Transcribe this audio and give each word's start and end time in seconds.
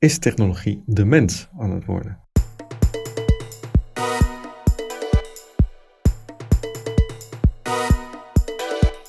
Is 0.00 0.18
technologie 0.18 0.82
de 0.86 1.04
mens 1.04 1.48
aan 1.58 1.70
het 1.70 1.84
worden? 1.84 2.18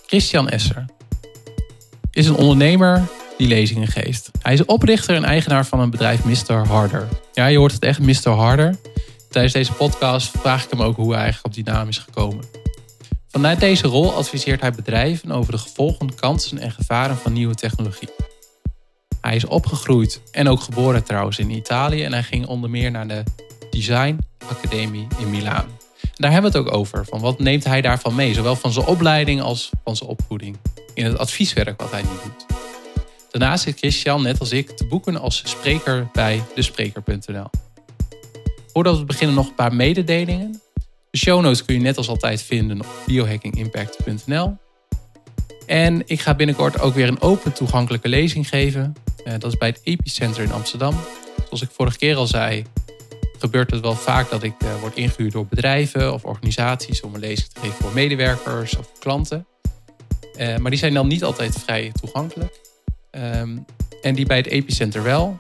Christian 0.06 0.50
Esser 0.50 0.86
is 2.12 2.28
een 2.28 2.36
ondernemer 2.36 3.04
die 3.38 3.48
lezingen 3.48 3.88
geeft. 3.88 4.32
Hij 4.42 4.54
is 4.54 4.66
oprichter 4.66 5.16
en 5.16 5.24
eigenaar 5.24 5.66
van 5.66 5.80
een 5.80 5.90
bedrijf 5.90 6.26
Mr. 6.26 6.68
Harder. 6.68 7.08
Ja, 7.34 7.46
je 7.46 7.58
hoort 7.58 7.72
het 7.72 7.84
echt, 7.84 8.00
Mr. 8.00 8.30
Harder. 8.30 8.76
Tijdens 9.30 9.54
deze 9.54 9.74
podcast 9.74 10.38
vraag 10.38 10.64
ik 10.64 10.70
hem 10.70 10.82
ook 10.82 10.96
hoe 10.96 11.12
hij 11.12 11.22
eigenlijk 11.22 11.46
op 11.46 11.54
die 11.54 11.74
naam 11.74 11.88
is 11.88 11.98
gekomen. 11.98 12.46
Vanuit 13.28 13.60
deze 13.60 13.88
rol 13.88 14.14
adviseert 14.14 14.62
hij 14.62 14.72
bedrijven 14.72 15.32
over 15.32 15.52
de 15.52 15.58
gevolgen, 15.58 16.16
kansen 16.16 16.58
en 16.58 16.72
gevaren 16.72 17.18
van 17.18 17.34
nieuwe 17.34 17.56
technologie. 17.56 18.10
Hij 19.22 19.36
is 19.36 19.46
opgegroeid 19.46 20.22
en 20.32 20.48
ook 20.48 20.62
geboren 20.62 21.04
trouwens 21.04 21.40
in 21.40 21.50
Italië 21.50 22.04
en 22.04 22.14
hij 22.14 22.24
ging 22.24 22.48
onder 22.48 22.70
meer 22.70 22.92
naar 22.92 23.08
de 23.08 23.24
Design 23.70 24.20
Academie 24.50 25.08
in 25.20 25.30
Milaan. 25.30 25.66
Daar 26.14 26.32
hebben 26.32 26.52
we 26.52 26.58
het 26.58 26.68
ook 26.68 26.76
over, 26.76 27.06
van 27.06 27.20
wat 27.20 27.40
neemt 27.40 27.64
hij 27.64 27.82
daarvan 27.82 28.16
mee, 28.16 28.34
zowel 28.34 28.56
van 28.56 28.72
zijn 28.72 28.86
opleiding 28.86 29.42
als 29.42 29.70
van 29.84 29.96
zijn 29.96 30.10
opvoeding, 30.10 30.58
in 30.94 31.06
het 31.06 31.18
advieswerk 31.18 31.82
wat 31.82 31.92
hij 31.92 32.02
nu 32.02 32.08
doet. 32.24 32.46
Daarnaast 33.32 33.64
zit 33.64 33.78
Christian, 33.78 34.22
net 34.22 34.40
als 34.40 34.52
ik, 34.52 34.70
te 34.70 34.86
boeken 34.86 35.18
als 35.18 35.42
spreker 35.46 36.10
bij 36.14 36.44
despreker.nl. 36.56 37.50
Voordat 38.74 38.98
we 38.98 39.06
beginnen 39.06 39.36
nog 39.36 39.48
een 39.48 39.56
paar 39.56 39.76
mededelingen. 39.76 40.62
De 41.10 41.18
show 41.18 41.42
notes 41.42 41.66
kun 41.66 41.76
je 41.76 41.82
net 41.82 41.98
als 41.98 42.08
altijd 42.08 42.42
vinden 42.42 42.80
op 42.80 42.88
biohackingimpact.nl. 43.06 44.58
En 45.66 46.02
ik 46.06 46.22
ga 46.22 46.36
binnenkort 46.36 46.80
ook 46.80 46.94
weer 46.94 47.08
een 47.08 47.22
open 47.22 47.54
toegankelijke 47.54 48.08
lezing 48.08 48.50
geven. 48.50 48.94
Eh, 49.24 49.34
dat 49.40 49.52
is 49.52 49.58
bij 49.58 49.68
het 49.68 49.80
Epicenter 49.84 50.44
in 50.44 50.52
Amsterdam. 50.52 50.96
Zoals 51.44 51.62
ik 51.62 51.70
vorige 51.72 51.98
keer 51.98 52.16
al 52.16 52.28
zei, 52.28 52.64
gebeurt 53.40 53.72
het 53.72 53.82
wel 53.82 53.96
vaak 53.96 54.30
dat 54.30 54.44
ik 54.44 54.54
uh, 54.64 54.80
word 54.80 54.96
ingehuurd 54.96 55.32
door 55.32 55.46
bedrijven 55.46 56.14
of 56.14 56.26
organisaties 56.26 57.02
om 57.02 57.14
een 57.14 57.20
lezing 57.20 57.50
te 57.50 57.60
geven 57.60 57.76
voor 57.76 57.94
medewerkers 57.94 58.78
of 58.78 58.92
klanten. 59.00 59.48
Uh, 60.38 60.58
maar 60.58 60.72
die 60.72 60.80
zijn 60.80 60.94
dan 60.94 61.08
niet 61.08 61.24
altijd 61.24 61.56
vrij 61.56 61.92
toegankelijk. 62.02 62.60
Um, 63.12 63.66
en 64.02 64.16
die 64.16 64.26
bij 64.26 64.38
het 64.38 64.48
Epicenter 64.48 65.04
wel. 65.04 65.38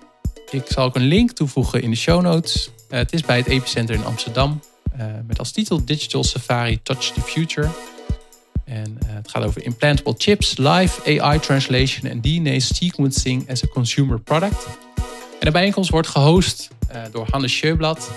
Ik 0.49 0.65
zal 0.67 0.85
ook 0.85 0.95
een 0.95 1.07
link 1.07 1.31
toevoegen 1.31 1.81
in 1.81 1.89
de 1.89 1.95
show 1.95 2.21
notes. 2.21 2.69
Het 2.89 3.13
is 3.13 3.21
bij 3.21 3.37
het 3.37 3.47
Epicenter 3.47 3.95
in 3.95 4.05
Amsterdam. 4.05 4.59
met 5.27 5.39
als 5.39 5.51
titel 5.51 5.85
Digital 5.85 6.23
Safari 6.23 6.79
Touch 6.83 7.11
the 7.11 7.21
Future. 7.21 7.69
En 8.71 8.97
het 9.05 9.29
gaat 9.29 9.43
over 9.43 9.63
implantable 9.63 10.15
chips, 10.17 10.57
live 10.57 11.21
AI 11.21 11.39
translation 11.39 12.11
en 12.11 12.21
DNA 12.21 12.59
sequencing 12.59 13.49
as 13.49 13.63
a 13.63 13.67
consumer 13.67 14.19
product. 14.19 14.67
En 15.39 15.45
de 15.45 15.51
bijeenkomst 15.51 15.89
wordt 15.89 16.07
gehost 16.07 16.69
uh, 16.91 17.01
door 17.11 17.27
Hannes 17.31 17.55
Scheublad. 17.57 18.11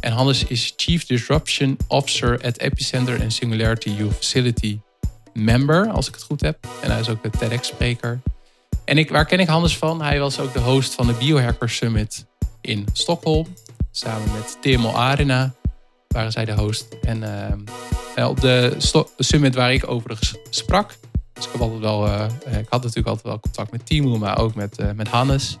En 0.00 0.12
Hannes 0.12 0.44
is 0.44 0.72
Chief 0.76 1.06
Disruption 1.06 1.76
Officer 1.88 2.40
at 2.44 2.58
Epicenter 2.58 3.20
en 3.20 3.30
Singularity 3.30 3.90
U 3.98 4.10
Facility 4.10 4.78
member, 5.32 5.88
als 5.88 6.08
ik 6.08 6.14
het 6.14 6.22
goed 6.22 6.40
heb. 6.40 6.66
En 6.82 6.90
hij 6.90 7.00
is 7.00 7.08
ook 7.08 7.22
de 7.22 7.30
TEDx-spreker. 7.30 8.20
En 8.84 8.98
ik, 8.98 9.10
waar 9.10 9.26
ken 9.26 9.38
ik 9.38 9.48
Hannes 9.48 9.76
van? 9.76 10.02
Hij 10.02 10.20
was 10.20 10.38
ook 10.38 10.52
de 10.52 10.60
host 10.60 10.94
van 10.94 11.06
de 11.06 11.12
Biohacker 11.12 11.70
Summit 11.70 12.26
in 12.60 12.86
Stockholm. 12.92 13.46
Samen 13.90 14.32
met 14.32 14.56
Timo 14.60 14.92
Arena 14.92 15.54
waren 16.14 16.32
zij 16.32 16.44
de 16.44 16.52
host. 16.52 16.96
En 17.02 17.22
uh, 18.16 18.28
op 18.28 18.40
de 18.40 18.76
summit 19.16 19.54
waar 19.54 19.72
ik 19.72 19.90
overigens 19.90 20.34
sprak. 20.50 20.96
Dus 21.32 21.44
ik, 21.44 21.50
wel, 21.80 22.06
uh, 22.06 22.24
ik 22.44 22.66
had 22.68 22.82
natuurlijk 22.82 23.06
altijd 23.06 23.26
wel 23.26 23.40
contact 23.40 23.70
met 23.70 23.86
Timo, 23.86 24.18
maar 24.18 24.38
ook 24.38 24.54
met, 24.54 24.94
met 24.94 25.08
Hannes. 25.08 25.58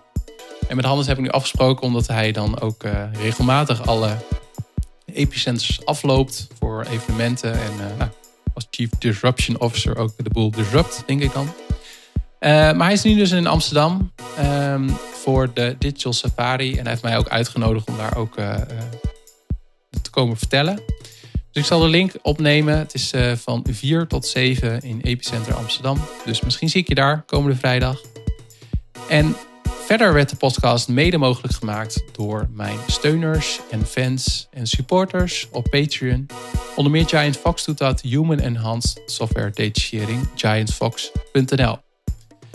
En 0.68 0.76
met 0.76 0.84
Hannes 0.84 1.06
heb 1.06 1.16
ik 1.16 1.22
nu 1.22 1.28
afgesproken 1.28 1.82
omdat 1.82 2.06
hij 2.06 2.32
dan 2.32 2.60
ook 2.60 2.82
regelmatig 3.12 3.86
alle 3.86 4.16
epicenters 5.12 5.84
afloopt 5.84 6.48
voor 6.58 6.84
evenementen. 6.90 7.52
En 7.52 7.96
nou, 7.98 8.10
als 8.54 8.66
Chief 8.70 8.90
Disruption 8.98 9.60
Officer 9.60 9.96
ook 9.96 10.12
de 10.16 10.30
boel 10.30 10.50
disrupt, 10.50 11.02
denk 11.06 11.22
ik 11.22 11.32
dan. 11.32 11.48
Maar 12.40 12.84
hij 12.84 12.92
is 12.92 13.02
nu 13.02 13.14
dus 13.14 13.30
in 13.30 13.46
Amsterdam 13.46 14.12
um, 14.40 14.96
voor 15.12 15.50
de 15.54 15.76
Digital 15.78 16.12
Safari. 16.12 16.70
En 16.70 16.80
hij 16.80 16.90
heeft 16.90 17.02
mij 17.02 17.18
ook 17.18 17.28
uitgenodigd 17.28 17.88
om 17.88 17.96
daar 17.96 18.16
ook 18.16 18.34
komen 20.10 20.36
vertellen. 20.36 20.82
Dus 21.52 21.62
ik 21.62 21.64
zal 21.64 21.80
de 21.80 21.88
link 21.88 22.12
opnemen. 22.22 22.78
Het 22.78 22.94
is 22.94 23.12
van 23.34 23.66
4 23.70 24.06
tot 24.06 24.26
7 24.26 24.80
in 24.80 25.00
Epicenter 25.00 25.54
Amsterdam. 25.54 25.98
Dus 26.24 26.40
misschien 26.40 26.68
zie 26.68 26.80
ik 26.80 26.88
je 26.88 26.94
daar 26.94 27.22
komende 27.26 27.56
vrijdag. 27.56 28.00
En 29.08 29.36
Verder 29.90 30.12
werd 30.12 30.28
de 30.28 30.36
podcast 30.36 30.88
mede 30.88 31.18
mogelijk 31.18 31.54
gemaakt 31.54 32.02
door 32.12 32.48
mijn 32.52 32.78
steuners 32.86 33.60
en 33.70 33.86
fans 33.86 34.48
en 34.50 34.66
supporters 34.66 35.48
op 35.52 35.66
Patreon. 35.70 36.26
Onder 36.76 36.92
meer 36.92 37.06
Giant 37.06 37.36
Fox 37.36 37.64
doet 37.64 37.78
dat, 37.78 38.00
Human 38.00 38.38
Enhanced 38.38 39.02
Software 39.06 39.50
Data 39.50 39.80
Sharing, 39.80 40.28
giantfox.nl. 40.34 41.78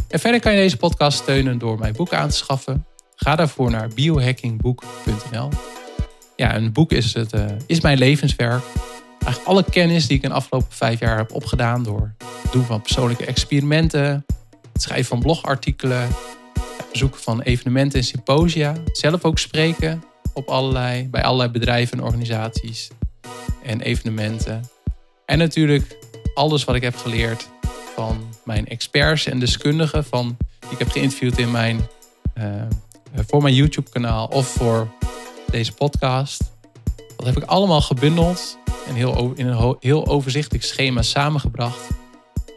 En 0.08 0.20
verder 0.20 0.40
kan 0.40 0.52
je 0.52 0.58
deze 0.58 0.78
podcast 0.78 1.18
steunen 1.18 1.58
door 1.58 1.80
mijn 1.80 1.94
boek 1.94 2.14
aan 2.14 2.30
te 2.30 2.36
schaffen. 2.36 2.86
Ga 3.16 3.36
daarvoor 3.36 3.72
naar 3.72 3.88
biohackingboek.nl. 3.96 5.50
Ja, 6.36 6.56
een 6.56 6.72
boek 6.72 6.92
is, 6.92 7.14
het, 7.14 7.34
uh, 7.34 7.46
is 7.66 7.82
mijn 7.82 7.98
levenswerk. 7.98 8.64
Eigenlijk 9.20 9.48
alle 9.48 9.64
kennis 9.64 10.08
die 10.08 10.18
ik 10.18 10.24
in 10.24 10.30
de 10.30 10.36
afgelopen 10.36 10.72
vijf 10.72 11.00
jaar 11.00 11.18
heb 11.18 11.34
opgedaan 11.34 11.84
door 11.84 12.14
het 12.42 12.52
doen 12.52 12.64
van 12.64 12.82
persoonlijke 12.82 13.26
experimenten, 13.26 14.26
het 14.74 14.82
schrijven 14.82 15.06
van 15.06 15.20
blogartikelen, 15.20 16.08
bezoeken 16.92 17.22
van 17.22 17.42
evenementen 17.42 18.00
en 18.00 18.06
symposia. 18.06 18.74
Zelf 18.92 19.24
ook 19.24 19.40
spreken 19.40 20.04
op 20.34 20.48
allerlei, 20.48 21.08
bij 21.10 21.24
allerlei 21.24 21.50
bedrijven 21.50 21.98
en 21.98 22.04
organisaties 22.04 22.90
en 23.64 23.82
evenementen. 23.82 24.70
En 25.26 25.38
natuurlijk 25.38 25.98
alles 26.34 26.64
wat 26.64 26.76
ik 26.76 26.82
heb 26.82 26.96
geleerd 26.96 27.50
van 27.96 28.30
mijn 28.44 28.68
experts 28.68 29.26
en 29.26 29.40
deskundigen 29.40 30.06
van, 30.06 30.38
die 30.60 30.72
ik 30.72 30.80
heb 30.80 30.92
geïnterviewd 30.92 31.38
in 31.38 31.52
mijn, 31.52 31.88
uh, 32.38 32.46
voor 33.28 33.42
mijn 33.42 33.56
YouTube 33.56 33.90
kanaal 33.90 34.28
of 34.28 34.48
voor 34.48 34.88
deze 35.56 35.74
podcast. 35.74 36.52
Dat 37.18 37.26
heb 37.26 37.38
ik 37.38 37.44
allemaal 37.44 37.82
gebundeld 37.82 38.58
en 38.88 38.96
heel, 38.96 39.34
in 39.36 39.48
een 39.48 39.76
heel 39.80 40.08
overzichtelijk 40.08 40.64
schema 40.64 41.02
samengebracht 41.02 41.88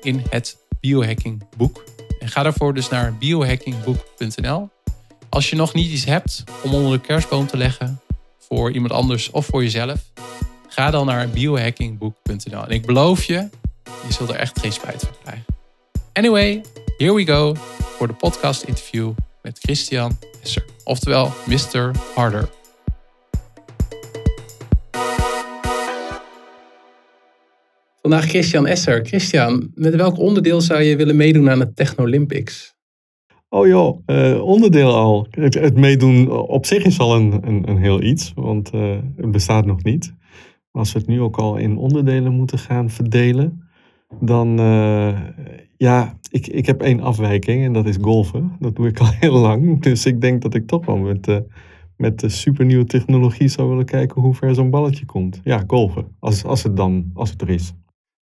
in 0.03 0.23
het 0.31 0.57
biohacking 0.81 1.45
boek 1.57 1.85
en 2.19 2.29
ga 2.29 2.43
daarvoor 2.43 2.75
dus 2.75 2.89
naar 2.89 3.15
biohackingboek.nl. 3.15 4.69
Als 5.29 5.51
je 5.51 5.57
nog 5.57 5.75
niet 5.75 5.91
iets 5.91 6.05
hebt 6.05 6.45
om 6.63 6.75
onder 6.75 6.93
de 6.93 7.01
kerstboom 7.01 7.47
te 7.47 7.57
leggen 7.57 8.01
voor 8.39 8.73
iemand 8.73 8.93
anders 8.93 9.31
of 9.31 9.47
voor 9.47 9.63
jezelf, 9.63 10.01
ga 10.69 10.91
dan 10.91 11.07
naar 11.07 11.29
biohackingboek.nl. 11.29 12.65
En 12.65 12.71
ik 12.71 12.87
beloof 12.87 13.25
je, 13.25 13.49
je 14.07 14.13
zult 14.13 14.29
er 14.29 14.37
echt 14.37 14.61
geen 14.61 14.73
spijt 14.73 15.01
van 15.01 15.15
krijgen. 15.23 15.45
Anyway, 16.13 16.65
here 16.97 17.15
we 17.15 17.27
go 17.27 17.55
voor 17.97 18.07
de 18.07 18.15
podcast 18.15 18.63
interview 18.63 19.13
met 19.43 19.59
Christian 19.59 20.19
Esser, 20.43 20.65
oftewel 20.85 21.33
Mr. 21.47 21.91
Harder. 22.15 22.58
Vandaag 28.09 28.29
Christian 28.29 28.67
Esser. 28.67 29.07
Christian, 29.07 29.71
met 29.75 29.95
welk 29.95 30.19
onderdeel 30.19 30.61
zou 30.61 30.83
je 30.83 30.97
willen 30.97 31.17
meedoen 31.17 31.51
aan 31.51 31.61
het 31.61 31.77
Technolympics? 31.77 32.77
Oh 33.49 33.67
joh, 33.67 33.99
uh, 34.07 34.43
onderdeel 34.43 34.95
al. 34.95 35.27
Het, 35.31 35.55
het, 35.55 35.77
meedoen 35.77 36.31
op 36.31 36.67
zich 36.67 36.85
is 36.85 36.99
al 36.99 37.17
een, 37.17 37.41
een, 37.43 37.69
een 37.69 37.77
heel 37.77 38.03
iets, 38.03 38.33
want 38.35 38.75
uh, 38.75 38.97
het 39.17 39.31
bestaat 39.31 39.67
nog 39.67 39.83
niet. 39.83 40.15
Als 40.71 40.93
we 40.93 40.99
het 40.99 41.09
nu 41.09 41.21
ook 41.21 41.37
al 41.37 41.57
in 41.57 41.77
onderdelen 41.77 42.33
moeten 42.33 42.59
gaan 42.59 42.91
verdelen, 42.91 43.69
dan 44.21 44.61
uh, 44.61 45.19
ja, 45.77 46.19
ik, 46.31 46.47
ik 46.47 46.67
heb 46.67 46.83
één 46.83 47.01
afwijking 47.01 47.65
en 47.65 47.73
dat 47.73 47.87
is 47.87 47.97
golfen. 48.01 48.53
Dat 48.59 48.77
doe 48.77 48.89
ik 48.89 48.99
al 48.99 49.11
heel 49.21 49.39
lang. 49.39 49.81
Dus 49.83 50.07
ik 50.07 50.21
denk 50.21 50.43
dat 50.43 50.55
ik 50.55 50.67
toch 50.67 50.87
wel 50.87 50.97
met, 50.97 51.43
met 51.97 52.21
de 52.21 52.29
supernieuwe 52.29 52.85
technologie 52.85 53.49
zou 53.49 53.69
willen 53.69 53.85
kijken 53.85 54.23
hoe 54.23 54.35
ver 54.35 54.55
zo'n 54.55 54.71
balletje 54.71 55.05
komt. 55.05 55.41
Ja, 55.45 55.65
golfen, 55.67 56.07
als, 56.19 56.45
als, 56.45 56.63
het 56.63 56.77
dan, 56.77 57.11
als 57.15 57.31
het 57.31 57.43
er 57.43 57.51
is. 57.51 57.75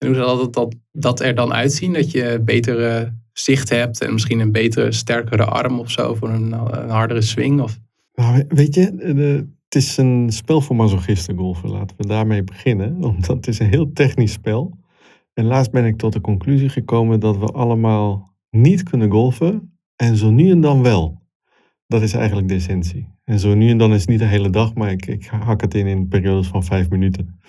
En 0.04 0.10
hoe 0.10 0.16
zal 0.16 0.52
dat, 0.52 0.76
dat, 0.92 1.20
er 1.20 1.36
dan 1.36 1.54
uitzien? 1.54 1.94
Dat 1.94 2.12
je 2.12 2.42
betere 2.46 3.14
zicht 3.34 3.70
hebt 3.70 4.02
en 4.02 4.14
misschien 4.14 4.40
een 4.40 4.52
betere, 4.52 4.92
sterkere 4.92 5.46
arm 5.46 5.80
of 5.80 5.92
zo 5.92 6.16
voor 6.16 6.30
een, 6.30 6.52
een 6.52 6.90
hardere 6.90 7.22
swing? 7.22 7.62
Of? 7.62 7.80
Nou, 8.14 8.44
weet 8.48 8.76
je, 8.76 9.46
het 9.64 9.76
is 9.76 9.98
een 9.98 10.30
spel 10.30 10.62
voor 10.62 10.76
masochisten 10.76 11.38
golfen. 11.38 11.70
Laten 11.70 11.98
we 11.98 12.08
daarmee 12.08 12.44
beginnen. 12.44 12.96
Omdat 13.10 13.36
het 13.36 13.48
is 13.48 13.60
een 13.60 13.70
heel 13.70 13.92
technisch 13.94 14.32
spel. 14.32 14.78
En 15.34 15.46
laatst 15.46 15.72
ben 15.72 15.86
ik 15.86 15.98
tot 15.98 16.14
de 16.14 16.22
conclusie 16.22 16.70
gekomen 16.70 17.20
dat 17.20 17.38
we 17.38 17.46
allemaal 17.46 18.34
niet 18.50 18.84
kunnen 18.84 19.12
golfen. 19.12 19.78
En 19.96 20.18
zo 20.18 20.32
nu 20.32 20.50
en 20.50 20.62
dan 20.62 20.84
wel. 20.84 21.22
Dat 21.88 22.02
is 22.02 22.14
eigenlijk 22.14 22.48
de 22.48 22.54
essentie. 22.56 23.08
En 23.24 23.40
zo 23.40 23.54
nu 23.54 23.70
en 23.70 23.78
dan 23.78 23.94
is 23.94 24.00
het 24.00 24.10
niet 24.10 24.20
de 24.20 24.26
hele 24.26 24.50
dag, 24.50 24.74
maar 24.74 24.92
ik, 24.92 25.06
ik 25.06 25.26
hak 25.26 25.62
het 25.62 25.74
in 25.74 25.88
in 25.88 26.08
periodes 26.08 26.48
van 26.48 26.64
vijf 26.64 26.90
minuten. 26.90 27.40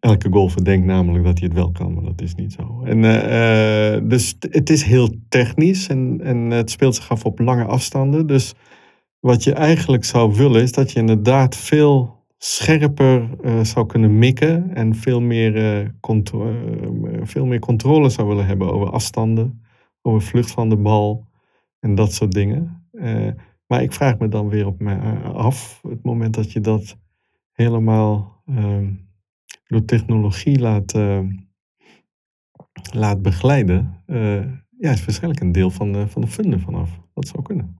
Elke 0.00 0.28
golfer 0.30 0.64
denkt 0.64 0.86
namelijk 0.86 1.24
dat 1.24 1.38
hij 1.38 1.48
het 1.48 1.56
wel 1.56 1.70
kan, 1.70 1.94
maar 1.94 2.04
dat 2.04 2.20
is 2.20 2.34
niet 2.34 2.52
zo. 2.52 2.82
En, 2.84 2.98
uh, 2.98 4.08
dus 4.08 4.36
het 4.40 4.70
is 4.70 4.82
heel 4.82 5.08
technisch 5.28 5.88
en, 5.88 6.20
en 6.22 6.50
het 6.50 6.70
speelt 6.70 6.94
zich 6.94 7.10
af 7.10 7.24
op 7.24 7.38
lange 7.38 7.64
afstanden. 7.64 8.26
Dus 8.26 8.54
wat 9.20 9.44
je 9.44 9.52
eigenlijk 9.52 10.04
zou 10.04 10.34
willen 10.34 10.62
is 10.62 10.72
dat 10.72 10.92
je 10.92 10.98
inderdaad 10.98 11.56
veel 11.56 12.24
scherper 12.38 13.30
uh, 13.44 13.64
zou 13.64 13.86
kunnen 13.86 14.18
mikken 14.18 14.74
en 14.74 14.94
veel 14.94 15.20
meer, 15.20 15.92
veel 17.22 17.46
meer 17.46 17.58
controle 17.58 18.08
zou 18.08 18.28
willen 18.28 18.46
hebben 18.46 18.72
over 18.72 18.90
afstanden, 18.90 19.62
over 20.02 20.22
vlucht 20.22 20.50
van 20.50 20.68
de 20.68 20.76
bal 20.76 21.26
en 21.80 21.94
dat 21.94 22.12
soort 22.12 22.32
dingen. 22.32 22.88
maar 23.66 23.82
ik 23.82 23.92
vraag 23.92 24.18
me 24.18 24.28
dan 24.28 24.48
weer 24.48 24.66
op 24.66 24.80
me 24.80 24.96
af, 25.22 25.80
het 25.88 26.02
moment 26.02 26.34
dat 26.34 26.52
je 26.52 26.60
dat 26.60 26.98
helemaal 27.52 28.42
ehm, 28.46 28.86
door 29.66 29.84
technologie 29.84 30.58
laat, 30.58 30.94
laat 32.92 33.22
begeleiden, 33.22 34.02
ja, 34.78 34.90
is 34.90 35.04
waarschijnlijk 35.04 35.40
een 35.40 35.52
deel 35.52 35.70
van 35.70 35.92
de, 35.92 36.08
van 36.08 36.22
de 36.22 36.28
funden 36.28 36.60
vanaf. 36.60 37.00
Dat 37.14 37.28
zou 37.28 37.42
kunnen. 37.42 37.78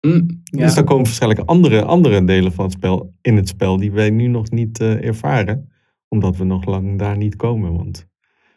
Mm, 0.00 0.42
Dus 0.44 0.74
dan 0.74 0.84
komen 0.84 1.04
waarschijnlijk 1.04 1.48
andere, 1.48 1.84
andere 1.84 2.24
delen 2.24 2.52
van 2.52 2.64
het 2.64 2.72
spel 2.72 3.14
in 3.20 3.36
het 3.36 3.48
spel 3.48 3.76
die 3.76 3.92
wij 3.92 4.10
nu 4.10 4.26
nog 4.26 4.50
niet 4.50 4.80
uh, 4.80 5.06
ervaren. 5.06 5.72
Omdat 6.08 6.36
we 6.36 6.44
nog 6.44 6.64
lang 6.64 6.98
daar 6.98 7.16
niet 7.16 7.36
komen. 7.36 7.76
Want 7.76 8.08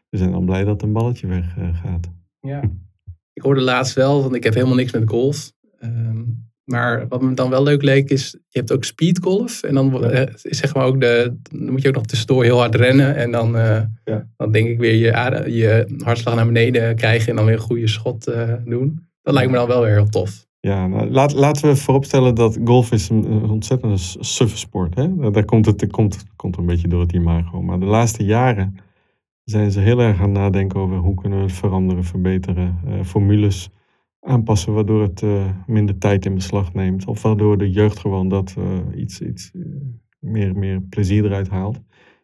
we 0.10 0.18
zijn 0.18 0.34
al 0.34 0.42
blij 0.42 0.64
dat 0.64 0.82
een 0.82 0.94
balletje 0.94 1.28
weggaat. 1.28 2.12
Ja. 2.40 2.62
Ik 3.34 3.42
hoorde 3.42 3.62
laatst 3.62 3.94
wel, 3.94 4.22
want 4.22 4.36
ik 4.36 4.44
heb 4.44 4.54
helemaal 4.54 4.76
niks 4.76 4.92
met 4.92 5.10
golf. 5.10 5.52
Um, 5.80 6.47
maar 6.68 7.08
wat 7.08 7.22
me 7.22 7.34
dan 7.34 7.50
wel 7.50 7.64
leuk 7.64 7.82
leek 7.82 8.10
is, 8.10 8.32
je 8.32 8.60
hebt 8.60 8.72
ook 8.72 8.84
speedgolf. 8.84 9.64
En 9.64 9.74
dan 9.74 9.98
ja. 10.02 10.28
uh, 10.28 10.34
zeg 10.34 10.74
maar 10.74 10.86
ook 10.86 11.02
de, 11.02 11.36
dan 11.42 11.72
moet 11.72 11.82
je 11.82 11.88
ook 11.88 11.96
nog 11.96 12.06
tussendoor 12.06 12.44
heel 12.44 12.60
hard 12.60 12.76
rennen. 12.76 13.16
En 13.16 13.32
dan, 13.32 13.52
ja. 14.04 14.28
dan 14.38 14.52
denk 14.52 14.68
ik 14.68 14.80
weer 14.80 14.96
je, 14.96 15.52
je 15.52 15.98
hartslag 16.04 16.36
naar 16.36 16.46
beneden 16.46 16.96
krijgen 16.96 17.30
en 17.30 17.36
dan 17.36 17.46
weer 17.46 17.54
een 17.54 17.60
goede 17.60 17.88
schot 17.88 18.32
doen. 18.66 19.06
Dat 19.22 19.34
lijkt 19.34 19.52
me 19.52 19.58
dan 19.58 19.68
wel 19.68 19.82
weer 19.82 19.94
heel 19.94 20.10
tof. 20.10 20.46
Ja, 20.60 20.88
nou, 20.88 21.10
laat, 21.10 21.34
laten 21.34 21.70
we 21.70 21.76
vooropstellen 21.76 22.36
dat 22.36 22.60
golf 22.64 22.92
is 22.92 23.10
een, 23.10 23.32
een 23.32 23.50
ontzettende 23.50 23.98
suffe 24.20 24.58
sport. 24.58 24.96
Hè? 24.96 25.32
Daar 25.32 25.46
komt 25.46 25.66
het, 25.66 25.88
komt, 25.88 26.26
komt 26.36 26.58
een 26.58 26.66
beetje 26.66 26.88
door 26.88 27.02
het 27.02 27.14
imago. 27.14 27.62
Maar 27.62 27.80
de 27.80 27.86
laatste 27.86 28.24
jaren 28.24 28.78
zijn 29.44 29.72
ze 29.72 29.80
heel 29.80 30.00
erg 30.00 30.18
aan 30.18 30.30
het 30.30 30.40
nadenken 30.40 30.80
over 30.80 30.98
hoe 30.98 31.16
kunnen 31.16 31.40
we 31.40 31.46
het 31.46 31.54
veranderen, 31.54 32.04
verbeteren. 32.04 32.80
Uh, 32.88 33.04
formules 33.04 33.70
aanpassen 34.28 34.74
waardoor 34.74 35.02
het 35.02 35.22
uh, 35.22 35.46
minder 35.68 35.98
tijd 35.98 36.26
in 36.26 36.34
beslag 36.34 36.74
neemt. 36.74 37.06
Of 37.06 37.22
waardoor 37.22 37.58
de 37.58 37.72
jeugd 37.72 38.00
gewoon 38.00 38.30
dat 38.30 38.56
uh, 38.58 38.66
iets, 38.96 39.22
iets 39.22 39.52
meer, 40.20 40.58
meer 40.58 40.82
plezier 40.82 41.26
eruit 41.26 41.50
haalt. 41.50 41.76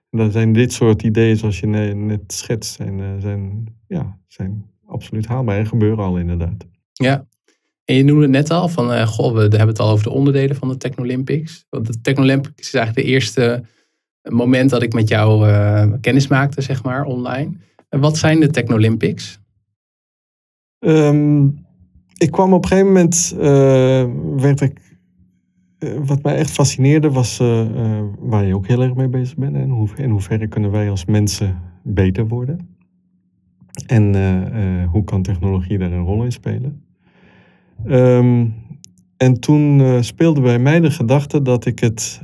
En 0.09 0.17
dan 0.17 0.31
zijn 0.31 0.53
dit 0.53 0.73
soort 0.73 1.03
ideeën 1.03 1.37
zoals 1.37 1.59
je 1.59 1.67
net 1.67 2.33
schetst, 2.33 2.73
zijn, 2.73 3.21
zijn, 3.21 3.65
ja, 3.87 4.19
zijn 4.27 4.65
absoluut 4.85 5.25
haalbaar 5.25 5.57
en 5.57 5.67
gebeuren 5.67 6.03
al 6.03 6.17
inderdaad. 6.17 6.65
Ja, 6.91 7.27
en 7.85 7.95
je 7.95 8.03
noemde 8.03 8.21
het 8.21 8.31
net 8.31 8.51
al, 8.51 8.67
van 8.67 8.91
uh, 8.91 9.07
goh, 9.07 9.33
we 9.33 9.39
hebben 9.39 9.67
het 9.67 9.79
al 9.79 9.89
over 9.89 10.03
de 10.03 10.11
onderdelen 10.11 10.55
van 10.55 10.67
de 10.67 10.77
Technolympics. 10.77 11.65
Want 11.69 11.87
de 11.87 12.01
Technolympics 12.01 12.67
is 12.67 12.73
eigenlijk 12.73 13.07
de 13.07 13.13
eerste 13.13 13.63
moment 14.29 14.69
dat 14.69 14.81
ik 14.81 14.93
met 14.93 15.07
jou 15.07 15.47
uh, 15.47 15.93
kennis 16.01 16.27
maakte, 16.27 16.61
zeg 16.61 16.83
maar, 16.83 17.05
online. 17.05 17.51
En 17.89 17.99
wat 17.99 18.17
zijn 18.17 18.39
de 18.39 18.49
Technolympics? 18.49 19.39
Um, 20.79 21.65
ik 22.17 22.31
kwam 22.31 22.53
op 22.53 22.63
een 22.63 22.69
gegeven 22.69 22.91
moment, 22.91 23.33
uh, 23.35 23.41
werd 24.41 24.61
ik, 24.61 24.97
wat 26.05 26.23
mij 26.23 26.35
echt 26.35 26.51
fascineerde 26.51 27.11
was 27.11 27.37
waar 28.19 28.45
je 28.45 28.55
ook 28.55 28.67
heel 28.67 28.81
erg 28.81 28.95
mee 28.95 29.07
bezig 29.07 29.35
bent. 29.35 29.55
En 29.55 29.69
hoe, 29.69 29.89
in 29.95 30.09
hoeverre 30.09 30.47
kunnen 30.47 30.71
wij 30.71 30.89
als 30.89 31.05
mensen 31.05 31.61
beter 31.83 32.27
worden? 32.27 32.69
En 33.87 34.85
hoe 34.85 35.03
kan 35.03 35.21
technologie 35.21 35.77
daar 35.77 35.91
een 35.91 36.05
rol 36.05 36.23
in 36.23 36.31
spelen? 36.31 36.83
Um, 37.85 38.53
en 39.17 39.39
toen 39.39 40.03
speelde 40.03 40.41
bij 40.41 40.59
mij 40.59 40.79
de 40.79 40.91
gedachte 40.91 41.41
dat 41.41 41.65
ik 41.65 41.79
het 41.79 42.21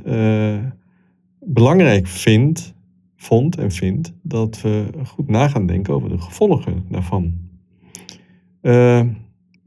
belangrijk 1.40 2.06
vind, 2.06 2.74
vond 3.16 3.56
en 3.56 3.70
vind 3.70 4.12
dat 4.22 4.60
we 4.60 4.86
goed 5.04 5.28
na 5.28 5.48
gaan 5.48 5.66
denken 5.66 5.94
over 5.94 6.08
de 6.08 6.18
gevolgen 6.18 6.84
daarvan. 6.88 7.32
Uh, 8.62 9.02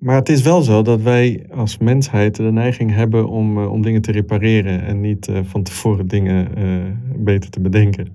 maar 0.04 0.16
het 0.16 0.30
is 0.30 0.42
wel 0.42 0.62
zo 0.62 0.82
dat 0.82 1.02
wij 1.02 1.46
als 1.52 1.78
mensheid 1.78 2.36
de 2.36 2.52
neiging 2.52 2.92
hebben 2.92 3.28
om, 3.28 3.58
om 3.58 3.82
dingen 3.82 4.02
te 4.02 4.12
repareren 4.12 4.86
en 4.86 5.02
niet 5.02 5.32
van 5.44 5.64
tevoren 5.64 6.08
dingen 6.08 6.48
beter 7.16 7.50
te 7.50 7.60
bedenken. 7.60 8.08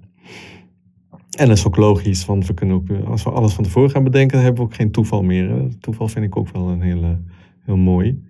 En 1.39 1.49
dat 1.49 1.57
is 1.57 1.67
ook 1.67 1.77
logisch, 1.77 2.25
want 2.25 2.47
we 2.47 2.55
kunnen 2.55 2.77
ook, 2.77 2.87
als 3.07 3.23
we 3.23 3.31
alles 3.31 3.53
van 3.53 3.65
tevoren 3.65 3.91
gaan 3.91 4.05
bedenken, 4.05 4.43
hebben 4.43 4.63
we 4.63 4.69
ook 4.69 4.75
geen 4.75 4.91
toeval 4.91 5.23
meer. 5.23 5.69
Toeval 5.81 6.09
vind 6.09 6.25
ik 6.25 6.37
ook 6.37 6.49
wel 6.53 6.69
een 6.69 6.83
hele 6.83 7.19
heel 7.65 7.77
mooi. 7.77 8.23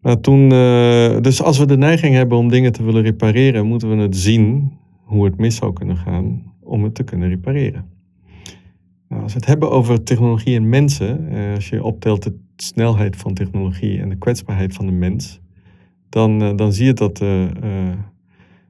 Maar 0.00 0.20
toen, 0.20 0.48
dus 1.22 1.42
als 1.42 1.58
we 1.58 1.66
de 1.66 1.76
neiging 1.76 2.14
hebben 2.14 2.38
om 2.38 2.48
dingen 2.48 2.72
te 2.72 2.82
willen 2.82 3.02
repareren, 3.02 3.66
moeten 3.66 3.96
we 3.96 3.96
het 3.96 4.16
zien 4.16 4.72
hoe 5.02 5.24
het 5.24 5.36
mis 5.36 5.56
zou 5.56 5.72
kunnen 5.72 5.96
gaan 5.96 6.42
om 6.60 6.84
het 6.84 6.94
te 6.94 7.02
kunnen 7.02 7.28
repareren. 7.28 7.84
Nou, 9.08 9.22
als 9.22 9.32
we 9.32 9.38
het 9.38 9.48
hebben 9.48 9.70
over 9.70 10.02
technologie 10.02 10.56
en 10.56 10.68
mensen, 10.68 11.28
als 11.54 11.68
je 11.68 11.84
optelt 11.84 12.22
de 12.22 12.34
snelheid 12.62 13.16
van 13.16 13.34
technologie 13.34 14.00
en 14.00 14.08
de 14.08 14.16
kwetsbaarheid 14.16 14.74
van 14.74 14.86
de 14.86 14.92
mens, 14.92 15.40
dan, 16.08 16.42
uh, 16.42 16.56
dan 16.56 16.72
zie 16.72 16.86
je 16.86 16.92
dat, 16.92 17.22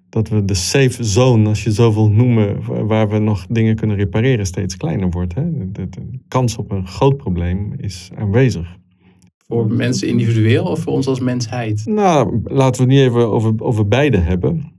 dat 0.08 0.28
we 0.28 0.44
de 0.44 0.54
safe 0.54 1.04
zone, 1.04 1.48
als 1.48 1.64
je 1.64 1.70
zoveel 1.70 2.10
noemen, 2.10 2.86
waar 2.86 3.08
we 3.08 3.18
nog 3.18 3.46
dingen 3.48 3.76
kunnen 3.76 3.96
repareren, 3.96 4.46
steeds 4.46 4.76
kleiner 4.76 5.10
wordt. 5.10 5.34
Hè? 5.34 5.70
De, 5.72 5.88
de 5.88 6.00
kans 6.28 6.56
op 6.56 6.70
een 6.70 6.86
groot 6.86 7.16
probleem 7.16 7.74
is 7.76 8.10
aanwezig. 8.14 8.76
Voor 9.46 9.72
mensen 9.72 10.08
individueel 10.08 10.64
of 10.64 10.80
voor 10.80 10.92
ons 10.92 11.06
als 11.06 11.20
mensheid? 11.20 11.86
Nou, 11.86 12.40
laten 12.44 12.86
we 12.86 12.92
het 12.92 13.00
niet 13.00 13.10
even 13.10 13.30
over, 13.30 13.52
over 13.58 13.88
beide 13.88 14.18
hebben. 14.18 14.72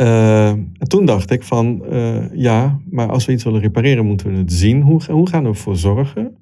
Uh, 0.00 0.52
toen 0.86 1.04
dacht 1.04 1.30
ik 1.30 1.42
van, 1.42 1.82
uh, 1.92 2.34
ja, 2.34 2.80
maar 2.90 3.08
als 3.08 3.24
we 3.24 3.32
iets 3.32 3.44
willen 3.44 3.60
repareren, 3.60 4.06
moeten 4.06 4.32
we 4.32 4.38
het 4.38 4.52
zien. 4.52 4.82
Hoe, 4.82 5.00
hoe 5.10 5.28
gaan 5.28 5.42
we 5.42 5.48
ervoor 5.48 5.76
zorgen 5.76 6.36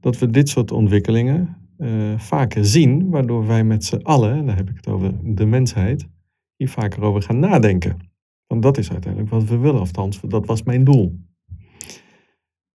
dat 0.00 0.18
we 0.18 0.30
dit 0.30 0.48
soort 0.48 0.70
ontwikkelingen 0.72 1.56
uh, 1.78 2.18
vaker 2.18 2.64
zien, 2.64 3.10
waardoor 3.10 3.46
wij 3.46 3.64
met 3.64 3.84
z'n 3.84 4.00
allen, 4.02 4.32
en 4.32 4.46
dan 4.46 4.56
heb 4.56 4.70
ik 4.70 4.76
het 4.76 4.88
over 4.88 5.34
de 5.34 5.46
mensheid, 5.46 6.08
hier 6.56 6.68
vaker 6.68 7.02
over 7.02 7.22
gaan 7.22 7.38
nadenken. 7.38 7.96
Want 8.46 8.62
dat 8.62 8.78
is 8.78 8.90
uiteindelijk 8.90 9.32
wat 9.32 9.44
we 9.44 9.58
willen, 9.58 9.80
althans, 9.80 10.20
dat 10.20 10.46
was 10.46 10.62
mijn 10.62 10.84
doel. 10.84 11.18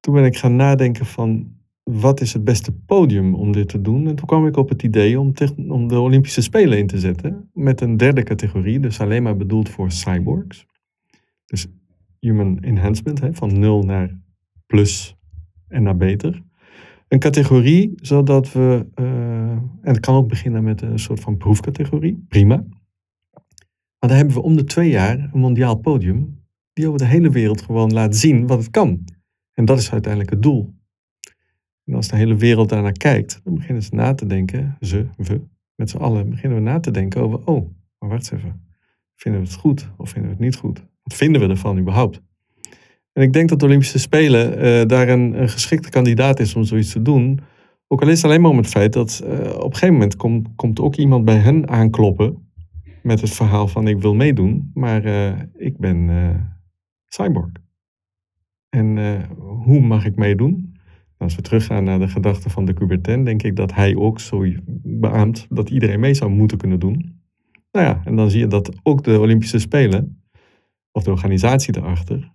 Toen 0.00 0.14
ben 0.14 0.25
ik 0.25 0.37
gaan 0.37 0.56
nadenken 0.56 1.06
van, 1.06 1.58
wat 1.82 2.20
is 2.20 2.32
het 2.32 2.44
beste 2.44 2.72
podium 2.72 3.34
om 3.34 3.52
dit 3.52 3.69
te 3.69 3.81
doen? 3.81 4.06
En 4.06 4.14
toen 4.14 4.26
kwam 4.26 4.46
ik 4.46 4.56
op 4.56 4.69
het 4.69 4.82
idee 4.82 5.20
om, 5.20 5.32
om 5.69 5.88
de 5.88 6.00
Olympische 6.00 6.43
Spelen 6.43 6.78
in 6.78 6.87
te 6.87 6.99
zetten 6.99 7.50
met 7.52 7.81
een 7.81 7.96
derde 7.96 8.22
categorie, 8.22 8.81
dus 8.81 9.00
alleen 9.00 9.22
maar 9.22 9.36
bedoeld 9.36 9.69
voor 9.69 9.91
cyborgs. 9.91 10.67
Dus 11.46 11.67
human 12.19 12.58
enhancement, 12.58 13.20
hè, 13.20 13.34
van 13.34 13.58
nul 13.58 13.82
naar 13.82 14.20
plus 14.67 15.17
en 15.69 15.82
naar 15.82 15.96
beter. 15.96 16.43
Een 17.10 17.19
categorie 17.19 17.93
zodat 17.94 18.52
we, 18.52 18.86
uh, 18.94 19.50
en 19.50 19.81
het 19.82 20.00
kan 20.00 20.14
ook 20.14 20.29
beginnen 20.29 20.64
met 20.64 20.82
een 20.82 20.98
soort 20.98 21.20
van 21.20 21.36
proefcategorie, 21.36 22.24
prima. 22.29 22.56
Maar 23.98 24.08
dan 24.08 24.17
hebben 24.17 24.34
we 24.34 24.43
om 24.43 24.56
de 24.56 24.64
twee 24.64 24.90
jaar 24.90 25.19
een 25.19 25.40
mondiaal 25.40 25.76
podium 25.76 26.43
die 26.72 26.86
over 26.86 26.98
de 26.98 27.06
hele 27.06 27.31
wereld 27.31 27.62
gewoon 27.62 27.93
laat 27.93 28.17
zien 28.17 28.46
wat 28.46 28.58
het 28.58 28.70
kan. 28.70 29.05
En 29.52 29.64
dat 29.64 29.79
is 29.79 29.93
uiteindelijk 29.93 30.32
het 30.32 30.43
doel. 30.43 30.74
En 31.84 31.94
als 31.94 32.08
de 32.08 32.17
hele 32.17 32.36
wereld 32.36 32.69
daarnaar 32.69 32.93
kijkt, 32.93 33.40
dan 33.44 33.55
beginnen 33.55 33.82
ze 33.82 33.94
na 33.94 34.14
te 34.14 34.26
denken, 34.26 34.76
ze, 34.81 35.06
we, 35.17 35.40
met 35.74 35.90
z'n 35.90 35.96
allen, 35.96 36.31
beginnen 36.31 36.58
we 36.58 36.64
na 36.64 36.81
te 36.81 36.90
denken 36.90 37.20
over, 37.22 37.46
oh, 37.46 37.70
maar 37.98 38.08
wacht 38.08 38.32
even. 38.32 38.64
Vinden 39.14 39.40
we 39.40 39.46
het 39.46 39.56
goed 39.56 39.90
of 39.96 40.10
vinden 40.10 40.31
we 40.31 40.36
het 40.36 40.44
niet 40.44 40.56
goed? 40.56 40.86
Wat 41.02 41.14
vinden 41.14 41.40
we 41.40 41.48
ervan 41.48 41.79
überhaupt? 41.79 42.22
En 43.20 43.27
ik 43.27 43.32
denk 43.32 43.48
dat 43.48 43.58
de 43.58 43.65
Olympische 43.65 43.98
Spelen 43.98 44.65
uh, 44.65 44.86
daar 44.86 45.08
een, 45.08 45.48
geschikte 45.48 45.91
kandidaat 45.91 46.41
is 46.41 46.55
om 46.55 46.65
zoiets 46.65 46.93
te 46.93 47.03
doen. 47.03 47.41
Ook 47.89 48.03
al 48.03 48.08
is 48.08 48.22
het 48.22 48.24
alleen 48.24 48.41
maar 48.41 48.50
om 48.50 48.56
het 48.56 48.67
feit 48.67 48.93
dat 48.93 49.22
uh, 49.24 49.31
op 49.31 49.65
een 49.65 49.72
gegeven 49.72 49.93
moment 49.93 50.17
komt, 50.17 50.48
komt 50.56 50.81
ook 50.81 50.96
iemand 50.96 51.24
bij 51.24 51.36
hen 51.36 51.69
aankloppen 51.69 52.53
met 53.03 53.20
het 53.20 53.31
verhaal 53.31 53.69
van 53.69 53.89
ik 53.89 54.00
wil 54.00 54.15
meedoen, 54.15 54.70
maar 54.74 55.05
uh, 55.05 55.32
ik 55.56 55.79
ben 55.79 56.10
cyborg. 57.06 57.50
En 58.69 58.98
hoe 59.65 59.81
mag 59.81 60.05
ik 60.05 60.17
meedoen? 60.17 60.77
Als 61.19 61.36
we 61.36 61.43
teruggaan 61.43 61.84
naar 61.84 61.98
de 61.98 62.08
gedachte 62.08 62.50
van 62.50 62.65
de 62.65 62.74
Coubertin, 62.74 63.24
denk 63.24 63.43
ik 63.43 63.56
dat 63.56 63.74
hij 63.74 63.96
ook 63.96 64.20
zo 64.20 64.44
beaamt 64.82 65.46
dat 65.48 65.70
iedereen 65.70 66.00
mee 66.00 66.15
zou 66.15 66.31
moeten 66.31 66.58
kunnen 66.58 66.81
doen. 66.81 67.20
Nou 67.72 67.86
ja, 67.86 68.00
en 68.05 68.17
dan 68.17 68.31
zie 68.31 68.41
je 68.41 68.46
dat 68.46 68.81
ook 68.82 69.05
de 69.05 69.20
Olympische 69.20 69.58
Spelen, 69.58 70.22
of 70.93 71.03
de 71.03 71.10
organisatie 71.10 71.72
daarachter, 71.72 72.32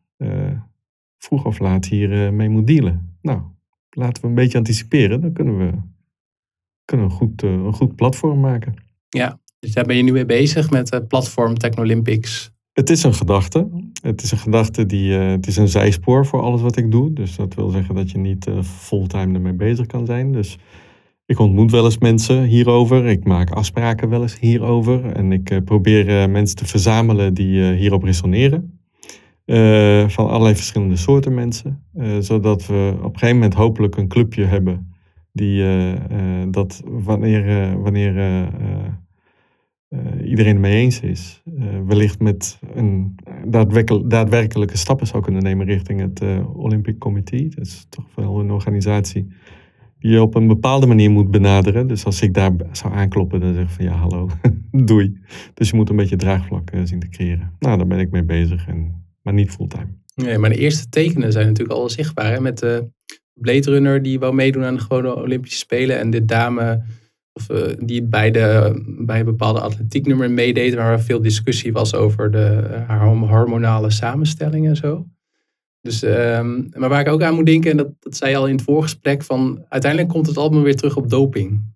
vroeg 1.18 1.46
of 1.46 1.60
laat 1.60 1.86
hier 1.86 2.12
uh, 2.12 2.30
mee 2.30 2.50
moet 2.50 2.68
dealen. 2.68 3.18
Nou, 3.22 3.42
laten 3.90 4.22
we 4.22 4.28
een 4.28 4.36
beetje 4.36 4.58
anticiperen, 4.58 5.22
dan 5.22 5.34
kunnen 5.34 5.58
we, 5.58 5.72
kunnen 6.86 7.06
we 7.06 7.12
een, 7.12 7.18
goed, 7.18 7.44
uh, 7.44 7.52
een 7.52 7.74
goed 7.74 7.96
platform 7.96 8.40
maken. 8.40 8.74
Ja, 9.10 9.40
dus 9.60 9.74
daar 9.74 9.86
ben 9.86 9.96
je 9.96 10.04
nu 10.04 10.12
mee 10.12 10.26
bezig 10.26 10.70
met 10.70 10.90
het 10.90 11.08
platform 11.08 11.58
Technolympics. 11.58 12.54
Het 12.74 12.90
is 12.90 13.04
een 13.04 13.14
gedachte. 13.14 13.70
Het 14.02 14.22
is 14.22 14.32
een 14.32 14.38
gedachte 14.38 14.86
die. 14.86 15.10
Uh, 15.10 15.30
het 15.32 15.48
is 15.48 15.58
een 15.58 15.68
zijspoor 15.68 16.26
voor 16.26 16.42
alles 16.42 16.62
wat 16.62 16.78
ik 16.78 16.92
doe. 16.92 17.14
Dus 17.14 17.36
dat 17.36 17.54
wil 17.54 17.70
zeggen 17.70 17.96
dat 17.96 18.12
je 18.12 18.18
niet 18.18 18.48
uh, 18.48 18.62
fulltime 18.64 19.34
ermee 19.34 19.54
bezig 19.54 19.86
kan 19.86 20.06
zijn. 20.06 20.32
Dus 20.32 20.58
Ik 21.28 21.40
ontmoet 21.40 21.72
wel 21.72 21.86
eens 21.86 21.98
mensen 21.98 22.44
hierover. 22.44 23.06
Ik 23.06 23.24
maak 23.24 23.50
afspraken 23.50 24.10
wel 24.10 24.22
eens 24.22 24.40
hierover. 24.40 25.06
En 25.06 25.32
ik 25.32 25.50
eh, 25.50 25.62
probeer 25.64 26.22
eh, 26.22 26.30
mensen 26.30 26.56
te 26.56 26.66
verzamelen 26.66 27.34
die 27.34 27.70
eh, 27.70 27.78
hierop 27.78 28.04
resoneren. 28.04 28.75
Eh, 29.46 30.08
van 30.08 30.28
allerlei 30.28 30.56
verschillende 30.56 30.96
soorten 30.96 31.34
mensen. 31.34 31.84
Eh, 31.94 32.18
zodat 32.20 32.66
we 32.66 32.94
op 32.98 33.14
een 33.14 33.20
gegeven 33.20 33.36
moment 33.36 33.54
hopelijk 33.54 33.98
een 33.98 34.08
clubje 34.08 34.44
hebben. 34.44 34.94
Die 35.32 35.64
eh, 35.64 36.44
dat 36.50 36.82
wanneer, 36.86 37.78
wanneer 37.82 38.48
iedereen 40.24 40.60
mee 40.60 40.76
eens 40.76 41.00
is. 41.00 41.44
wellicht 41.86 42.20
met 42.20 42.60
een 42.74 43.16
daadwerkel- 43.48 44.08
daadwerkelijke 44.08 44.78
stappen 44.78 45.08
zou 45.08 45.24
kunnen 45.24 45.44
nemen 45.44 45.66
richting 45.66 46.00
het 46.00 46.22
Olympic 46.54 46.98
Committee. 46.98 47.50
Dat 47.50 47.66
is 47.66 47.86
toch 47.90 48.06
wel 48.16 48.40
een 48.40 48.52
organisatie 48.52 49.28
die 50.00 50.12
je 50.12 50.22
op 50.22 50.36
een 50.36 50.48
bepaalde 50.48 50.88
manier 50.88 51.12
moet 51.12 51.32
benaderen. 51.32 51.88
Dus 51.88 52.06
als 52.06 52.22
ik 52.22 52.34
daar 52.34 52.52
zou 52.72 52.94
aankloppen, 52.94 53.40
dan 53.40 53.54
zeg 53.54 53.64
ik 53.64 53.70
van 53.70 53.86
ja, 53.86 53.92
hallo, 53.92 54.30
doei. 54.72 55.18
Dus 55.54 55.70
je 55.70 55.76
moet 55.76 55.90
een 55.90 55.96
beetje 55.96 56.16
draagvlak 56.16 56.72
zien 56.84 57.00
te 57.00 57.10
creëren. 57.10 57.52
Nou, 57.60 57.78
daar 57.78 57.88
ben 57.88 58.00
ik 58.00 58.12
mee 58.12 58.24
bezig, 58.24 58.68
en, 58.68 59.05
maar 59.26 59.34
niet 59.34 59.52
fulltime. 59.52 59.88
Nee, 60.16 60.38
maar 60.38 60.50
de 60.50 60.58
eerste 60.58 60.90
tekenen 60.90 61.32
zijn 61.32 61.48
natuurlijk 61.48 61.80
al 61.80 61.90
zichtbaar. 61.90 62.32
Hè? 62.32 62.40
Met 62.40 62.58
de 62.60 62.88
Blade 63.34 63.70
Runner 63.70 64.02
die 64.02 64.20
wou 64.20 64.34
meedoen 64.34 64.64
aan 64.64 64.76
de 64.76 64.82
gewone 64.82 65.16
Olympische 65.16 65.58
Spelen. 65.58 66.00
En 66.00 66.10
de 66.10 66.26
dame 66.26 66.84
of, 67.34 67.50
eh, 67.50 67.74
die 67.80 68.04
bij, 68.04 68.32
de, 68.32 68.82
bij 69.00 69.20
een 69.20 69.26
bepaalde 69.26 69.60
atletieknummer 69.60 70.32
meedeed. 70.32 70.74
Waar 70.74 71.02
veel 71.02 71.22
discussie 71.22 71.72
was 71.74 71.94
over 71.96 72.32
de, 72.32 72.84
haar 72.88 73.08
hormonale 73.08 73.90
samenstelling 73.92 74.68
en 74.68 74.76
zo. 74.76 75.06
Dus, 75.82 76.04
ehm, 76.04 76.62
maar 76.74 76.90
waar 76.90 77.02
ik 77.02 77.08
ook 77.08 77.22
aan 77.22 77.36
moet 77.36 77.46
denken, 77.46 77.72
en 77.72 77.78
dat, 77.78 77.90
dat 78.00 78.16
zei 78.16 78.32
je 78.32 78.38
al 78.38 78.48
in 78.48 78.56
het 78.56 78.64
voorgesprek, 78.64 79.24
van 79.24 79.66
uiteindelijk 79.70 80.12
komt 80.12 80.28
het 80.28 80.38
allemaal 80.38 80.62
weer 80.62 80.76
terug 80.76 80.96
op 80.98 81.10
doping. 81.10 81.74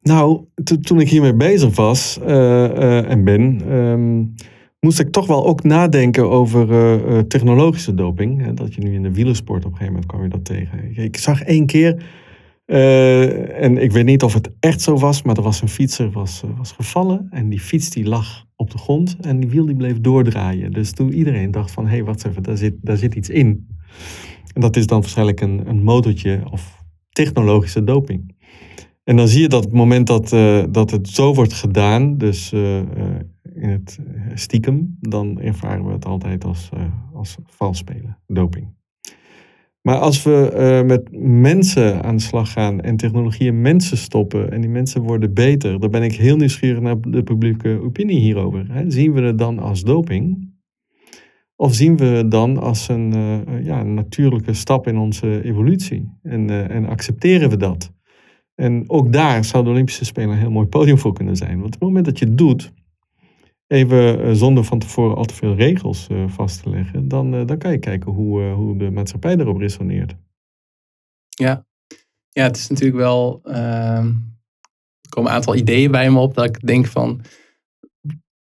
Nou, 0.00 0.44
to- 0.64 0.80
toen 0.80 1.00
ik 1.00 1.08
hiermee 1.08 1.34
bezig 1.34 1.76
was 1.76 2.18
eh, 2.20 2.64
eh, 2.64 3.10
en 3.10 3.24
ben, 3.24 3.60
ehm, 3.68 4.24
moest 4.86 5.00
ik 5.00 5.10
toch 5.10 5.26
wel 5.26 5.46
ook 5.46 5.62
nadenken 5.62 6.30
over 6.30 6.70
eh, 6.70 7.18
eh, 7.18 7.26
technologische 7.26 7.94
doping. 7.94 8.44
Hè, 8.44 8.54
dat 8.54 8.74
je 8.74 8.80
nu 8.80 8.94
in 8.94 9.02
de 9.02 9.12
wielersport 9.12 9.64
op 9.64 9.70
een 9.70 9.76
gegeven 9.76 9.92
moment 9.92 10.10
kwam 10.10 10.22
je 10.22 10.28
dat 10.28 10.44
tegen. 10.44 11.04
Ik, 11.04 11.16
zag 11.16 11.42
één 11.42 11.66
keer, 11.66 12.02
eh, 12.64 13.62
en 13.62 13.78
ik 13.78 13.92
weet 13.92 14.04
niet 14.04 14.22
of 14.22 14.34
het 14.34 14.50
echt 14.60 14.80
zo 14.80 14.96
was, 14.96 15.22
maar 15.22 15.36
er 15.36 15.42
was 15.42 15.62
een 15.62 15.68
fietser 15.68 16.10
was, 16.10 16.42
was 16.56 16.72
gevallen 16.72 17.26
en 17.30 17.48
die 17.48 17.60
fiets 17.60 17.90
die 17.90 18.04
lag 18.08 18.44
op 18.56 18.70
de 18.70 18.78
grond 18.78 19.16
en 19.20 19.40
die 19.40 19.50
wiel 19.50 19.66
die 19.66 19.76
bleef 19.76 20.00
doordraaien. 20.00 20.72
Dus 20.72 20.92
toen 20.92 21.12
iedereen 21.12 21.50
dacht 21.50 21.70
van, 21.70 21.84
hé, 21.84 21.90
hey, 21.90 22.04
wat 22.04 22.24
even, 22.24 22.42
daar 22.42 22.56
zit, 22.56 22.74
daar 22.80 22.96
zit 22.96 23.14
iets 23.14 23.28
in. 23.28 23.66
En 24.52 24.60
dat 24.60 24.76
is 24.76 24.86
dan 24.86 25.00
waarschijnlijk 25.00 25.40
een, 25.40 25.62
een 25.68 25.82
motortje 25.82 26.40
of 26.50 26.82
technologische 27.08 27.84
doping. 27.84 28.34
En 29.04 29.16
dan 29.16 29.28
zie 29.28 29.42
je 29.42 29.48
dat 29.48 29.64
het 29.64 29.72
moment 29.72 30.06
dat, 30.06 30.28
dat 30.72 30.90
het 30.90 31.08
zo 31.08 31.34
wordt 31.34 31.52
gedaan, 31.52 32.18
dus 32.18 32.52
in 33.56 33.68
het 33.68 33.98
eh, 34.06 34.22
stiekem, 34.34 34.96
dan 35.00 35.40
ervaren 35.40 35.86
we 35.86 35.92
het 35.92 36.04
altijd 36.04 36.44
als, 36.44 36.70
eh, 36.74 36.80
als 37.14 37.36
vals 37.46 37.78
spelen, 37.78 38.18
doping. 38.26 38.74
Maar 39.80 39.98
als 39.98 40.22
we 40.22 40.50
eh, 40.50 40.86
met 40.86 41.08
mensen 41.20 42.02
aan 42.02 42.16
de 42.16 42.22
slag 42.22 42.52
gaan 42.52 42.80
en 42.80 42.96
technologieën 42.96 43.60
mensen 43.60 43.96
stoppen 43.96 44.52
en 44.52 44.60
die 44.60 44.70
mensen 44.70 45.02
worden 45.02 45.34
beter, 45.34 45.80
dan 45.80 45.90
ben 45.90 46.02
ik 46.02 46.12
heel 46.12 46.36
nieuwsgierig 46.36 46.80
naar 46.80 47.00
de 47.00 47.22
publieke 47.22 47.80
opinie 47.82 48.18
hierover. 48.18 48.66
Hè. 48.72 48.90
Zien 48.90 49.12
we 49.12 49.20
het 49.20 49.38
dan 49.38 49.58
als 49.58 49.82
doping? 49.82 50.54
Of 51.56 51.74
zien 51.74 51.96
we 51.96 52.04
het 52.04 52.30
dan 52.30 52.58
als 52.58 52.88
een, 52.88 53.14
ja, 53.62 53.82
natuurlijke 53.82 54.52
stap 54.52 54.86
in 54.86 54.96
onze 54.96 55.42
evolutie? 55.42 56.18
En, 56.22 56.70
en 56.70 56.86
accepteren 56.86 57.50
we 57.50 57.56
dat? 57.56 57.92
En 58.56 58.84
ook 58.86 59.12
daar 59.12 59.44
zou 59.44 59.64
de 59.64 59.70
Olympische 59.70 60.04
Spelen 60.04 60.30
een 60.30 60.38
heel 60.38 60.50
mooi 60.50 60.66
podium 60.66 60.98
voor 60.98 61.12
kunnen 61.12 61.36
zijn. 61.36 61.54
Want 61.54 61.66
op 61.66 61.72
het 61.72 61.80
moment 61.80 62.04
dat 62.04 62.18
je 62.18 62.24
het 62.24 62.38
doet, 62.38 62.72
even 63.66 64.22
eh, 64.22 64.32
zonder 64.32 64.64
van 64.64 64.78
tevoren 64.78 65.16
al 65.16 65.24
te 65.24 65.34
veel 65.34 65.54
regels 65.54 66.06
eh, 66.08 66.28
vast 66.28 66.62
te 66.62 66.70
leggen, 66.70 67.08
dan, 67.08 67.34
eh, 67.34 67.46
dan 67.46 67.58
kan 67.58 67.70
je 67.70 67.78
kijken 67.78 68.12
hoe, 68.12 68.42
hoe 68.42 68.78
de 68.78 68.90
maatschappij 68.90 69.36
daarop 69.36 69.58
resoneert. 69.58 70.14
Ja, 71.28 71.66
ja 72.30 72.42
het 72.42 72.56
is 72.56 72.68
natuurlijk 72.68 72.98
wel. 72.98 73.40
ehm, 73.44 74.06
er 75.00 75.12
komen 75.12 75.30
een 75.30 75.36
aantal 75.36 75.54
ideeën 75.54 75.90
bij 75.90 76.10
me 76.10 76.18
op 76.18 76.34
dat 76.34 76.44
ik 76.44 76.66
denk 76.66 76.86
van. 76.86 77.20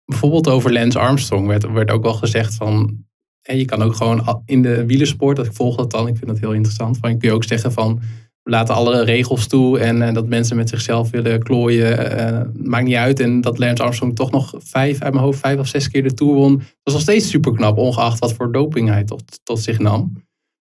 Bijvoorbeeld 0.06 0.50
over 0.50 0.74
Lance 0.74 1.00
Armstrong 1.00 1.48
werd, 1.48 1.72
werd 1.72 1.92
ook 1.92 2.04
wel 2.04 2.14
gezegd 2.14 2.56
van. 2.56 3.06
hè, 3.42 3.54
je 3.54 3.66
kan 3.66 3.82
ook 3.82 3.96
gewoon 3.96 4.42
in 4.46 4.62
de 4.62 4.86
wielersport, 4.86 5.36
dat 5.36 5.46
ik 5.46 5.54
volg 5.54 5.76
dat 5.76 5.92
dan, 5.92 6.08
ik 6.08 6.18
vind 6.18 6.28
dat 6.28 6.40
heel 6.40 6.54
interessant. 6.54 6.98
Van, 6.98 7.18
kun 7.18 7.30
je 7.30 7.36
ook 7.36 7.44
zeggen 7.44 7.72
van. 7.72 8.02
Laten 8.44 8.76
alle 8.76 9.04
regels 9.04 9.48
toe 9.48 9.80
en 9.80 10.02
eh, 10.02 10.14
dat 10.14 10.28
mensen 10.28 10.56
met 10.56 10.70
zichzelf 10.70 11.10
willen 11.10 11.44
klooien. 11.44 12.18
eh, 12.18 12.42
maakt 12.54 12.86
niet 12.86 12.96
uit. 12.96 13.20
En 13.20 13.42
dat 13.42 13.58
Lance 13.58 13.84
Armstrong 13.84 14.16
toch 14.16 14.32
nog 14.32 14.54
vijf, 14.58 15.02
uit 15.02 15.14
mijn 15.14 15.26
hoofd, 15.26 15.40
vijf 15.40 15.60
of 15.60 15.68
zes 15.68 15.90
keer 15.90 16.04
de 16.04 16.14
Tour 16.14 16.34
won. 16.34 16.58
Dat 16.58 16.68
is 16.84 16.94
nog 16.94 17.02
steeds 17.02 17.30
super 17.30 17.54
knap, 17.54 17.78
ongeacht 17.78 18.20
wat 18.20 18.34
voor 18.34 18.52
doping 18.52 18.90
hij 18.90 19.04
tot, 19.04 19.40
tot 19.44 19.60
zich 19.60 19.80
nam. 19.80 20.00
Aan 20.00 20.12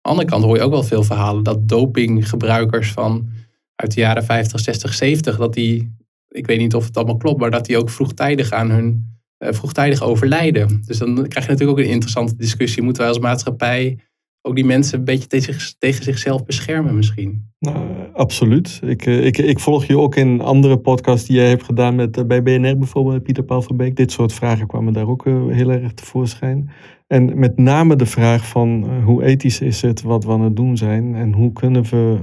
de 0.02 0.08
andere 0.08 0.28
kant 0.28 0.44
hoor 0.44 0.56
je 0.56 0.62
ook 0.62 0.70
wel 0.70 0.82
veel 0.82 1.02
verhalen 1.02 1.42
dat 1.42 1.68
dopinggebruikers 1.68 2.92
van 2.92 3.28
uit 3.74 3.94
de 3.94 4.00
jaren 4.00 4.24
50, 4.24 4.60
60, 4.60 4.94
70, 4.94 5.36
dat 5.36 5.54
die, 5.54 5.96
ik 6.28 6.46
weet 6.46 6.58
niet 6.58 6.74
of 6.74 6.84
het 6.84 6.96
allemaal 6.96 7.16
klopt, 7.16 7.40
maar 7.40 7.50
dat 7.50 7.66
die 7.66 7.78
ook 7.78 7.90
vroegtijdig 7.90 8.50
aan 8.50 8.70
hun, 8.70 9.18
eh, 9.36 9.52
vroegtijdig 9.52 10.02
overlijden. 10.02 10.82
Dus 10.86 10.98
dan 10.98 11.14
krijg 11.14 11.46
je 11.46 11.52
natuurlijk 11.52 11.78
ook 11.78 11.84
een 11.84 11.92
interessante 11.92 12.36
discussie. 12.36 12.82
Moeten 12.82 13.02
wij 13.02 13.12
als 13.12 13.20
maatschappij 13.20 13.98
ook 14.42 14.54
die 14.54 14.64
mensen 14.64 14.98
een 14.98 15.04
beetje 15.04 15.26
tegen, 15.26 15.54
zich- 15.54 15.74
tegen 15.78 16.04
zichzelf 16.04 16.44
beschermen 16.44 16.94
misschien? 16.94 17.48
Nou, 17.58 17.86
absoluut. 18.12 18.80
Ik, 18.84 19.06
eh, 19.06 19.26
ik, 19.26 19.38
ik 19.38 19.58
volg 19.58 19.84
je 19.84 19.98
ook 19.98 20.16
in 20.16 20.40
andere 20.40 20.78
podcasts 20.78 21.26
die 21.26 21.36
jij 21.36 21.48
hebt 21.48 21.62
gedaan 21.64 21.94
met, 21.94 22.16
eh, 22.16 22.24
bij 22.24 22.42
BNR 22.42 22.78
bijvoorbeeld, 22.78 23.22
Pieter 23.22 23.44
Paul 23.44 23.62
van 23.62 23.76
Beek. 23.76 23.96
Dit 23.96 24.12
soort 24.12 24.32
vragen 24.32 24.66
kwamen 24.66 24.92
daar 24.92 25.08
ook 25.08 25.26
eh, 25.26 25.46
heel 25.48 25.70
erg 25.70 25.92
tevoorschijn. 25.92 26.70
En 27.06 27.38
met 27.38 27.58
name 27.58 27.96
de 27.96 28.06
vraag 28.06 28.48
van 28.48 29.00
hoe 29.04 29.24
ethisch 29.24 29.60
is 29.60 29.82
het 29.82 30.02
wat 30.02 30.24
we 30.24 30.32
aan 30.32 30.40
het 30.40 30.56
doen 30.56 30.76
zijn 30.76 31.14
en 31.14 31.32
hoe 31.32 31.52
kunnen 31.52 31.82
we 31.82 32.18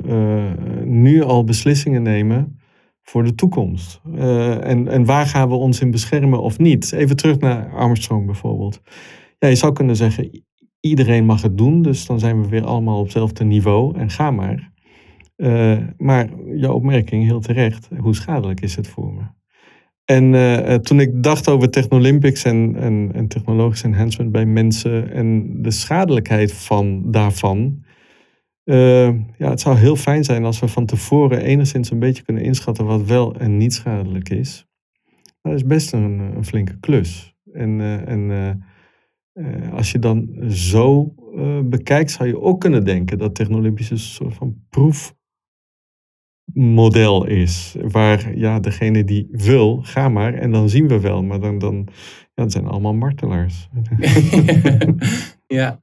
nu 0.85 1.21
al 1.23 1.43
beslissingen 1.43 2.01
nemen 2.01 2.59
voor 3.01 3.23
de 3.23 3.35
toekomst. 3.35 4.01
En, 4.15 4.87
en 4.87 5.05
waar 5.05 5.25
gaan 5.25 5.49
we 5.49 5.55
ons 5.55 5.79
in 5.81 5.91
beschermen 5.91 6.41
of 6.41 6.57
niet? 6.57 6.91
Even 6.91 7.15
terug 7.15 7.39
naar 7.39 7.69
Armstrong 7.73 8.25
bijvoorbeeld. 8.25 8.81
Ja, 9.39 9.47
je 9.47 9.55
zou 9.55 9.73
kunnen 9.73 9.95
zeggen, 9.95 10.43
iedereen 10.79 11.25
mag 11.25 11.41
het 11.41 11.57
doen, 11.57 11.81
dus 11.81 12.05
dan 12.05 12.19
zijn 12.19 12.41
we 12.41 12.47
weer 12.47 12.65
allemaal 12.65 12.97
op 12.97 13.03
hetzelfde 13.03 13.43
niveau 13.43 13.97
en 13.97 14.09
ga 14.09 14.31
maar. 14.31 14.71
Eh, 15.37 15.77
maar 15.97 16.29
jouw 16.45 16.73
opmerking, 16.73 17.23
heel 17.23 17.39
terecht, 17.39 17.89
hoe 17.97 18.15
schadelijk 18.15 18.61
is 18.61 18.75
het 18.75 18.87
voor 18.87 19.13
me? 19.13 19.21
En 20.05 20.33
eh, 20.33 20.73
eh, 20.73 20.81
toen 20.81 20.99
ik 20.99 21.23
dacht 21.23 21.49
over 21.49 21.69
Technolympics 21.69 22.43
en, 22.43 22.75
en, 22.75 23.11
en 23.13 23.27
technologisch 23.27 23.83
enhancement 23.83 24.31
bij 24.31 24.45
mensen 24.45 25.11
en 25.11 25.61
de 25.61 25.71
schadelijkheid 25.71 26.53
van 26.53 27.11
daarvan. 27.11 27.85
ja, 29.37 29.49
het 29.49 29.61
zou 29.61 29.77
heel 29.77 29.95
fijn 29.95 30.23
zijn 30.23 30.45
als 30.45 30.59
we 30.59 30.67
van 30.67 30.85
tevoren 30.85 31.41
enigszins 31.41 31.91
een 31.91 31.99
beetje 31.99 32.23
kunnen 32.23 32.43
inschatten 32.43 32.85
wat 32.85 33.03
wel 33.03 33.35
en 33.35 33.57
niet 33.57 33.73
schadelijk 33.73 34.29
is. 34.29 34.65
Dat 35.41 35.53
is 35.53 35.65
best 35.65 35.93
een, 35.93 36.19
een 36.19 36.45
flinke 36.45 36.79
klus. 36.79 37.35
En, 37.53 37.81
en 38.05 38.29
eh, 39.37 39.73
als 39.73 39.91
je 39.91 39.99
dan 39.99 40.35
zo 40.49 41.13
eh, 41.35 41.59
bekijkt, 41.63 42.11
zou 42.11 42.29
je 42.29 42.41
ook 42.41 42.59
kunnen 42.59 42.85
denken 42.85 43.17
dat 43.17 43.35
Technolympisch 43.35 43.89
een 43.89 43.99
soort 43.99 44.33
van 44.33 44.55
proefmodel 46.53 47.25
is. 47.25 47.75
Waar 47.81 48.37
ja, 48.37 48.59
degene 48.59 49.03
die 49.03 49.27
wil, 49.31 49.79
ga 49.81 50.09
maar 50.09 50.33
en 50.33 50.51
dan 50.51 50.69
zien 50.69 50.87
we 50.87 50.99
wel. 50.99 51.23
Maar 51.23 51.39
dan, 51.39 51.59
dan 51.59 51.87
ja, 52.33 52.43
dat 52.43 52.51
zijn 52.51 52.65
allemaal 52.65 52.93
martelaars. 52.93 53.69
ja. 55.57 55.81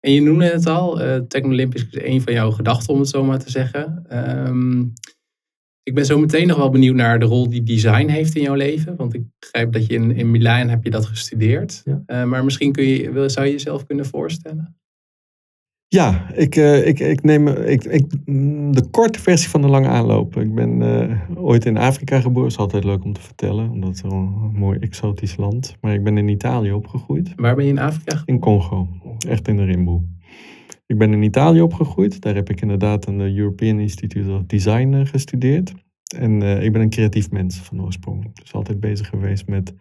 En 0.00 0.12
je 0.12 0.20
noemde 0.20 0.44
het 0.44 0.66
al, 0.66 1.00
eh 1.00 1.20
Technolympics 1.20 1.86
is 1.90 2.02
een 2.02 2.20
van 2.20 2.32
jouw 2.32 2.50
gedachten, 2.50 2.94
om 2.94 2.98
het 2.98 3.08
zo 3.08 3.24
maar 3.24 3.38
te 3.38 3.50
zeggen. 3.50 4.04
Ehm, 4.08 4.84
ik 5.86 5.94
ben 5.94 6.06
zo 6.06 6.18
meteen 6.18 6.46
nog 6.46 6.56
wel 6.56 6.70
benieuwd 6.70 6.94
naar 6.94 7.18
de 7.18 7.24
rol 7.24 7.48
die 7.50 7.62
design 7.62 8.08
heeft 8.08 8.34
in 8.36 8.42
jouw 8.42 8.54
leven. 8.54 8.96
Want 8.96 9.14
ik 9.14 9.22
begrijp 9.38 9.72
dat 9.72 9.86
je 9.86 9.94
in, 9.94 10.16
in 10.16 10.30
Milaan 10.30 10.68
heb 10.68 10.84
je 10.84 10.90
dat 10.90 11.06
gestudeerd. 11.06 11.82
Ja. 11.84 12.02
Eh, 12.06 12.24
maar 12.24 12.44
misschien 12.44 12.72
kun 12.72 12.84
je, 12.84 13.10
wil- 13.12 13.30
zou 13.30 13.46
je 13.46 13.52
jezelf 13.52 13.86
kunnen 13.86 14.06
voorstellen? 14.06 14.76
Ja, 15.88 16.30
ik, 16.34 16.56
eh, 16.56 16.86
ik, 16.86 16.98
ik 17.00 17.22
neem 17.22 17.48
ik, 17.48 17.84
ik, 17.84 18.10
de 18.74 18.86
korte 18.90 19.20
versie 19.20 19.48
van 19.48 19.62
de 19.62 19.68
lange 19.68 19.88
aanloop. 19.88 20.36
Ik 20.36 20.54
ben 20.54 20.82
eh, 20.82 21.20
ooit 21.34 21.64
in 21.64 21.76
Afrika 21.76 22.20
geboren. 22.20 22.48
is 22.48 22.56
altijd 22.56 22.84
leuk 22.84 23.04
om 23.04 23.12
te 23.12 23.20
vertellen, 23.20 23.70
omdat 23.70 23.88
het 23.88 24.00
wel 24.00 24.12
een 24.12 24.52
mooi 24.54 24.78
exotisch 24.78 25.36
land. 25.36 25.76
Maar 25.80 25.94
ik 25.94 26.04
ben 26.04 26.18
in 26.18 26.28
Italië 26.28 26.72
opgegroeid. 26.72 27.32
Waar 27.36 27.54
ben 27.54 27.64
je 27.64 27.70
in 27.70 27.78
Afrika? 27.78 28.22
In 28.24 28.38
Congo, 28.38 28.88
echt 29.28 29.48
in 29.48 29.56
de 29.56 29.64
rimboe. 29.64 30.02
Ik 30.86 30.98
ben 30.98 31.12
in 31.12 31.22
Italië 31.22 31.60
opgegroeid. 31.60 32.20
Daar 32.20 32.34
heb 32.34 32.50
ik 32.50 32.60
inderdaad 32.60 33.08
aan 33.08 33.18
de 33.18 33.36
European 33.36 33.78
Institute 33.78 34.30
of 34.32 34.42
Design 34.42 34.94
eh, 34.94 35.06
gestudeerd. 35.06 35.74
En 36.16 36.42
eh, 36.42 36.62
ik 36.62 36.72
ben 36.72 36.80
een 36.80 36.90
creatief 36.90 37.30
mens 37.30 37.56
van 37.56 37.82
oorsprong. 37.82 38.34
Dus 38.34 38.52
altijd 38.52 38.80
bezig 38.80 39.08
geweest 39.08 39.46
met 39.46 39.74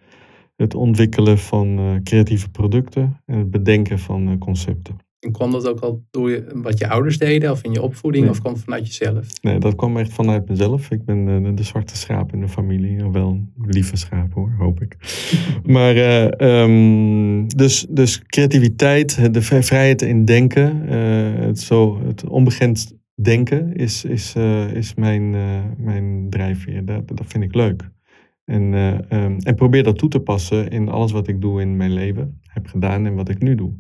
het 0.55 0.75
ontwikkelen 0.75 1.37
van 1.37 1.77
eh, 1.77 1.95
creatieve 2.03 2.49
producten 2.49 3.21
en 3.25 3.37
het 3.37 3.51
bedenken 3.51 3.99
van 3.99 4.29
eh, 4.29 4.37
concepten. 4.37 4.97
En 5.25 5.31
kwam 5.31 5.51
dat 5.51 5.67
ook 5.67 5.79
al 5.79 6.03
door 6.11 6.29
je, 6.29 6.45
wat 6.53 6.77
je 6.77 6.89
ouders 6.89 7.17
deden 7.17 7.51
of 7.51 7.63
in 7.63 7.71
je 7.71 7.81
opvoeding 7.81 8.23
Nee. 8.23 8.33
of 8.33 8.39
kwam 8.39 8.53
het 8.53 8.63
vanuit 8.63 8.87
jezelf? 8.87 9.27
Nee, 9.41 9.59
dat 9.59 9.75
kwam 9.75 9.97
echt 9.97 10.13
vanuit 10.13 10.49
mezelf. 10.49 10.91
Ik 10.91 11.05
ben 11.05 11.27
eh, 11.27 11.43
de, 11.43 11.53
de 11.53 11.63
zwarte 11.63 11.97
schaap 11.97 12.33
in 12.33 12.39
de 12.39 12.47
familie. 12.47 13.11
Wel 13.11 13.29
een 13.29 13.53
lieve 13.67 13.95
schaap 13.95 14.33
hoor, 14.33 14.55
hoop 14.57 14.81
ik. 14.81 14.97
maar 15.75 15.95
eh, 15.95 16.61
ehm, 16.61 17.47
dus, 17.47 17.85
dus 17.89 18.21
creativiteit, 18.25 19.33
de 19.33 19.41
vrijheid 19.41 20.01
in 20.01 20.25
denken, 20.25 20.87
eh, 20.89 21.45
het, 21.45 21.59
zo, 21.59 21.99
het 22.05 22.27
onbegrensd 22.27 22.93
denken 23.21 23.73
is, 23.73 24.05
is, 24.05 24.35
is 24.73 24.93
mijn, 24.93 25.29
mijn 25.77 26.27
drijfveer. 26.29 26.85
Dat, 26.85 27.07
dat 27.07 27.25
vind 27.27 27.43
ik 27.43 27.55
leuk. 27.55 27.93
En, 28.45 28.73
eh, 28.73 29.11
ehm, 29.11 29.37
en 29.39 29.55
probeer 29.55 29.83
dat 29.83 29.97
toe 29.97 30.09
te 30.09 30.19
passen 30.19 30.69
in 30.69 30.89
alles 30.89 31.11
wat 31.11 31.27
ik 31.27 31.41
doe 31.41 31.61
in 31.61 31.77
mijn 31.77 31.93
leven, 31.93 32.39
heb 32.41 32.67
gedaan 32.67 33.05
en 33.05 33.15
wat 33.15 33.29
ik 33.29 33.41
nu 33.41 33.55
doe. 33.55 33.73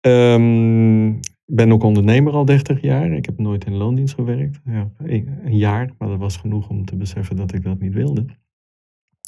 Ehm, 0.00 1.08
ik 1.50 1.56
ben 1.56 1.72
ook 1.72 1.82
ondernemer 1.82 2.32
al 2.32 2.44
30 2.44 2.80
jaar. 2.80 3.12
Ik 3.12 3.24
heb 3.24 3.38
nooit 3.38 3.64
in 3.64 3.76
loondienst 3.76 4.14
gewerkt. 4.14 4.60
Een, 4.64 5.56
jaar, 5.56 5.90
maar 5.98 6.08
dat 6.08 6.18
was 6.18 6.36
genoeg 6.36 6.68
om 6.68 6.84
te 6.84 6.96
beseffen 6.96 7.36
dat 7.36 7.52
ik 7.52 7.62
dat 7.62 7.80
niet 7.80 7.92
wilde. 7.92 8.24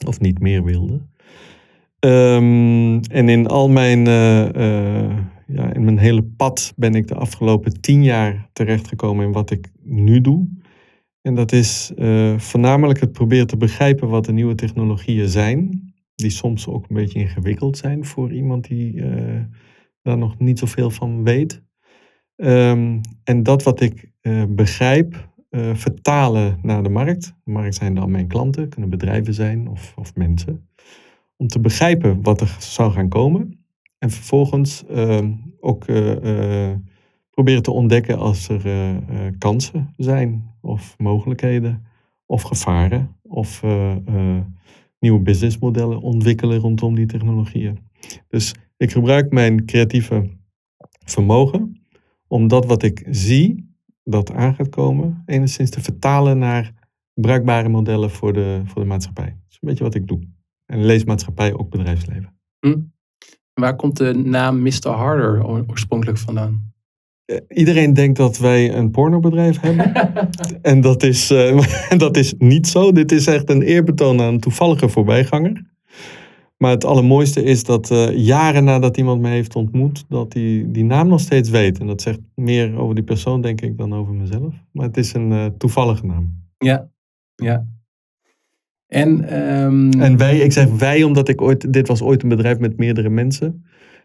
Of 0.07 0.21
niet 0.21 0.41
meer 0.41 0.64
wilde. 0.64 1.00
Ehm, 1.99 3.00
en 3.11 3.29
in 3.29 3.47
al 3.47 3.69
mijn, 3.69 4.07
eh, 4.07 4.49
eh, 4.55 5.19
ja, 5.47 5.73
in 5.75 5.85
mijn 5.85 5.99
hele 5.99 6.23
pad 6.23 6.73
ben 6.76 6.95
ik 6.95 7.07
de 7.07 7.14
afgelopen 7.14 7.81
tien 7.81 8.05
jaar 8.05 8.49
terechtgekomen 8.52 9.26
in 9.26 9.33
wat 9.33 9.50
ik 9.50 9.71
nu 9.83 10.21
doe. 10.21 10.49
En 11.21 11.35
dat 11.35 11.52
is 11.52 11.93
eh, 11.97 12.38
voornamelijk 12.38 13.00
het 13.00 13.12
proberen 13.12 13.47
te 13.47 13.57
begrijpen 13.57 14.09
wat 14.09 14.25
de 14.25 14.33
nieuwe 14.33 14.55
technologieën 14.55 15.29
zijn. 15.29 15.93
Die 16.14 16.31
soms 16.31 16.67
ook 16.67 16.88
een 16.88 16.97
beetje 16.97 17.19
ingewikkeld 17.19 17.76
zijn 17.76 18.05
voor 18.05 18.33
iemand 18.33 18.69
die 18.69 19.02
daar 20.02 20.18
nog 20.18 20.38
niet 20.38 20.59
zoveel 20.59 20.90
van 20.90 21.25
weet. 21.25 21.62
Ehm, 22.37 23.00
en 23.25 23.42
dat 23.42 23.62
wat 23.62 23.80
ik 23.80 24.11
eh, 24.21 24.42
begrijp, 24.49 25.28
eh, 25.50 25.75
vertalen 25.75 26.59
naar 26.62 26.82
de 26.82 26.88
markt. 26.88 27.35
De 27.44 27.50
markt 27.50 27.75
zijn 27.75 27.94
dan 27.94 28.11
mijn 28.11 28.26
klanten, 28.26 28.68
kunnen 28.68 28.90
bedrijven 28.90 29.35
zijn 29.35 29.68
of, 29.68 29.92
of 29.97 30.14
mensen. 30.14 30.68
Om 31.37 31.47
te 31.47 31.61
begrijpen 31.61 32.23
wat 32.23 32.40
er 32.40 32.56
zou 32.59 32.92
gaan 32.92 33.09
komen. 33.09 33.64
En 33.99 34.11
vervolgens 34.11 34.85
ehm, 34.87 35.32
ook 35.61 35.85
eh, 35.85 36.71
proberen 37.30 37.62
te 37.62 37.71
ontdekken 37.71 38.18
als 38.18 38.49
er 38.49 39.00
kansen 39.38 39.94
zijn, 39.97 40.50
of 40.61 40.94
mogelijkheden, 40.99 41.87
of 42.26 42.42
gevaren, 42.42 43.16
of 43.23 43.62
nieuwe 44.99 45.21
businessmodellen 45.21 46.00
ontwikkelen 46.00 46.59
rondom 46.59 46.94
die 46.94 47.06
technologieën. 47.06 47.78
Dus 48.28 48.54
ik 48.83 48.91
gebruik 48.91 49.33
mijn 49.33 49.65
creatieve 49.65 50.29
vermogen 51.05 51.83
om 52.29 52.49
dat 52.49 52.67
wat 52.67 52.83
ik 52.83 53.07
zie, 53.11 53.75
dat 54.05 54.33
aan 54.33 54.55
gaat 54.55 54.69
komen, 54.69 55.23
enigszins 55.27 55.71
te 55.71 55.81
vertalen 55.81 56.39
naar 56.39 56.73
bruikbare 57.15 57.69
modellen 57.69 58.11
voor 58.11 58.33
de, 58.33 58.61
voor 58.65 58.83
de 58.83 58.89
maatschappij. 58.89 59.25
Dat 59.25 59.51
is 59.51 59.59
een 59.61 59.69
beetje 59.69 59.85
wat 59.85 59.95
ik 59.95 60.07
doe. 60.07 60.21
En 60.67 60.85
leesmaatschappij, 60.85 61.55
ook 61.55 61.71
bedrijfsleven. 61.71 62.41
Waar 63.55 63.77
komt 63.77 63.97
de 63.97 64.15
naam 64.15 64.62
Mr. 64.62 64.89
Harder 64.89 65.47
oorspronkelijk 65.47 66.19
vandaan? 66.19 66.73
Eh, 67.25 67.37
Iedereen 67.49 67.93
denkt 67.93 68.17
dat 68.17 68.39
wij 68.39 68.75
een 68.75 68.91
pornobedrijf 68.91 69.61
hebben. 69.61 69.93
en 70.73 70.81
dat 70.81 71.03
is, 71.03 71.31
eh, 71.31 71.93
en 71.93 71.99
dat 72.07 72.17
is 72.17 72.35
niet 72.39 72.67
zo. 72.67 72.93
Dit 72.93 73.12
is 73.12 73.27
echt 73.27 73.51
een 73.51 73.62
eerbetoon 73.62 74.21
aan 74.21 74.33
een 74.33 74.41
toevallige 74.41 74.89
voorbijganger. 74.89 75.72
Maar 76.62 76.71
het 76.71 76.85
allermooiste 76.85 77.42
is 77.42 77.64
dat 77.64 77.90
eh, 77.90 78.16
jaren 78.16 78.64
nadat 78.64 78.97
iemand 78.97 79.21
mij 79.21 79.31
heeft 79.31 79.57
ontmoet, 79.57 80.04
dat 80.09 80.33
hij 80.33 80.64
die 80.66 80.85
naam 80.85 81.09
nog 81.09 81.21
steeds 81.21 81.50
weet. 81.50 81.78
En 81.78 81.87
dat 81.87 82.02
zegt 82.02 82.21
meer 82.35 82.76
over 82.76 82.95
die 82.95 83.04
persoon, 83.04 83.40
denk 83.40 83.61
ik, 83.61 83.78
dan 83.78 83.95
over 83.95 84.14
mezelf. 84.14 84.54
Maar 84.73 84.87
het 84.87 84.97
is 84.97 85.14
een 85.14 85.33
eh, 85.33 85.47
toevallige 85.59 86.07
naam. 86.07 86.33
Ja, 86.59 86.88
ja. 87.35 87.66
En, 88.87 89.28
ehm, 89.28 90.00
En 90.00 90.16
wij, 90.16 90.38
ik 90.38 90.52
zeg 90.52 90.69
wij, 90.69 91.02
omdat 91.02 91.28
ik 91.28 91.40
ooit, 91.40 91.73
dit 91.73 91.88
was 91.88 92.02
ooit 92.02 92.23
een 92.23 92.28
bedrijf 92.28 92.59
met 92.59 92.76
meerdere 92.76 93.11
mensen. 93.11 93.47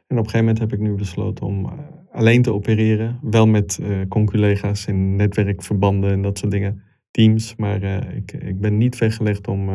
En 0.08 0.18
op 0.18 0.24
een 0.24 0.30
gegeven 0.30 0.40
moment 0.40 0.60
heb 0.60 0.74
ik 0.74 0.80
nu 0.80 0.94
besloten 0.94 1.46
om 1.46 1.66
eh, 1.66 1.72
alleen 2.12 2.42
te 2.42 2.54
opereren. 2.54 3.20
Wel 3.22 3.48
met 3.48 3.80
eh 3.82 3.90
conculega's 4.08 4.86
in 4.86 5.16
netwerkverbanden 5.16 6.12
en 6.12 6.22
dat 6.22 6.38
soort 6.38 6.52
dingen. 6.52 6.82
Teams. 7.12 7.56
Maar 7.56 7.84
ik, 8.16 8.32
ik 8.32 8.60
ben 8.60 8.78
niet 8.78 8.98
weggelegd 8.98 9.48
om. 9.48 9.70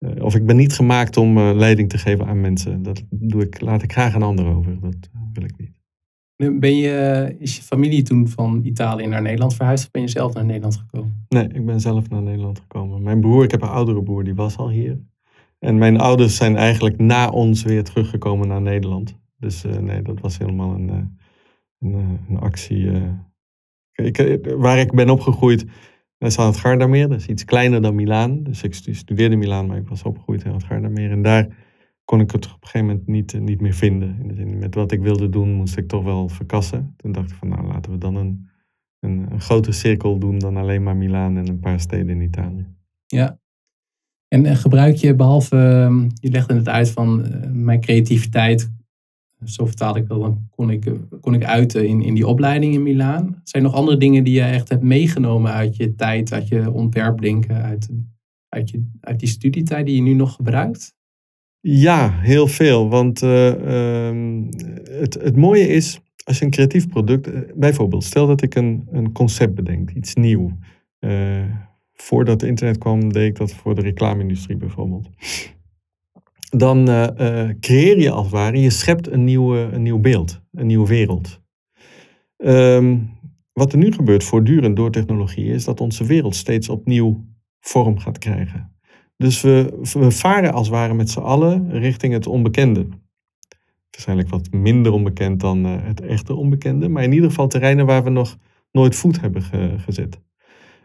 Eh, 0.00 0.24
of 0.24 0.34
ik 0.34 0.46
ben 0.46 0.56
niet 0.56 0.72
gemaakt 0.72 1.16
om 1.16 1.38
eh, 1.38 1.50
leiding 1.54 1.88
te 1.88 1.98
geven 1.98 2.26
aan 2.26 2.40
mensen. 2.40 2.82
Dat 2.82 3.02
doe 3.10 3.42
ik, 3.42 3.60
laat 3.60 3.82
ik 3.82 3.92
graag 3.92 4.14
aan 4.14 4.22
anderen 4.22 4.54
over. 4.54 4.80
Dat 4.80 4.94
eh, 5.12 5.20
wil 5.32 5.44
ik 5.44 5.54
niet. 5.56 6.60
ben 6.60 6.76
je, 6.76 7.36
is 7.38 7.56
je 7.56 7.62
familie 7.62 8.02
toen 8.02 8.28
van 8.28 8.60
Italië 8.64 9.06
naar 9.06 9.22
Nederland 9.22 9.54
verhuisd 9.54 9.84
of 9.84 9.90
ben 9.90 10.02
je 10.02 10.08
zelf 10.08 10.34
naar 10.34 10.44
Nederland 10.44 10.76
gekomen? 10.76 11.26
Nee, 11.28 11.48
ik 11.48 11.66
ben 11.66 11.80
zelf 11.80 12.08
naar 12.08 12.22
Nederland 12.22 12.58
gekomen. 12.58 13.02
Mijn 13.02 13.20
broer, 13.20 13.44
ik 13.44 13.50
heb 13.50 13.62
een 13.62 13.68
oudere 13.68 14.02
broer, 14.02 14.24
die 14.24 14.34
was 14.34 14.56
al 14.56 14.70
hier. 14.70 14.98
En 15.58 15.78
mijn 15.78 15.98
ouders 15.98 16.36
zijn 16.36 16.56
eigenlijk 16.56 16.98
na 16.98 17.28
ons 17.28 17.62
weer 17.62 17.84
teruggekomen 17.84 18.48
naar 18.48 18.62
Nederland. 18.62 19.18
Dus 19.38 19.64
nee, 19.80 20.02
dat 20.02 20.20
was 20.20 20.38
helemaal 20.38 20.74
een, 20.74 21.18
een, 21.78 22.18
een 22.28 22.38
actie. 22.38 22.90
Ik, 23.92 24.38
waar 24.56 24.78
ik 24.78 24.92
ben 24.92 25.10
opgegroeid, 25.10 25.66
is 26.28 26.38
aan 26.38 26.46
het 26.46 26.56
Gardameer. 26.56 27.08
Dat 27.08 27.18
is 27.18 27.26
iets 27.26 27.44
kleiner 27.44 27.82
dan 27.82 27.94
Milaan. 27.94 28.42
Dus 28.42 28.62
ik 28.62 28.74
stu- 28.74 28.94
studeerde 28.94 29.32
in 29.32 29.38
Milaan, 29.38 29.66
maar 29.66 29.76
ik 29.76 29.88
was 29.88 30.02
opgegroeid 30.02 30.44
aan 30.44 30.52
het 30.52 30.64
Gardameer. 30.64 31.10
En 31.10 31.22
daar 31.22 31.48
kon 32.04 32.20
ik 32.20 32.30
het 32.30 32.46
op 32.46 32.52
een 32.62 32.68
gegeven 32.68 32.86
moment 32.86 33.06
niet, 33.06 33.34
eh, 33.34 33.40
niet 33.40 33.60
meer 33.60 33.74
vinden. 33.74 34.16
In 34.22 34.28
de 34.28 34.34
zin, 34.34 34.58
met 34.58 34.74
wat 34.74 34.92
ik 34.92 35.00
wilde 35.00 35.28
doen, 35.28 35.52
moest 35.52 35.76
ik 35.76 35.88
toch 35.88 36.04
wel 36.04 36.28
verkassen. 36.28 36.94
Toen 36.96 37.12
dacht 37.12 37.30
ik 37.30 37.36
van, 37.36 37.48
nou 37.48 37.66
laten 37.66 37.92
we 37.92 37.98
dan 37.98 38.16
een, 38.16 38.48
een, 39.00 39.26
een 39.30 39.40
grotere 39.40 39.72
cirkel 39.74 40.18
doen 40.18 40.38
dan 40.38 40.56
alleen 40.56 40.82
maar 40.82 40.96
Milaan 40.96 41.36
en 41.36 41.48
een 41.48 41.60
paar 41.60 41.80
steden 41.80 42.08
in 42.08 42.20
Italië. 42.20 42.66
Ja. 43.06 43.38
En 44.28 44.46
eh, 44.46 44.56
gebruik 44.56 44.96
je 44.96 45.14
behalve, 45.14 45.56
ehm, 45.56 46.08
je 46.14 46.30
legde 46.30 46.54
het 46.54 46.68
uit 46.68 46.90
van 46.90 47.24
eh, 47.24 47.50
mijn 47.50 47.80
creativiteit, 47.80 48.70
zo 49.44 49.66
vertaalde 49.66 49.98
ik 49.98 50.08
dat, 50.08 50.20
dan 50.20 50.48
kon 50.50 50.70
ik, 50.70 50.92
kon 51.20 51.34
ik 51.34 51.44
uiten 51.44 51.88
in, 51.88 52.02
in 52.02 52.14
die 52.14 52.26
opleiding 52.26 52.74
in 52.74 52.82
Milaan. 52.82 53.40
Zijn 53.44 53.62
nog 53.62 53.74
andere 53.74 53.96
dingen 53.96 54.24
die 54.24 54.34
je 54.34 54.42
echt 54.42 54.68
hebt 54.68 54.82
meegenomen 54.82 55.52
uit 55.52 55.76
je 55.76 55.94
tijd, 55.94 56.32
uit 56.32 56.48
je 56.48 56.70
ontwerpdenken, 56.70 57.62
uit, 57.62 57.88
uit, 58.48 58.70
je, 58.70 58.90
uit 59.00 59.20
die 59.20 59.28
studietijd 59.28 59.86
die 59.86 59.96
je 59.96 60.02
nu 60.02 60.12
nog 60.12 60.32
gebruikt? 60.32 60.94
Ja, 61.60 62.18
heel 62.20 62.46
veel. 62.46 62.88
Want 62.88 63.22
eh, 63.22 64.08
ehm, 64.08 64.44
het, 64.90 65.14
het 65.14 65.36
mooie 65.36 65.68
is, 65.68 66.00
als 66.24 66.38
je 66.38 66.44
een 66.44 66.50
creatief 66.50 66.88
product, 66.88 67.26
eh, 67.26 67.40
bijvoorbeeld, 67.54 68.04
stel 68.04 68.26
dat 68.26 68.42
ik 68.42 68.54
een, 68.54 68.88
een 68.90 69.12
concept 69.12 69.54
bedenk, 69.54 69.90
iets 69.90 70.14
nieuw. 70.14 70.58
Eh, 70.98 71.44
voordat 71.92 72.40
het 72.40 72.50
internet 72.50 72.78
kwam, 72.78 73.12
deed 73.12 73.28
ik 73.28 73.36
dat 73.36 73.52
voor 73.52 73.74
de 73.74 73.80
reclame-industrie 73.80 74.56
bijvoorbeeld. 74.56 75.08
Dan 76.50 76.88
eh, 76.88 77.48
creëer 77.60 77.98
je 77.98 78.10
als 78.10 78.22
het 78.24 78.34
ware, 78.34 78.60
je 78.60 78.70
schept 78.70 79.10
een, 79.10 79.24
nieuwe, 79.24 79.58
een 79.58 79.82
nieuw 79.82 79.98
beeld, 79.98 80.40
een 80.52 80.66
nieuwe 80.66 80.88
wereld. 80.88 81.40
Ehm, 82.36 82.98
wat 83.52 83.72
er 83.72 83.78
nu 83.78 83.92
gebeurt 83.92 84.24
voortdurend 84.24 84.76
door 84.76 84.90
technologie 84.90 85.46
is 85.52 85.64
dat 85.64 85.80
onze 85.80 86.04
wereld 86.04 86.36
steeds 86.36 86.68
opnieuw 86.68 87.24
vorm 87.60 87.98
gaat 87.98 88.18
krijgen. 88.18 88.74
Dus 89.16 89.40
we, 89.40 89.78
we 89.92 90.10
varen 90.10 90.52
als 90.52 90.66
het 90.66 90.76
ware 90.76 90.94
met 90.94 91.10
z'n 91.10 91.18
allen 91.20 91.70
richting 91.70 92.12
het 92.12 92.26
onbekende. 92.26 92.86
Waarschijnlijk 93.90 94.28
wat 94.28 94.50
minder 94.52 94.92
onbekend 94.92 95.40
dan 95.40 95.64
eh, 95.66 95.76
het 95.82 96.00
echte 96.00 96.34
onbekende, 96.34 96.88
maar 96.88 97.02
in 97.02 97.12
ieder 97.12 97.28
geval 97.28 97.48
terreinen 97.48 97.86
waar 97.86 98.04
we 98.04 98.10
nog 98.10 98.36
nooit 98.72 98.96
voet 98.96 99.20
hebben 99.20 99.42
ge- 99.42 99.74
gezet. 99.78 100.20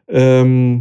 Ehm, 0.06 0.80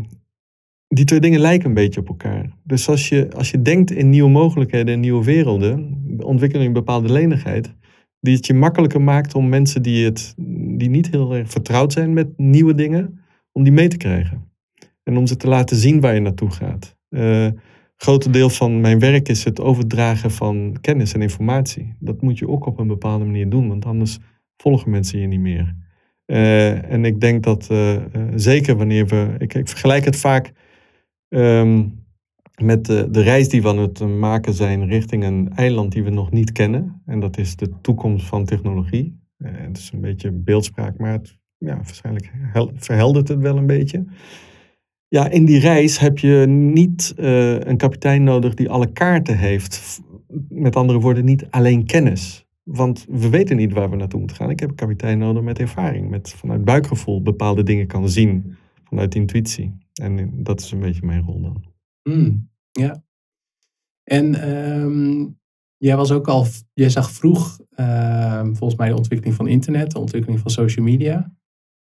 die 0.95 1.05
twee 1.05 1.21
dingen 1.21 1.41
lijken 1.41 1.69
een 1.69 1.75
beetje 1.75 2.01
op 2.01 2.09
elkaar. 2.09 2.51
Dus 2.63 2.89
als 2.89 3.09
je, 3.09 3.29
als 3.37 3.51
je 3.51 3.63
denkt 3.63 3.91
in 3.91 4.11
nieuwe 4.11 4.31
mogelijkheden 4.31 4.95
en 4.95 5.01
nieuwe 5.01 5.25
werelden, 5.25 6.05
ontwikkel 6.19 6.61
je 6.61 6.67
een 6.67 6.73
bepaalde 6.73 7.13
lenigheid 7.13 7.75
die 8.21 8.37
het 8.37 8.47
je 8.47 8.55
makkelijker 8.55 9.03
maakt 9.03 9.35
om 9.35 9.49
mensen 9.49 9.83
die, 9.83 10.05
het, 10.05 10.35
die 10.77 10.89
niet 10.89 11.11
heel 11.11 11.35
erg 11.35 11.51
vertrouwd 11.51 11.93
zijn 11.93 12.13
met 12.13 12.39
nieuwe 12.39 12.75
dingen, 12.75 13.21
om 13.53 13.63
die 13.63 13.73
mee 13.73 13.89
te 13.89 13.97
krijgen. 13.97 14.53
En 15.03 15.17
om 15.17 15.27
ze 15.27 15.37
te 15.37 15.49
laten 15.49 15.77
zien 15.77 16.01
waar 16.01 16.15
je 16.15 16.21
naartoe 16.21 16.51
gaat. 16.51 16.97
Eh 17.09 17.49
grote 17.97 18.31
deel 18.31 18.51
van 18.51 18.81
mijn 18.81 18.99
werk 18.99 19.29
is 19.29 19.45
het 19.45 19.61
overdragen 19.61 20.31
van 20.31 20.77
kennis 20.81 21.13
en 21.13 21.23
informatie. 21.23 21.97
Dat 22.01 22.23
moet 22.23 22.39
je 22.39 22.49
ook 22.49 22.67
op 22.67 22.79
een 22.79 22.87
bepaalde 22.87 23.25
manier 23.25 23.49
doen, 23.49 23.69
want 23.69 23.85
anders 23.85 24.19
volgen 24.57 24.91
mensen 24.91 25.21
je 25.21 25.27
niet 25.27 25.41
meer. 25.41 25.75
Eh, 26.25 26.93
en 26.93 27.05
ik 27.05 27.21
denk 27.21 27.43
dat 27.43 27.69
eh, 27.71 27.97
zeker 28.35 28.77
wanneer 28.77 29.07
we. 29.07 29.35
Ik, 29.39 29.55
ik 29.55 29.69
vergelijk 29.69 30.05
het 30.05 30.17
vaak 30.17 30.53
ehm, 31.35 31.85
met 32.63 32.85
de, 32.85 33.09
de 33.11 33.21
reis 33.21 33.49
die 33.49 33.63
we 33.63 33.69
aan 33.69 33.79
het 33.79 34.01
maken 34.01 34.55
zijn 34.55 34.87
richting 34.87 35.25
een 35.25 35.53
eiland 35.55 35.93
die 35.93 36.05
we 36.05 36.11
nog 36.11 36.31
niet 36.31 36.53
kennen. 36.53 37.03
En 37.07 37.21
dat 37.21 37.39
is 37.39 37.57
de 37.57 37.71
toekomst 37.81 38.27
van 38.27 38.45
technologie. 38.45 39.21
Eh, 39.37 39.51
het 39.55 39.79
is 39.79 39.91
een 39.93 40.01
beetje 40.01 40.33
beeldspraak, 40.33 40.99
maar 40.99 41.13
het, 41.13 41.39
ja, 41.59 41.77
waarschijnlijk 41.77 42.31
hel- 42.35 42.73
verheldert 42.75 43.29
het 43.29 43.41
wel 43.41 43.57
een 43.57 43.67
beetje. 43.67 44.05
Ja, 45.09 45.29
in 45.29 45.45
die 45.45 45.59
reis 45.59 45.99
heb 45.99 46.19
je 46.19 46.47
niet 46.49 47.15
eh, 47.17 47.61
een 47.61 47.77
kapitein 47.77 48.23
nodig 48.23 48.55
die 48.55 48.71
alle 48.71 48.93
kaarten 48.93 49.39
heeft. 49.39 50.01
Met 50.49 50.77
andere 50.77 50.99
woorden, 51.01 51.25
niet 51.25 51.47
alleen 51.51 51.87
kennis. 51.87 52.47
Want 52.63 53.07
we 53.09 53.29
weten 53.29 53.57
niet 53.57 53.73
waar 53.73 53.91
we 53.91 53.97
naartoe 53.97 54.19
moeten 54.19 54.37
gaan. 54.37 54.51
Ik 54.51 54.61
heb 54.61 54.69
een 54.69 54.75
kapitein 54.75 55.19
nodig 55.19 55.43
met 55.43 55.59
ervaring, 55.59 56.11
met 56.11 56.35
vanuit 56.37 56.65
buikgevoel 56.65 57.23
bepaalde 57.23 57.63
dingen 57.63 57.87
kan 57.87 58.09
zien, 58.09 58.57
vanuit 58.85 59.15
intuïtie. 59.15 59.84
En 60.03 60.43
dat 60.43 60.61
is 60.61 60.71
een 60.71 60.81
beetje 60.81 61.07
mijn 61.07 61.23
rol 61.23 61.41
dan. 61.41 61.65
Mm, 62.03 62.51
ja. 62.71 63.05
En 64.05 64.35
ehm, 64.35 65.27
jij 65.77 65.97
was 65.97 66.11
ook 66.11 66.29
al, 66.29 66.47
jij 66.73 66.91
zag 66.91 67.11
vroeg 67.11 67.61
ehm, 67.71 68.55
volgens 68.55 68.79
mij 68.79 68.89
de 68.89 68.97
ontwikkeling 68.97 69.37
van 69.37 69.47
internet, 69.47 69.91
de 69.91 69.99
ontwikkeling 69.99 70.41
van 70.41 70.51
social 70.51 70.85
media. 70.85 71.33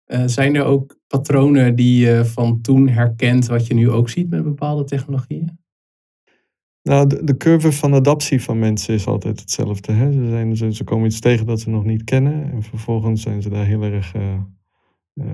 Uh, 0.05 0.23
zijn 0.25 0.55
er 0.55 0.63
ook 0.63 0.99
patronen 1.07 1.75
die 1.75 2.05
je 2.05 2.25
van 2.25 2.61
toen 2.61 2.87
herkent, 2.87 3.47
wat 3.47 3.67
je 3.67 3.73
nu 3.73 3.89
ook 3.89 4.09
ziet 4.09 4.29
met 4.29 4.43
bepaalde 4.43 4.83
technologieën? 4.83 5.59
Nou, 6.83 7.07
de, 7.07 7.23
de 7.23 7.37
curve 7.37 7.71
van 7.71 7.93
adaptie 7.93 8.41
van 8.41 8.59
mensen 8.59 8.93
is 8.93 9.07
altijd 9.07 9.39
hetzelfde. 9.39 9.91
Hè? 9.91 10.11
Ze, 10.11 10.27
zijn, 10.29 10.57
ze, 10.57 10.73
ze 10.73 10.83
komen 10.83 11.05
iets 11.05 11.19
tegen 11.19 11.45
dat 11.45 11.59
ze 11.59 11.69
nog 11.69 11.85
niet 11.85 12.03
kennen. 12.03 12.51
En 12.51 12.63
vervolgens 12.63 13.21
zijn 13.21 13.41
ze 13.41 13.49
daar 13.49 13.65
heel 13.65 13.83
erg. 13.83 14.15
Uh, 14.15 14.41
uh, 15.13 15.25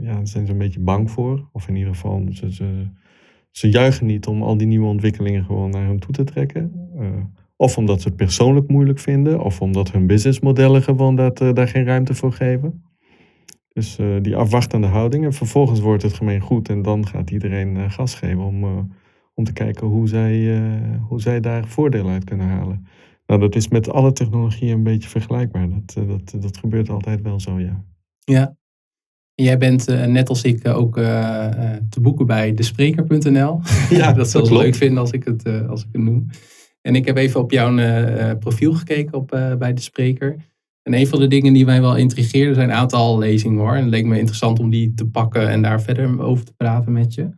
ja, 0.00 0.24
zijn 0.24 0.46
ze 0.46 0.52
een 0.52 0.58
beetje 0.58 0.80
bang 0.80 1.10
voor. 1.10 1.48
Of 1.52 1.68
in 1.68 1.76
ieder 1.76 1.94
geval, 1.94 2.26
ze, 2.30 2.52
ze, 2.52 2.88
ze 3.50 3.70
juichen 3.70 4.06
niet 4.06 4.26
om 4.26 4.42
al 4.42 4.56
die 4.56 4.66
nieuwe 4.66 4.86
ontwikkelingen 4.86 5.44
gewoon 5.44 5.70
naar 5.70 5.86
hen 5.86 5.98
toe 5.98 6.14
te 6.14 6.24
trekken. 6.24 6.90
Uh, 6.96 7.08
of 7.56 7.78
omdat 7.78 8.00
ze 8.00 8.08
het 8.08 8.16
persoonlijk 8.16 8.68
moeilijk 8.68 8.98
vinden. 8.98 9.40
Of 9.40 9.60
omdat 9.60 9.92
hun 9.92 10.06
businessmodellen 10.06 10.82
gewoon 10.82 11.16
dat, 11.16 11.38
daar 11.38 11.68
geen 11.68 11.84
ruimte 11.84 12.14
voor 12.14 12.32
geven. 12.32 12.84
Dus 13.68 13.98
die 14.22 14.36
afwachtende 14.36 14.86
houding. 14.86 15.24
En 15.24 15.32
vervolgens 15.32 15.80
wordt 15.80 16.02
het 16.02 16.12
gemeen 16.12 16.40
goed. 16.40 16.68
En 16.68 16.82
dan 16.82 17.06
gaat 17.06 17.30
iedereen 17.30 17.90
gas 17.90 18.14
geven 18.14 18.42
om 18.42 18.90
om 19.34 19.44
te 19.44 19.52
kijken 19.52 19.86
hoe 19.86 20.08
zij, 20.08 20.62
hoe 21.08 21.20
zij 21.20 21.40
daar 21.40 21.66
voordeel 21.66 22.08
uit 22.08 22.24
kunnen 22.24 22.46
halen. 22.46 22.86
Nou, 23.26 23.40
dat 23.40 23.54
is 23.54 23.68
met 23.68 23.90
alle 23.90 24.12
technologieën 24.12 24.72
een 24.72 24.82
beetje 24.82 25.08
vergelijkbaar. 25.08 25.68
Dat, 25.68 26.08
dat, 26.08 26.42
dat 26.42 26.56
gebeurt 26.56 26.88
altijd 26.88 27.22
wel 27.22 27.40
zo, 27.40 27.60
ja. 27.60 27.84
Ja. 28.18 28.56
Jij 29.42 29.58
bent 29.58 29.88
uh, 29.88 30.04
net 30.04 30.28
als 30.28 30.42
ik 30.42 30.68
ook 30.68 30.94
te 31.90 32.00
boeken 32.00 32.26
bij 32.26 32.54
despreker.nl. 32.54 33.60
Ja, 33.90 34.12
dat 34.22 34.30
zal 34.30 34.52
leuk 34.52 34.74
vinden 34.74 34.98
als 34.98 35.10
ik, 35.10 35.24
het, 35.24 35.68
als 35.68 35.82
ik 35.82 35.88
het 35.92 36.02
noem. 36.02 36.26
En 36.80 36.94
ik 36.94 37.06
heb 37.06 37.16
even 37.16 37.40
op 37.40 37.50
jouw 37.50 37.74
profiel 38.38 38.72
gekeken 38.72 39.14
op, 39.14 39.54
bij 39.58 39.74
de 39.74 39.80
spreker. 39.80 40.36
En 40.82 40.94
een 40.94 41.06
van 41.06 41.20
de 41.20 41.26
dingen 41.26 41.52
die 41.52 41.64
mij 41.64 41.80
wel 41.80 41.96
intrigeerde 41.96 42.54
zijn 42.54 42.68
een 42.68 42.74
aantal 42.74 43.18
lezingen 43.18 43.58
hoor. 43.58 43.74
En 43.74 43.82
het 43.82 43.90
leek 43.90 44.04
me 44.04 44.18
interessant 44.18 44.58
om 44.58 44.70
die 44.70 44.94
te 44.94 45.06
pakken 45.06 45.48
en 45.48 45.62
daar 45.62 45.82
verder 45.82 46.20
over 46.20 46.44
te 46.44 46.54
praten 46.56 46.92
met 46.92 47.14
je. 47.14 47.30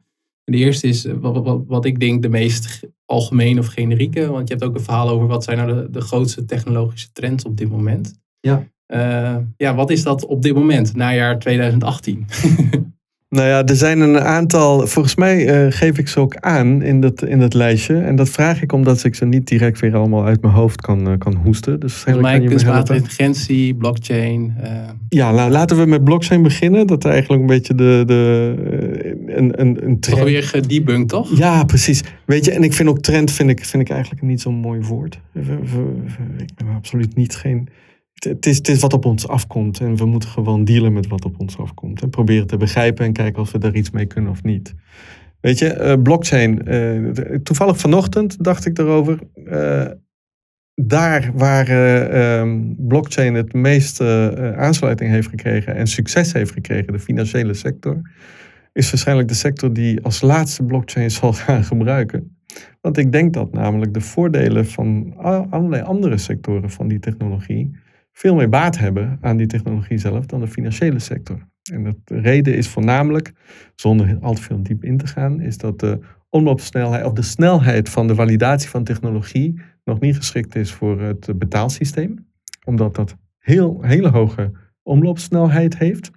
De 0.44 0.56
eerste 0.56 0.86
is 0.86 1.04
eh, 1.04 1.14
wat, 1.14 1.44
wat, 1.44 1.62
wat, 1.66 1.84
ik 1.84 2.00
denk 2.00 2.22
de 2.22 2.28
meest 2.28 2.80
algemene 3.04 3.60
of 3.60 3.66
generieke. 3.66 4.30
Want 4.30 4.48
je 4.48 4.54
hebt 4.54 4.66
ook 4.66 4.74
een 4.74 4.84
verhaal 4.84 5.08
over 5.08 5.26
wat 5.26 5.44
zijn 5.44 5.58
nou 5.58 5.74
de, 5.74 5.90
de 5.90 6.00
grootste 6.00 6.44
technologische 6.44 7.12
trends 7.12 7.44
op 7.44 7.56
dit 7.56 7.68
moment. 7.68 8.20
Ja. 8.40 8.68
Uh, 8.88 9.36
ja, 9.56 9.74
wat 9.74 9.90
is 9.90 10.02
dat 10.02 10.26
op 10.26 10.42
dit 10.42 10.54
moment, 10.54 10.96
najaar 10.96 11.38
2018? 11.38 12.26
Nou 13.34 13.48
ja, 13.48 13.64
er 13.64 13.76
zijn 13.76 14.00
een 14.00 14.20
aantal, 14.20 14.86
volgens 14.86 15.14
mij 15.14 15.66
uh, 15.66 15.72
geef 15.72 15.98
ik 15.98 16.08
ze 16.08 16.20
ook 16.20 16.36
aan 16.36 16.82
in 16.82 17.00
dat, 17.00 17.24
in 17.24 17.40
dat 17.40 17.54
lijstje. 17.54 17.96
En 17.96 18.16
dat 18.16 18.28
vraag 18.28 18.62
ik 18.62 18.72
omdat 18.72 19.04
ik 19.04 19.14
ze 19.14 19.24
niet 19.24 19.46
direct 19.46 19.80
weer 19.80 19.96
allemaal 19.96 20.24
uit 20.24 20.42
mijn 20.42 20.54
hoofd 20.54 20.80
kan, 20.80 21.08
uh, 21.08 21.18
kan 21.18 21.34
hoesten. 21.34 21.80
Dus 21.80 21.94
Volgens 21.94 22.24
mij 22.24 22.40
kunstmatige 22.40 22.98
intelligentie, 22.98 23.74
blockchain. 23.74 24.54
Ja, 25.08 25.32
nou, 25.32 25.50
laten 25.50 25.76
we 25.76 25.86
met 25.86 26.04
blockchain 26.04 26.42
beginnen. 26.42 26.86
Dat 26.86 27.04
is 27.04 27.10
eigenlijk 27.10 27.40
een 27.40 27.48
beetje 27.48 27.74
de... 27.74 28.02
de 28.06 28.54
een, 29.26 29.60
een, 29.60 29.84
een 29.84 30.00
trend. 30.00 30.18
Toch 30.18 30.28
weer 30.28 30.42
gedebunked, 30.42 31.08
toch? 31.08 31.38
Ja, 31.38 31.64
precies. 31.64 32.02
Weet 32.24 32.44
je, 32.44 32.50
en 32.50 32.62
ik 32.62 32.72
vind 32.72 32.88
ook 32.88 33.00
trend 33.00 33.30
vind 33.30 33.50
ik, 33.50 33.64
vind 33.64 33.82
ik 33.82 33.90
eigenlijk 33.90 34.22
niet 34.22 34.40
zo'n 34.40 34.54
mooi 34.54 34.80
woord. 34.80 35.20
Ik 36.36 36.54
ben 36.54 36.74
absoluut 36.74 37.16
niet 37.16 37.36
geen 37.36 37.68
het 38.14 38.68
is, 38.68 38.80
wat 38.80 38.92
op 38.92 39.04
ons 39.04 39.28
afkomt 39.28 39.80
en 39.80 39.96
we 39.96 40.04
moeten 40.04 40.28
gewoon 40.28 40.64
dealen 40.64 40.92
met 40.92 41.06
wat 41.06 41.24
op 41.24 41.40
ons 41.40 41.58
afkomt. 41.58 42.02
En 42.02 42.10
proberen 42.10 42.46
te 42.46 42.56
begrijpen 42.56 43.04
en 43.04 43.12
kijken 43.12 43.42
of 43.42 43.52
we 43.52 43.58
daar 43.58 43.74
iets 43.74 43.90
mee 43.90 44.06
kunnen 44.06 44.30
of 44.30 44.42
niet. 44.42 44.74
Weet 45.40 45.58
je, 45.58 45.76
uh, 45.78 46.02
blockchain. 46.02 46.72
Uh, 46.74 47.10
toevallig 47.38 47.78
vanochtend 47.78 48.44
dacht 48.44 48.66
ik 48.66 48.78
erover. 48.78 49.18
Uh, 49.34 49.86
daar 50.74 51.30
waar 51.34 51.68
ehm, 51.68 52.60
blockchain 52.76 53.34
het 53.34 53.52
meeste 53.52 54.54
aansluiting 54.56 55.10
heeft 55.10 55.28
gekregen 55.28 55.74
en 55.74 55.86
succes 55.86 56.32
heeft 56.32 56.52
gekregen, 56.52 56.92
de 56.92 56.98
financiële 56.98 57.54
sector, 57.54 58.10
is 58.72 58.90
waarschijnlijk 58.90 59.28
de 59.28 59.34
sector 59.34 59.72
die 59.72 60.02
als 60.02 60.20
laatste 60.20 60.64
blockchain 60.64 61.10
zal 61.20 61.32
gaan 61.32 61.64
gebruiken. 61.64 62.36
Want 62.80 62.98
ik 62.98 63.12
denk 63.12 63.32
dat 63.32 63.52
namelijk 63.52 63.94
de 63.94 64.00
voordelen 64.00 64.66
van 64.66 65.14
allerlei 65.50 65.82
andere 65.82 66.18
sectoren 66.18 66.70
van 66.70 66.88
die 66.88 66.98
technologie 66.98 67.82
veel 68.16 68.34
meer 68.34 68.48
baat 68.48 68.78
hebben 68.78 69.18
aan 69.20 69.36
die 69.36 69.46
technologie 69.46 69.98
zelf 69.98 70.26
dan 70.26 70.40
de 70.40 70.48
financiële 70.48 70.98
sector. 70.98 71.46
En 71.72 72.00
de 72.04 72.20
reden 72.20 72.56
is 72.56 72.68
voornamelijk, 72.68 73.32
zonder 73.74 74.18
al 74.20 74.34
te 74.34 74.42
veel 74.42 74.62
diep 74.62 74.84
in 74.84 74.96
te 74.96 75.06
gaan, 75.06 75.40
is 75.40 75.58
dat 75.58 75.80
de 75.80 75.98
omloopsnelheid 76.28 77.04
of 77.04 77.12
de 77.12 77.22
snelheid 77.22 77.88
van 77.88 78.06
de 78.06 78.14
validatie 78.14 78.68
van 78.68 78.84
technologie 78.84 79.60
nog 79.84 80.00
niet 80.00 80.16
geschikt 80.16 80.54
is 80.54 80.72
voor 80.72 81.00
het 81.00 81.38
betaalsysteem. 81.38 82.28
Omdat 82.64 82.94
dat 82.94 83.16
heel, 83.38 83.82
hele 83.82 84.08
hoge 84.08 84.52
omloopsnelheid 84.82 85.78
heeft. 85.78 86.10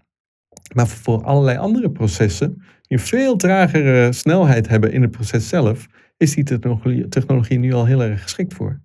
Maar 0.75 0.87
voor 0.87 1.23
allerlei 1.23 1.57
andere 1.57 1.91
processen, 1.91 2.61
die 2.81 2.99
veel 2.99 3.35
tragere 3.35 4.11
snelheid 4.13 4.67
hebben 4.67 4.91
in 4.91 5.01
het 5.01 5.11
proces 5.11 5.47
zelf, 5.47 5.87
is 6.17 6.35
die 6.35 6.43
technologie, 6.43 7.07
technologie 7.07 7.59
nu 7.59 7.73
al 7.73 7.85
heel 7.85 8.03
erg 8.03 8.21
geschikt 8.21 8.53
voor. 8.53 8.81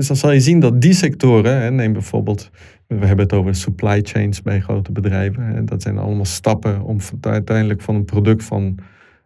Dus 0.00 0.08
dan 0.08 0.16
zal 0.16 0.32
je 0.32 0.40
zien 0.40 0.60
dat 0.60 0.80
die 0.80 0.92
sectoren, 0.92 1.60
hè, 1.60 1.70
neem 1.70 1.92
bijvoorbeeld, 1.92 2.50
we 2.86 3.06
hebben 3.06 3.24
het 3.24 3.32
over 3.32 3.54
supply 3.54 4.00
chains 4.02 4.42
bij 4.42 4.60
grote 4.60 4.92
bedrijven. 4.92 5.42
Hè, 5.42 5.64
dat 5.64 5.82
zijn 5.82 5.98
allemaal 5.98 6.24
stappen 6.24 6.82
om 6.82 6.98
uiteindelijk 7.20 7.80
van 7.80 7.94
een 7.94 8.04
product 8.04 8.44
van 8.44 8.78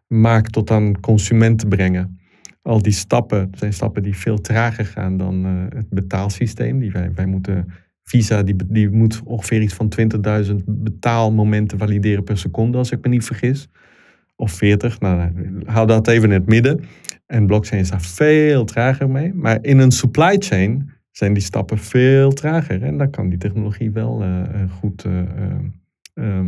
maak 0.06 0.48
tot 0.48 0.70
aan 0.70 1.00
consument 1.00 1.58
te 1.58 1.66
brengen. 1.66 2.18
Al 2.62 2.82
die 2.82 2.92
stappen 2.92 3.50
zijn 3.56 3.72
stappen 3.72 4.02
die 4.02 4.16
veel 4.16 4.40
trager 4.40 4.84
gaan 4.84 5.16
dan 5.16 5.46
uh, 5.46 5.52
het 5.68 5.88
betaalsysteem. 5.90 6.78
Die 6.78 6.90
wij, 6.90 7.10
wij 7.14 7.26
moeten, 7.26 7.68
Visa 8.02 8.42
die, 8.42 8.56
die 8.66 8.90
moet 8.90 9.20
ongeveer 9.24 9.62
iets 9.62 9.74
van 9.74 9.92
20.000 10.46 10.54
betaalmomenten 10.66 11.78
valideren 11.78 12.24
per 12.24 12.38
seconde, 12.38 12.78
als 12.78 12.90
ik 12.90 13.02
me 13.02 13.08
niet 13.08 13.24
vergis. 13.24 13.68
Of 14.36 14.52
40, 14.52 15.00
nou, 15.00 15.30
hou 15.64 15.86
dat 15.86 16.08
even 16.08 16.28
in 16.28 16.34
het 16.34 16.46
midden. 16.46 16.84
En 17.26 17.46
blockchain 17.46 17.80
is 17.80 17.90
daar 17.90 18.00
veel 18.00 18.64
trager 18.64 19.10
mee. 19.10 19.34
Maar 19.34 19.58
in 19.62 19.78
een 19.78 19.90
supply 19.90 20.36
chain 20.38 20.90
zijn 21.10 21.32
die 21.32 21.42
stappen 21.42 21.78
veel 21.78 22.32
trager. 22.32 22.82
En 22.82 22.98
dan 22.98 23.10
kan 23.10 23.28
die 23.28 23.38
technologie 23.38 23.90
wel 23.90 24.22
uh, 24.22 24.42
goed 24.78 25.04
uh, 25.04 26.38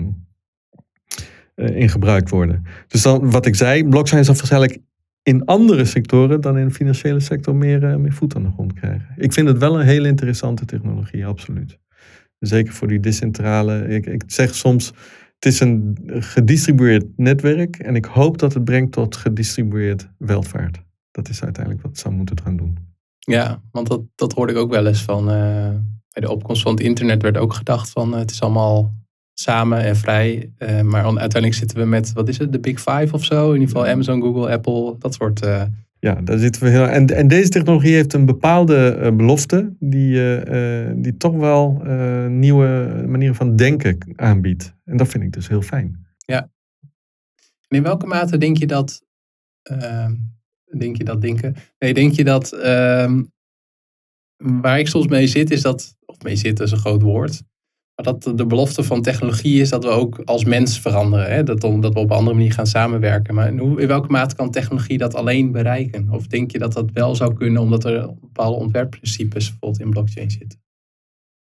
in 1.54 1.88
gebruikt 1.88 2.30
worden. 2.30 2.64
Dus 2.88 3.02
dan, 3.02 3.30
wat 3.30 3.46
ik 3.46 3.54
zei, 3.54 3.88
blockchain 3.88 4.24
zal 4.24 4.34
waarschijnlijk 4.34 4.78
in 5.22 5.44
andere 5.44 5.84
sectoren 5.84 6.40
dan 6.40 6.58
in 6.58 6.66
de 6.66 6.74
financiële 6.74 7.20
sector 7.20 7.54
meer, 7.54 8.00
meer 8.00 8.12
voet 8.12 8.36
aan 8.36 8.42
de 8.42 8.50
grond 8.50 8.72
krijgen. 8.72 9.08
Ik 9.16 9.32
vind 9.32 9.48
het 9.48 9.58
wel 9.58 9.80
een 9.80 9.86
hele 9.86 10.08
interessante 10.08 10.64
technologie, 10.64 11.26
absoluut. 11.26 11.78
Zeker 12.38 12.72
voor 12.72 12.88
die 12.88 13.00
decentrale. 13.00 13.88
Ik, 13.88 14.06
ik 14.06 14.22
zeg 14.26 14.54
soms, 14.54 14.92
is 15.46 15.61
een 15.61 15.98
gedistribueerd 16.06 17.04
netwerk 17.16 17.76
en 17.76 17.96
ik 17.96 18.04
hoop 18.04 18.38
dat 18.38 18.54
het 18.54 18.64
brengt 18.64 18.92
tot 18.92 19.16
gedistribueerd 19.16 20.09
welvaart. 20.18 20.82
Dat 21.11 21.28
is 21.28 21.42
uiteindelijk 21.42 21.82
wat 21.82 21.92
het 21.92 22.00
zou 22.00 22.14
moeten 22.14 22.40
gaan 22.42 22.56
doen. 22.56 22.78
Ja, 23.18 23.62
want 23.70 23.88
dat, 23.88 24.02
dat 24.14 24.32
hoorde 24.32 24.52
ik 24.52 24.59
ook 24.59 24.70
wel 24.70 24.87
eens 24.87 25.02
van. 25.02 25.30
Uh, 25.30 25.70
bij 26.11 26.24
de 26.24 26.30
opkomst 26.30 26.62
van 26.62 26.72
het 26.72 26.80
internet 26.80 27.22
werd 27.22 27.37
ook 27.37 27.52
gedacht 27.52 27.90
van 27.90 28.12
uh, 28.12 28.18
het 28.18 28.30
is 28.30 28.40
allemaal 28.40 28.94
samen 29.35 29.82
en 29.82 29.96
vrij. 29.96 30.52
Uh, 30.59 30.80
maar 30.80 31.04
uiteindelijk 31.04 31.54
zitten 31.54 31.78
we 31.78 31.85
met, 31.85 32.12
wat 32.12 32.28
is 32.28 32.38
het, 32.38 32.52
de 32.52 32.61
Big 32.61 32.78
Five 32.80 33.09
of 33.11 33.24
zo? 33.24 33.46
In 33.46 33.61
ieder 33.61 33.68
geval 33.68 33.87
Amazon, 33.92 34.22
Google, 34.22 34.50
Apple, 34.50 34.96
dat 34.98 35.14
soort. 35.14 35.40
Ja, 36.06 36.14
daar 36.14 36.38
zitten 36.38 36.62
we 36.62 36.68
heel. 36.68 36.88
En, 36.88 37.06
en 37.06 37.28
deze 37.28 37.48
technologie 37.48 37.94
heeft 37.94 38.12
een 38.12 38.26
bepaalde 38.26 39.12
belofte 39.16 39.76
die, 39.78 40.12
die 41.00 41.16
toch 41.16 41.34
wel 41.34 41.82
nieuwe 42.28 43.04
manieren 43.06 43.34
van 43.34 43.56
denken 43.56 43.98
aanbiedt. 44.16 44.74
En 44.84 44.96
dat 44.96 45.08
vind 45.08 45.24
ik 45.24 45.32
dus 45.32 45.48
heel 45.48 45.62
fijn. 45.62 46.06
Ja. 46.16 46.50
En 47.68 47.76
in 47.76 47.82
welke 47.82 48.06
mate 48.06 48.38
denk 48.38 48.56
je 48.56 48.66
dat 48.66 49.04
Denk 50.78 50.96
je 50.96 51.04
dat 51.04 51.20
denken? 51.20 51.54
Nee, 51.78 51.94
denk 51.94 52.12
je 52.12 52.24
dat. 52.24 52.52
Uh, 52.52 53.20
waar 54.36 54.78
ik 54.78 54.88
soms 54.88 55.06
mee 55.06 55.26
zit, 55.26 55.50
is 55.50 55.62
dat. 55.62 55.96
Of 56.04 56.22
mee 56.22 56.36
zit 56.36 56.60
is 56.60 56.70
een 56.70 56.78
groot 56.78 57.02
woord. 57.02 57.42
Maar 57.96 58.14
dat 58.14 58.38
de 58.38 58.46
belofte 58.46 58.82
van 58.82 59.02
technologie 59.02 59.61
is 59.61 59.68
dat 59.68 59.85
we 59.85 59.90
ook 59.90 60.20
als 60.24 60.44
mens 60.44 60.80
veranderen. 60.80 61.32
Hè? 61.32 61.42
Dat, 61.42 61.61
dat 61.61 61.94
we 61.94 61.98
op 61.98 62.11
een 62.11 62.16
andere 62.16 62.37
manier 62.37 62.52
gaan 62.52 62.66
samenwerken. 62.66 63.35
Maar 63.35 63.48
in, 63.48 63.59
hoe, 63.59 63.80
in 63.80 63.88
welke 63.88 64.11
mate 64.11 64.35
kan 64.35 64.50
technologie 64.50 64.98
dat 64.98 65.14
alleen 65.14 65.52
bereiken? 65.52 66.09
Of 66.11 66.26
denk 66.26 66.50
je 66.50 66.59
dat 66.59 66.72
dat 66.72 66.90
wel 66.92 67.14
zou 67.14 67.35
kunnen 67.35 67.62
omdat 67.62 67.85
er 67.85 68.14
bepaalde 68.20 68.59
ontwerpprincipes 68.59 69.48
bijvoorbeeld 69.48 69.80
in 69.80 69.90
blockchain 69.90 70.30
zitten? 70.30 70.59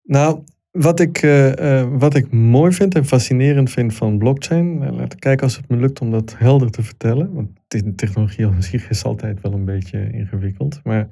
Nou, 0.03 0.43
wat 0.71 0.99
ik, 0.99 1.21
uh, 1.21 1.87
wat 1.97 2.15
ik 2.15 2.31
mooi 2.31 2.71
vind 2.71 2.95
en 2.95 3.05
fascinerend 3.05 3.69
vind 3.69 3.93
van 3.93 4.17
blockchain, 4.17 4.81
uh, 4.81 4.91
laten 4.91 5.19
kijken 5.19 5.43
als 5.43 5.57
het 5.57 5.69
me 5.69 5.77
lukt 5.77 6.01
om 6.01 6.11
dat 6.11 6.35
helder 6.37 6.71
te 6.71 6.83
vertellen. 6.83 7.33
Want 7.33 7.49
technologie 7.95 8.47
aan 8.47 8.63
zich 8.63 8.89
is 8.89 9.03
altijd 9.03 9.41
wel 9.41 9.53
een 9.53 9.65
beetje 9.65 10.11
ingewikkeld. 10.11 10.79
Maar 10.83 11.09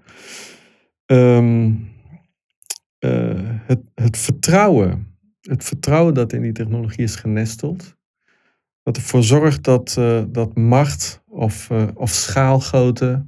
um, 1.05 1.89
eh, 2.99 3.59
het, 3.65 3.79
het 3.95 4.17
vertrouwen. 4.17 5.16
Het 5.47 5.63
vertrouwen 5.63 6.13
dat 6.13 6.33
in 6.33 6.41
die 6.41 6.51
technologie 6.51 7.03
is 7.03 7.15
genesteld. 7.15 7.95
Dat 8.83 8.95
ervoor 8.95 9.23
zorgt 9.23 9.63
dat, 9.63 9.95
eh, 9.97 10.23
dat 10.27 10.55
macht 10.57 11.21
of, 11.25 11.69
uh, 11.69 11.87
of 11.93 12.09
schaalgrootte 12.09 13.25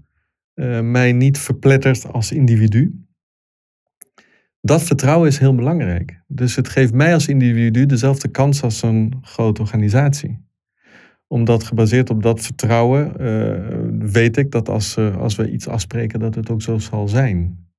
mij 0.82 1.12
niet 1.12 1.38
verplettert 1.38 2.14
als 2.14 2.32
individu. 2.32 3.06
Dat 4.62 4.84
vertrouwen 4.84 5.28
is 5.28 5.38
heel 5.38 5.56
belangrijk. 5.56 6.22
Dus 6.28 6.56
het 6.56 6.70
geeft 6.70 6.94
mij 6.94 7.14
als 7.14 7.28
individu 7.28 7.86
dezelfde 7.86 8.28
kans 8.28 8.62
als 8.62 8.82
een 8.82 9.18
grote 9.22 9.62
organisatie 9.62 10.48
omdat 11.28 11.64
gebaseerd 11.64 12.10
op 12.10 12.24
dat 12.24 12.42
vertrouwen 12.42 13.18
weet 14.12 14.38
ik 14.38 14.52
dat 14.52 14.70
als, 14.70 14.98
als 14.98 15.36
we 15.36 15.52
iets 15.52 15.68
afspreken, 15.68 16.20
dat 16.20 16.36
het 16.36 16.50
ook 16.50 16.62
zo 16.62 16.78
zal 16.78 17.08
zijn. 17.08 17.70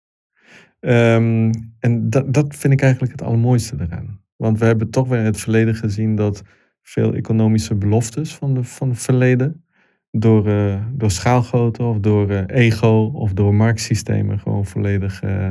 Um, 0.80 1.50
en 1.78 2.10
dat, 2.10 2.34
dat 2.34 2.56
vind 2.56 2.72
ik 2.72 2.80
eigenlijk 2.80 3.12
het 3.12 3.22
allermooiste 3.22 3.76
eraan. 3.78 4.19
Want 4.40 4.58
we 4.58 4.64
hebben 4.64 4.90
toch 4.90 5.08
weer 5.08 5.18
in 5.18 5.24
het 5.24 5.40
verleden 5.40 5.74
gezien 5.74 6.16
dat 6.16 6.42
veel 6.82 7.14
economische 7.14 7.74
beloftes 7.74 8.34
van, 8.34 8.54
de, 8.54 8.64
van 8.64 8.88
het 8.88 8.98
verleden 8.98 9.64
door, 10.10 10.48
uh, 10.48 10.84
door 10.92 11.10
schaalgrootte 11.10 11.82
of 11.82 11.98
door 11.98 12.30
uh, 12.30 12.42
ego 12.46 13.10
of 13.14 13.32
door 13.32 13.54
marktsystemen 13.54 14.38
gewoon 14.38 14.66
volledig 14.66 15.22
uh, 15.22 15.50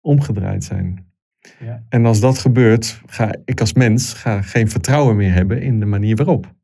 omgedraaid 0.00 0.64
zijn. 0.64 1.06
Ja. 1.60 1.84
En 1.88 2.06
als 2.06 2.20
dat 2.20 2.38
gebeurt, 2.38 3.02
ga 3.06 3.34
ik 3.44 3.60
als 3.60 3.72
mens 3.72 4.12
ga 4.12 4.42
geen 4.42 4.68
vertrouwen 4.68 5.16
meer 5.16 5.32
hebben 5.32 5.62
in 5.62 5.80
de 5.80 5.86
manier 5.86 6.16
waarop. 6.16 6.54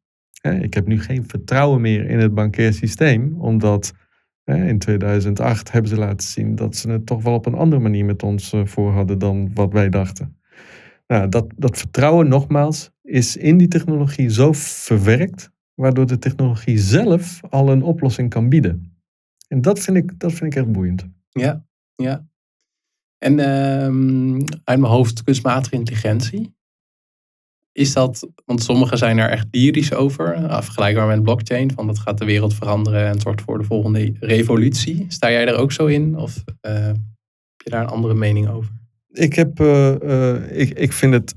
Ik 0.60 0.74
heb 0.74 0.86
nu 0.86 1.00
geen 1.00 1.28
vertrouwen 1.28 1.80
meer 1.80 2.08
in 2.08 2.18
het 2.18 2.34
bankair 2.34 2.72
systeem, 2.72 3.40
omdat 3.40 3.92
in 4.44 4.78
2008 4.78 5.72
hebben 5.72 5.90
ze 5.90 5.96
laten 5.96 6.28
zien 6.28 6.54
dat 6.54 6.76
ze 6.76 6.90
het 6.90 7.06
toch 7.06 7.22
wel 7.22 7.34
op 7.34 7.46
een 7.46 7.54
andere 7.54 7.82
manier 7.82 8.04
met 8.04 8.22
ons 8.22 8.52
eh, 8.52 8.64
voor 8.64 8.92
hadden 8.92 9.18
dan 9.18 9.50
wat 9.54 9.72
wij 9.72 9.88
dachten. 9.88 10.36
Nou, 11.06 11.28
dat, 11.28 11.46
dat 11.56 11.78
vertrouwen, 11.78 12.28
nogmaals, 12.28 12.90
is 13.02 13.36
in 13.36 13.56
die 13.56 13.68
technologie 13.68 14.28
zo 14.28 14.52
verwerkt, 14.52 15.50
waardoor 15.74 16.06
de 16.06 16.18
technologie 16.18 16.78
zelf 16.78 17.40
al 17.48 17.70
een 17.70 17.82
oplossing 17.82 18.30
kan 18.30 18.48
bieden. 18.48 18.98
En 19.48 19.60
dat 19.60 19.78
vind 19.78 19.96
ik, 19.96 20.18
dat 20.18 20.32
vind 20.32 20.54
ik 20.54 20.62
echt 20.62 20.72
boeiend. 20.72 21.06
Ja, 21.28 21.66
ja. 21.94 22.26
En 23.18 23.38
uh, 23.38 24.44
uit 24.64 24.80
mijn 24.80 24.92
hoofd 24.92 25.22
kunstmatige 25.22 25.74
intelligentie. 25.74 26.54
Is 27.72 27.92
dat, 27.92 28.28
want 28.44 28.62
sommigen 28.62 28.98
zijn 28.98 29.18
er 29.18 29.28
echt 29.28 29.46
lyrisch 29.50 29.92
over, 29.92 30.32
eh, 30.32 30.62
vergelijkbaar 30.62 31.06
met 31.06 31.22
blockchain, 31.22 31.72
van 31.72 31.86
dat 31.86 31.98
gaat 31.98 32.18
de 32.18 32.24
wereld 32.24 32.54
veranderen 32.54 33.06
en 33.06 33.22
wordt 33.22 33.42
voor 33.42 33.58
de 33.58 33.64
volgende 33.64 34.12
revolutie. 34.20 35.04
Sta 35.08 35.30
jij 35.30 35.46
er 35.46 35.56
ook 35.56 35.72
zo 35.72 35.86
in 35.86 36.16
of 36.16 36.44
uh, 36.46 36.72
heb 36.86 36.96
je 37.64 37.70
daar 37.70 37.82
een 37.82 37.88
andere 37.88 38.14
mening 38.14 38.48
over? 38.48 38.72
Ik, 39.14 39.34
heb, 39.34 39.60
uh, 39.60 40.58
ik, 40.60 40.78
ik 40.78 40.92
vind 40.92 41.12
het 41.12 41.34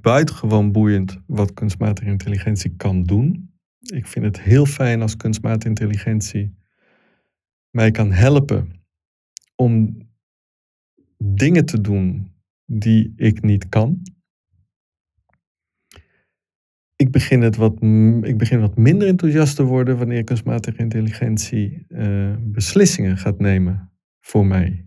buitengewoon 0.00 0.72
boeiend 0.72 1.18
wat 1.26 1.52
kunstmatige 1.52 2.10
intelligentie 2.10 2.74
kan 2.76 3.02
doen. 3.02 3.50
Ik 3.80 4.06
vind 4.06 4.24
het 4.24 4.40
heel 4.40 4.66
fijn 4.66 5.02
als 5.02 5.16
kunstmatige 5.16 5.68
intelligentie 5.68 6.54
mij 7.70 7.90
kan 7.90 8.12
helpen 8.12 8.70
om 9.56 9.96
dingen 11.18 11.64
te 11.64 11.80
doen 11.80 12.32
die 12.66 13.12
ik 13.16 13.42
niet 13.42 13.68
kan 13.68 14.02
ik 17.02 17.10
begin, 17.10 17.42
het 17.42 17.56
wat, 17.56 17.72
ik 18.22 18.38
begin 18.38 18.60
wat 18.60 18.76
minder 18.76 19.08
enthousiast 19.08 19.56
te 19.56 19.62
worden 19.62 19.98
wanneer 19.98 20.24
kunstmatige 20.24 20.78
intelligentie 20.78 21.86
uh, 21.88 22.34
beslissingen 22.40 23.16
gaat 23.16 23.38
nemen 23.38 23.90
voor 24.20 24.46
mij. 24.46 24.86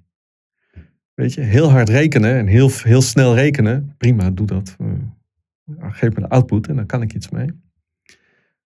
Weet 1.15 1.34
je, 1.34 1.41
heel 1.41 1.69
hard 1.69 1.89
rekenen 1.89 2.36
en 2.36 2.47
heel, 2.47 2.69
heel 2.71 3.01
snel 3.01 3.36
rekenen, 3.36 3.93
prima, 3.97 4.32
doe 4.32 4.47
dat. 4.47 4.75
Uh, 4.82 5.91
geef 5.91 6.15
me 6.15 6.21
de 6.21 6.30
output 6.30 6.67
en 6.67 6.75
dan 6.75 6.86
kan 6.86 7.01
ik 7.01 7.13
iets 7.13 7.30
mee. 7.30 7.49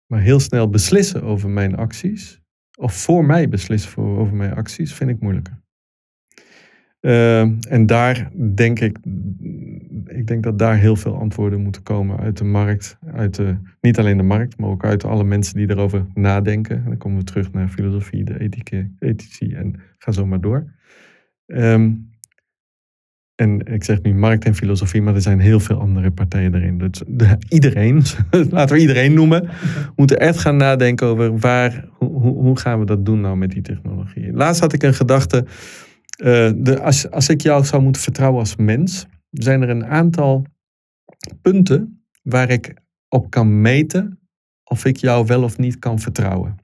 Maar 0.06 0.22
heel 0.22 0.40
snel 0.40 0.70
beslissen 0.70 1.24
over 1.24 1.50
mijn 1.50 1.76
acties, 1.76 2.42
of 2.80 2.94
voor 2.94 3.26
mij 3.26 3.50
beslissen 3.50 4.04
over 4.04 4.36
mijn 4.36 4.54
acties, 4.54 4.94
vind 4.94 5.10
ik 5.10 5.20
moeilijker. 5.20 5.64
Uh, 7.02 7.72
en 7.72 7.86
daar 7.86 8.32
denk 8.56 8.80
ik 8.80 8.98
ik 10.08 10.28
denk 10.28 10.44
dat 10.44 10.60
daar 10.60 10.78
heel 10.78 10.96
veel 10.96 11.16
antwoorden 11.20 11.62
moeten 11.62 11.84
komen 11.84 12.20
uit 12.20 12.38
de 12.38 12.44
markt. 12.44 12.98
Uit 13.14 13.36
de, 13.36 13.58
niet 13.82 14.00
alleen 14.00 14.18
de 14.18 14.24
markt, 14.24 14.58
maar 14.58 14.70
ook 14.70 14.86
uit 14.86 15.04
alle 15.04 15.24
mensen 15.24 15.56
die 15.56 15.70
erover 15.70 16.06
nadenken. 16.14 16.78
En 16.78 16.86
dan 16.86 16.98
komen 16.98 17.18
we 17.18 17.24
terug 17.24 17.52
naar 17.52 17.70
filosofie, 17.70 18.24
de 18.24 18.40
ethieke, 18.40 18.92
ethici 19.00 19.54
en 19.54 19.76
ga 19.98 20.12
zo 20.12 20.26
maar 20.26 20.42
door. 20.42 20.74
Um, 21.46 22.14
en 23.36 23.60
ik 23.60 23.84
zeg 23.84 24.02
nu 24.02 24.14
markt 24.14 24.46
en 24.46 24.56
filosofie, 24.56 25.02
maar 25.02 25.16
er 25.16 25.22
zijn 25.22 25.40
heel 25.40 25.60
veel 25.60 25.80
andere 25.80 26.12
partijen 26.12 26.56
erin. 26.56 26.78
Dus 26.78 27.02
de, 27.08 27.38
iedereen, 27.50 28.04
laten 28.50 28.76
we 28.76 28.82
iedereen 28.82 29.14
noemen, 29.14 29.50
moet 29.96 30.12
er 30.12 30.18
echt 30.18 30.38
gaan 30.38 30.58
nadenken 30.58 31.08
over 31.08 31.40
waar, 31.40 31.88
hoe, 31.98 32.20
hoe 32.20 32.60
gaan 32.60 32.80
we 32.80 32.86
dat 32.86 33.06
doen 33.06 33.22
nou 33.22 33.38
met 33.38 33.52
die 33.52 33.62
technologie. 33.62 34.34
Laatst 34.34 34.62
had 34.62 34.74
ik 34.74 34.84
een 34.84 34.94
gedachte, 34.94 35.46
uh, 36.18 36.52
de, 36.56 36.80
als, 36.82 37.12
als 37.12 37.30
ik 37.30 37.42
jou 37.42 37.66
zou 37.66 37.82
moeten 37.82 38.02
vertrouwen 38.02 38.40
als 38.40 38.56
mens, 38.56 39.06
zijn 39.30 39.62
er 39.62 39.70
een 39.70 39.86
aantal 39.86 40.46
punten 41.42 42.06
waar 42.24 42.50
ik 42.50 42.74
op 43.10 43.30
kan 43.30 43.62
meten 43.62 44.20
of 44.64 44.86
ik 44.86 44.98
jou 44.98 45.26
wel 45.26 45.44
of 45.44 45.58
niet 45.58 45.80
kan 45.80 46.00
vertrouwen. 46.00 46.56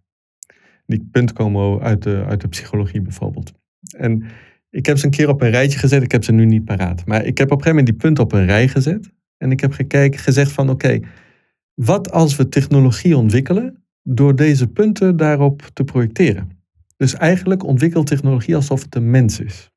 Die 0.85 1.07
punten 1.11 1.35
komen 1.35 1.81
uit 1.81 2.03
de, 2.03 2.23
uit 2.27 2.41
de 2.41 2.47
psychologie 2.47 3.01
bijvoorbeeld. 3.01 3.53
En 3.97 4.23
ik 4.71 4.85
heb 4.85 4.97
ze 4.97 5.05
een 5.05 5.11
keer 5.11 5.29
op 5.29 5.41
een 5.41 5.49
rijtje 5.49 5.79
gezet, 5.79 6.03
ik 6.03 6.11
heb 6.11 6.23
ze 6.23 6.31
nu 6.31 6.45
niet 6.45 6.65
paraat. 6.65 7.05
Maar 7.05 7.25
ik 7.25 7.37
heb 7.37 7.51
op 7.51 7.57
een 7.57 7.63
gegeven 7.63 7.77
moment 7.77 7.87
die 7.87 7.95
punten 7.95 8.23
op 8.23 8.31
een 8.31 8.45
rij 8.45 8.67
gezet. 8.67 9.11
En 9.37 9.51
ik 9.51 9.59
heb 9.59 9.71
gekeken, 9.71 10.19
gezegd 10.19 10.51
van 10.51 10.69
oké, 10.69 10.99
wat 11.73 12.11
als 12.11 12.35
we 12.35 12.49
technologie 12.49 13.17
ontwikkelen 13.17 13.83
door 14.03 14.35
deze 14.35 14.67
punten 14.67 15.17
daarop 15.17 15.69
te 15.73 15.83
projecteren? 15.83 16.49
Dus 16.97 17.15
eigenlijk 17.15 17.63
ontwikkelt 17.63 18.07
technologie 18.07 18.55
alsof 18.55 18.83
het 18.83 18.95
een 18.95 19.09
mens 19.09 19.39
is. 19.39 19.69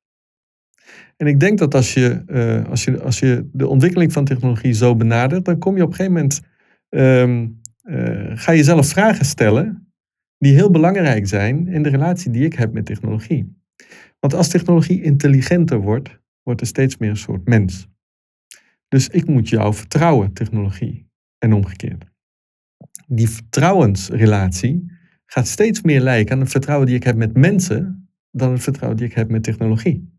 En 1.16 1.26
ik 1.26 1.40
denk 1.40 1.58
dat 1.58 1.74
als 1.74 1.94
je, 1.94 2.22
uh, 2.26 2.70
als, 2.70 2.84
je, 2.84 3.00
als 3.00 3.18
je 3.18 3.48
de 3.52 3.68
ontwikkeling 3.68 4.12
van 4.12 4.24
technologie 4.24 4.72
zo 4.72 4.96
benadert, 4.96 5.44
dan 5.44 5.58
kom 5.58 5.76
je 5.76 5.82
op 5.82 5.88
een 5.88 5.94
gegeven 5.94 6.12
moment, 6.12 6.40
um, 6.88 7.60
uh, 7.84 8.30
ga 8.34 8.52
je 8.52 8.64
zelf 8.64 8.86
vragen 8.86 9.24
stellen 9.24 9.92
die 10.38 10.54
heel 10.54 10.70
belangrijk 10.70 11.28
zijn 11.28 11.68
in 11.68 11.82
de 11.82 11.88
relatie 11.88 12.30
die 12.30 12.44
ik 12.44 12.54
heb 12.54 12.72
met 12.72 12.86
technologie. 12.86 13.63
Want 14.24 14.36
als 14.36 14.48
technologie 14.48 15.02
intelligenter 15.02 15.80
wordt, 15.80 16.18
wordt 16.42 16.60
er 16.60 16.66
steeds 16.66 16.96
meer 16.96 17.10
een 17.10 17.16
soort 17.16 17.48
mens. 17.48 17.88
Dus 18.88 19.08
ik 19.08 19.26
moet 19.26 19.48
jou 19.48 19.74
vertrouwen, 19.74 20.32
technologie, 20.32 21.10
en 21.38 21.52
omgekeerd. 21.52 22.04
Die 23.06 23.28
vertrouwensrelatie 23.28 24.92
gaat 25.26 25.46
steeds 25.46 25.82
meer 25.82 26.00
lijken 26.00 26.34
aan 26.34 26.40
het 26.40 26.50
vertrouwen 26.50 26.86
die 26.86 26.96
ik 26.96 27.02
heb 27.02 27.16
met 27.16 27.36
mensen 27.36 28.08
dan 28.30 28.52
het 28.52 28.62
vertrouwen 28.62 28.98
die 28.98 29.08
ik 29.08 29.14
heb 29.14 29.30
met 29.30 29.42
technologie. 29.42 30.12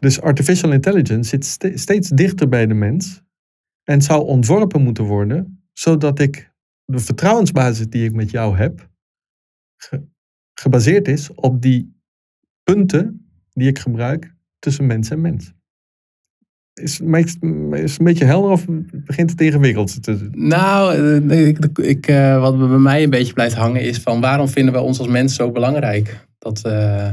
Dus 0.00 0.20
artificial 0.20 0.72
intelligence 0.72 1.28
zit 1.28 1.44
steeds 1.78 2.08
dichter 2.08 2.48
bij 2.48 2.66
de 2.66 2.74
mens 2.74 3.22
en 3.84 4.02
zou 4.02 4.24
ontworpen 4.26 4.82
moeten 4.82 5.04
worden, 5.04 5.68
zodat 5.72 6.18
ik 6.18 6.52
de 6.84 6.98
vertrouwensbasis 6.98 7.88
die 7.88 8.04
ik 8.04 8.12
met 8.12 8.30
jou 8.30 8.56
heb, 8.56 8.90
gebaseerd 10.54 11.08
is 11.08 11.34
op 11.34 11.62
die 11.62 11.96
punten 12.72 13.30
die 13.52 13.68
ik 13.68 13.78
gebruik 13.78 14.34
tussen 14.58 14.86
mens 14.86 15.10
en 15.10 15.20
mens. 15.20 15.52
Is, 16.74 17.00
is 17.00 17.32
het 17.32 17.98
een 17.98 18.04
beetje 18.04 18.24
helder 18.24 18.50
of 18.50 18.64
begint 18.90 19.30
het 19.30 19.40
ingewikkeld 19.40 20.02
te 20.02 20.28
Nou, 20.32 20.94
eh, 21.28 21.48
ik, 21.48 21.78
ik, 21.78 22.06
eh, 22.06 22.40
wat 22.40 22.58
bij 22.58 22.78
mij 22.78 23.02
een 23.02 23.10
beetje 23.10 23.32
blijft 23.32 23.54
hangen 23.54 23.82
is 23.82 23.98
van 23.98 24.20
waarom 24.20 24.48
vinden 24.48 24.74
we 24.74 24.80
ons 24.80 24.98
als 24.98 25.08
mens 25.08 25.34
zo 25.34 25.50
belangrijk? 25.50 26.26
Dat, 26.38 26.62
uh, 26.66 27.10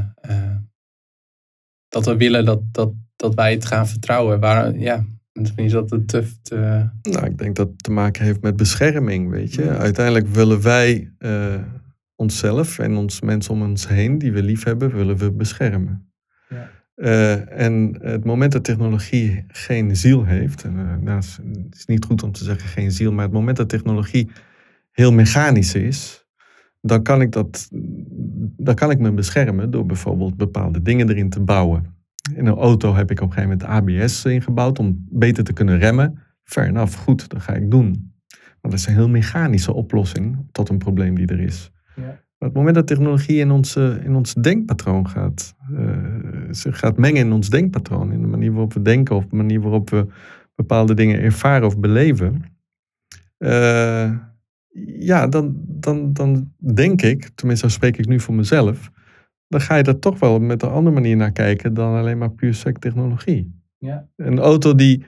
dat 1.88 2.06
we 2.06 2.16
willen 2.16 2.44
dat, 2.44 2.60
dat, 2.72 2.92
dat 3.16 3.34
wij 3.34 3.52
het 3.52 3.64
gaan 3.64 3.88
vertrouwen. 3.88 4.40
Waar, 4.40 4.78
ja, 4.78 5.04
misschien 5.32 5.64
is 5.64 5.72
dat 5.72 5.88
te, 5.88 6.24
te... 6.42 6.88
Nou, 7.02 7.26
ik 7.26 7.38
denk 7.38 7.56
dat 7.56 7.68
het 7.68 7.82
te 7.82 7.90
maken 7.90 8.24
heeft 8.24 8.40
met 8.40 8.56
bescherming, 8.56 9.30
weet 9.30 9.54
je. 9.54 9.68
Uiteindelijk 9.68 10.26
willen 10.26 10.62
wij 10.62 11.12
uh, 11.18 11.54
onszelf 12.16 12.78
en 12.78 12.96
ons 12.96 13.20
mensen 13.20 13.54
om 13.54 13.62
ons 13.62 13.88
heen, 13.88 14.18
die 14.18 14.32
we 14.32 14.42
lief 14.42 14.64
hebben, 14.64 14.94
willen 14.94 15.16
we 15.16 15.32
beschermen. 15.32 16.12
Ja. 16.48 16.70
Uh, 16.96 17.60
en 17.60 17.96
het 18.00 18.24
moment 18.24 18.52
dat 18.52 18.64
technologie 18.64 19.44
geen 19.48 19.96
ziel 19.96 20.24
heeft, 20.24 20.64
en 20.64 21.00
uh, 21.04 21.14
het 21.14 21.74
is 21.74 21.86
niet 21.86 22.04
goed 22.04 22.22
om 22.22 22.32
te 22.32 22.44
zeggen 22.44 22.68
geen 22.68 22.92
ziel, 22.92 23.12
maar 23.12 23.24
het 23.24 23.32
moment 23.32 23.56
dat 23.56 23.68
technologie 23.68 24.30
heel 24.90 25.12
mechanisch 25.12 25.74
is, 25.74 26.26
dan 26.80 27.02
kan 27.02 27.20
ik, 27.20 27.32
dat, 27.32 27.68
dan 28.56 28.74
kan 28.74 28.90
ik 28.90 28.98
me 28.98 29.12
beschermen 29.12 29.70
door 29.70 29.86
bijvoorbeeld 29.86 30.36
bepaalde 30.36 30.82
dingen 30.82 31.08
erin 31.08 31.30
te 31.30 31.40
bouwen. 31.40 31.94
In 32.34 32.46
een 32.46 32.56
auto 32.56 32.94
heb 32.94 33.10
ik 33.10 33.20
op 33.20 33.26
een 33.26 33.32
gegeven 33.32 33.58
moment 33.58 34.02
ABS 34.02 34.24
ingebouwd 34.24 34.78
om 34.78 35.06
beter 35.10 35.44
te 35.44 35.52
kunnen 35.52 35.78
remmen. 35.78 36.18
Fair 36.44 36.68
enough, 36.68 36.98
goed, 36.98 37.28
dat 37.28 37.42
ga 37.42 37.52
ik 37.52 37.70
doen. 37.70 38.14
Maar 38.60 38.70
dat 38.70 38.80
is 38.80 38.86
een 38.86 38.94
heel 38.94 39.08
mechanische 39.08 39.72
oplossing 39.72 40.46
tot 40.52 40.68
een 40.68 40.78
probleem 40.78 41.14
die 41.14 41.26
er 41.26 41.40
is. 41.40 41.70
Maar 42.46 42.54
op 42.54 42.60
het 42.60 42.74
moment 42.74 42.86
dat 42.88 42.96
technologie 42.98 43.38
in, 43.38 43.50
onze, 43.50 44.00
in 44.04 44.14
ons 44.14 44.34
denkpatroon 44.34 45.08
gaat 45.08 45.54
uh, 45.70 45.96
zich 46.50 46.78
gaat 46.78 46.96
mengen 46.96 47.20
in 47.20 47.32
ons 47.32 47.50
denkpatroon, 47.50 48.12
in 48.12 48.20
de 48.20 48.26
manier 48.26 48.52
waarop 48.52 48.72
we 48.72 48.82
denken 48.82 49.16
of 49.16 49.26
de 49.26 49.36
manier 49.36 49.60
waarop 49.60 49.90
we 49.90 50.06
bepaalde 50.54 50.94
dingen 50.94 51.20
ervaren 51.20 51.66
of 51.66 51.78
beleven, 51.78 52.42
uh, 53.38 54.10
ja, 54.98 55.26
dan, 55.26 55.56
dan, 55.66 56.12
dan 56.12 56.52
denk 56.74 57.02
ik, 57.02 57.30
tenminste 57.34 57.68
spreek 57.68 57.96
ik 57.96 58.06
nu 58.06 58.20
voor 58.20 58.34
mezelf, 58.34 58.90
dan 59.48 59.60
ga 59.60 59.76
je 59.76 59.82
daar 59.82 59.98
toch 59.98 60.18
wel 60.18 60.38
met 60.38 60.62
een 60.62 60.70
andere 60.70 60.94
manier 60.94 61.16
naar 61.16 61.32
kijken 61.32 61.74
dan 61.74 61.94
alleen 61.94 62.18
maar 62.18 62.30
puur 62.30 62.54
sec 62.54 62.78
technologie. 62.78 63.60
Ja. 63.78 64.08
Een 64.16 64.38
auto 64.38 64.74
die 64.74 65.04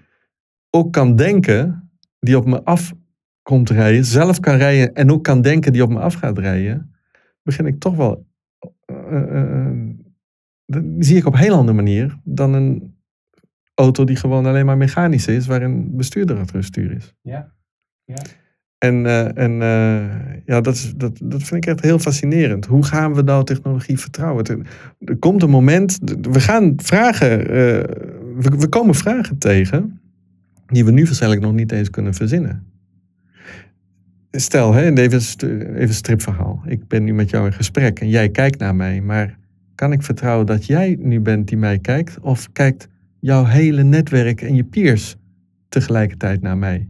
ook 0.70 0.92
kan 0.92 1.16
denken, 1.16 1.90
die 2.18 2.36
op 2.36 2.46
me 2.46 2.64
af 2.64 2.94
komt 3.42 3.70
rijden, 3.70 4.04
zelf 4.04 4.40
kan 4.40 4.56
rijden 4.56 4.94
en 4.94 5.10
ook 5.10 5.24
kan 5.24 5.40
denken 5.42 5.72
die 5.72 5.82
op 5.82 5.90
me 5.90 5.98
af 5.98 6.14
gaat 6.14 6.38
rijden, 6.38 6.92
begin 7.48 7.66
ik 7.66 7.80
toch 7.80 7.96
wel. 7.96 8.26
Uh, 9.10 9.70
die 10.66 11.04
zie 11.04 11.16
ik 11.16 11.26
op 11.26 11.32
een 11.32 11.38
heel 11.38 11.54
andere 11.54 11.76
manier 11.76 12.18
dan 12.24 12.52
een 12.54 12.96
auto 13.74 14.04
die 14.04 14.16
gewoon 14.16 14.46
alleen 14.46 14.66
maar 14.66 14.76
mechanisch 14.76 15.26
is, 15.26 15.46
waarin 15.46 15.96
bestuurder 15.96 16.38
het 16.38 16.64
stuur 16.64 16.92
is. 16.92 17.14
Ja. 17.22 17.52
ja. 18.04 18.22
En, 18.78 19.04
uh, 19.04 19.38
en 19.38 19.52
uh, 19.52 20.44
ja, 20.44 20.60
dat, 20.60 20.74
is, 20.74 20.92
dat, 20.96 21.20
dat 21.22 21.42
vind 21.42 21.64
ik 21.64 21.70
echt 21.70 21.80
heel 21.80 21.98
fascinerend. 21.98 22.66
Hoe 22.66 22.84
gaan 22.84 23.14
we 23.14 23.22
nou 23.22 23.44
technologie 23.44 23.98
vertrouwen? 23.98 24.44
Er, 24.98 25.16
komt 25.16 25.42
een 25.42 25.50
moment, 25.50 25.98
we 26.20 26.40
gaan 26.40 26.72
vragen, 26.76 27.40
uh, 27.40 27.46
we, 28.36 28.56
we 28.58 28.68
komen 28.68 28.94
vragen 28.94 29.38
tegen 29.38 30.00
die 30.66 30.84
we 30.84 30.90
nu 30.90 31.04
waarschijnlijk 31.04 31.42
nog 31.42 31.52
niet 31.52 31.72
eens 31.72 31.90
kunnen 31.90 32.14
verzinnen. 32.14 32.66
Stel, 34.30 34.76
even, 34.76 35.20
even 35.74 35.94
stripverhaal. 35.94 36.62
Ik 36.66 36.88
ben 36.88 37.04
nu 37.04 37.14
met 37.14 37.30
jou 37.30 37.46
in 37.46 37.52
gesprek 37.52 38.00
en 38.00 38.08
jij 38.08 38.28
kijkt 38.28 38.58
naar 38.58 38.74
mij, 38.74 39.00
maar 39.00 39.38
kan 39.74 39.92
ik 39.92 40.02
vertrouwen 40.02 40.46
dat 40.46 40.66
jij 40.66 40.96
nu 41.00 41.20
bent 41.20 41.48
die 41.48 41.56
mij 41.56 41.78
kijkt? 41.78 42.20
Of 42.20 42.52
kijkt 42.52 42.88
jouw 43.20 43.44
hele 43.44 43.82
netwerk 43.82 44.40
en 44.42 44.54
je 44.54 44.64
peers 44.64 45.16
tegelijkertijd 45.68 46.40
naar 46.40 46.58
mij? 46.58 46.88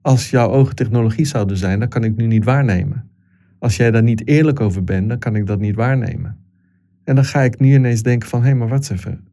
Als 0.00 0.30
jouw 0.30 0.50
ogen 0.50 0.74
technologie 0.74 1.24
zouden 1.24 1.56
zijn, 1.56 1.78
dan 1.78 1.88
kan 1.88 2.04
ik 2.04 2.16
nu 2.16 2.26
niet 2.26 2.44
waarnemen. 2.44 3.10
Als 3.58 3.76
jij 3.76 3.90
daar 3.90 4.02
niet 4.02 4.26
eerlijk 4.26 4.60
over 4.60 4.84
bent, 4.84 5.08
dan 5.08 5.18
kan 5.18 5.36
ik 5.36 5.46
dat 5.46 5.60
niet 5.60 5.74
waarnemen. 5.74 6.38
En 7.04 7.14
dan 7.14 7.24
ga 7.24 7.40
ik 7.40 7.60
nu 7.60 7.74
ineens 7.74 8.02
denken 8.02 8.28
van, 8.28 8.40
hé, 8.40 8.46
hey, 8.46 8.54
maar 8.54 8.68
wat 8.68 8.90
even. 8.90 9.24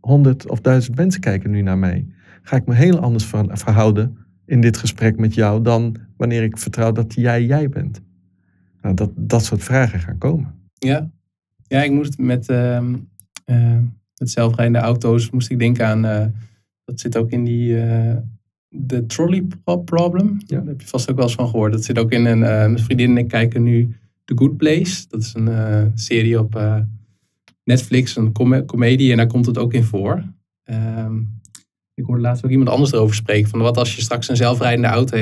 Honderd 0.00 0.48
of 0.48 0.60
duizend 0.60 0.96
mensen 0.96 1.20
kijken 1.20 1.50
nu 1.50 1.62
naar 1.62 1.78
mij. 1.78 2.06
Ga 2.42 2.56
ik 2.56 2.66
me 2.66 2.74
heel 2.74 3.00
anders 3.00 3.32
verhouden 3.52 4.16
in 4.48 4.60
dit 4.60 4.76
gesprek 4.76 5.18
met 5.18 5.34
jou 5.34 5.62
dan 5.62 5.96
wanneer 6.16 6.42
ik 6.42 6.58
vertrouw 6.58 6.92
dat 6.92 7.14
jij 7.14 7.44
jij 7.44 7.68
bent? 7.68 8.00
Nou, 8.82 8.94
dat, 8.94 9.10
dat 9.16 9.44
soort 9.44 9.62
vragen 9.62 10.00
gaan 10.00 10.18
komen. 10.18 10.54
Ja, 10.74 11.10
ja 11.66 11.82
ik 11.82 11.92
moest 11.92 12.18
met, 12.18 12.48
uh, 12.48 12.82
uh, 13.46 13.78
met 14.16 14.30
zelfrijdende 14.30 14.78
auto's 14.78 15.30
moest 15.30 15.50
ik 15.50 15.58
denken 15.58 15.86
aan, 15.86 16.04
uh, 16.04 16.26
dat 16.84 17.00
zit 17.00 17.16
ook 17.16 17.30
in 17.30 17.44
die 17.44 17.80
eh, 17.80 18.16
de 18.68 19.06
trolley 19.06 19.46
problem. 19.84 20.40
Ja. 20.46 20.56
Daar 20.56 20.66
heb 20.66 20.80
je 20.80 20.86
vast 20.86 21.10
ook 21.10 21.16
wel 21.16 21.24
eens 21.24 21.34
van 21.34 21.48
gehoord. 21.48 21.72
Dat 21.72 21.84
zit 21.84 21.98
ook 21.98 22.12
in 22.12 22.24
een, 22.24 22.38
mijn 22.38 22.78
vriendin 22.78 23.10
en 23.10 23.16
ik 23.16 23.28
kijken 23.28 23.62
nu 23.62 23.96
The 24.24 24.36
Good 24.36 24.56
Place. 24.56 25.04
Dat 25.08 25.20
is 25.20 25.34
een 25.34 25.92
serie 25.94 26.38
op 26.38 26.82
Netflix, 27.64 28.16
een 28.16 28.32
com 28.32 28.64
comedie 28.64 29.10
en 29.10 29.16
daar 29.16 29.26
komt 29.26 29.46
het 29.46 29.58
ook 29.58 29.72
in 29.72 29.84
voor. 29.84 30.24
Um, 30.64 31.37
ik 31.98 32.04
hoorde 32.04 32.22
laatst 32.22 32.44
ook 32.44 32.50
iemand 32.50 32.68
anders 32.68 32.92
erover 32.92 33.14
spreken. 33.14 33.48
Van 33.48 33.60
wat 33.60 33.76
als 33.76 33.96
je 33.96 34.02
straks 34.02 34.28
een 34.28 34.36
zelfrijdende 34.36 34.88
auto 34.88 35.16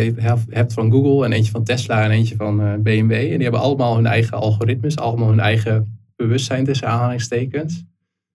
hebt 0.49 0.73
van 0.73 0.91
Google 0.91 1.25
en 1.25 1.33
eentje 1.33 1.51
van 1.51 1.65
Tesla 1.65 2.05
en 2.05 2.11
eentje 2.11 2.37
van 2.37 2.61
uh, 2.61 2.75
BMW. 2.75 3.13
En 3.13 3.35
die 3.35 3.43
hebben 3.43 3.61
allemaal 3.61 3.97
hun 3.97 4.07
eigen 4.07 4.39
algoritmes, 4.39 4.97
allemaal 4.97 5.29
hun 5.29 5.41
eigen 5.41 5.99
bewustzijn 6.17 6.65
tussen 6.65 6.89
aanhalingstekens. 6.89 7.85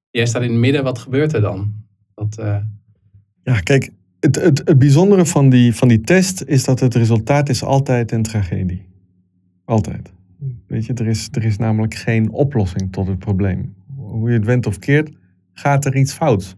Jij 0.09 0.25
staat 0.25 0.41
in 0.41 0.49
het 0.49 0.59
midden, 0.59 0.83
wat 0.83 0.99
gebeurt 0.99 1.33
er 1.33 1.41
dan? 1.41 1.73
Dat, 2.15 2.37
uh... 2.39 2.55
Ja, 3.43 3.59
kijk, 3.59 3.91
het, 4.19 4.35
het, 4.35 4.61
het 4.65 4.79
bijzondere 4.79 5.25
van 5.25 5.49
die, 5.49 5.75
van 5.75 5.87
die 5.87 6.01
test 6.01 6.43
is 6.43 6.63
dat 6.63 6.79
het 6.79 6.95
resultaat 6.95 7.49
is 7.49 7.63
altijd 7.63 8.11
een 8.11 8.23
tragedie. 8.23 8.85
Altijd. 9.65 10.11
Weet 10.67 10.85
je, 10.85 10.93
er 10.93 11.07
is, 11.07 11.27
er 11.31 11.43
is 11.43 11.57
namelijk 11.57 11.93
geen 11.93 12.31
oplossing 12.31 12.91
tot 12.91 13.07
het 13.07 13.19
probleem. 13.19 13.73
Hoe 13.95 14.29
je 14.29 14.35
het 14.35 14.45
went 14.45 14.65
of 14.65 14.79
keert, 14.79 15.11
gaat 15.53 15.85
er 15.85 15.95
iets 15.95 16.13
fout. 16.13 16.55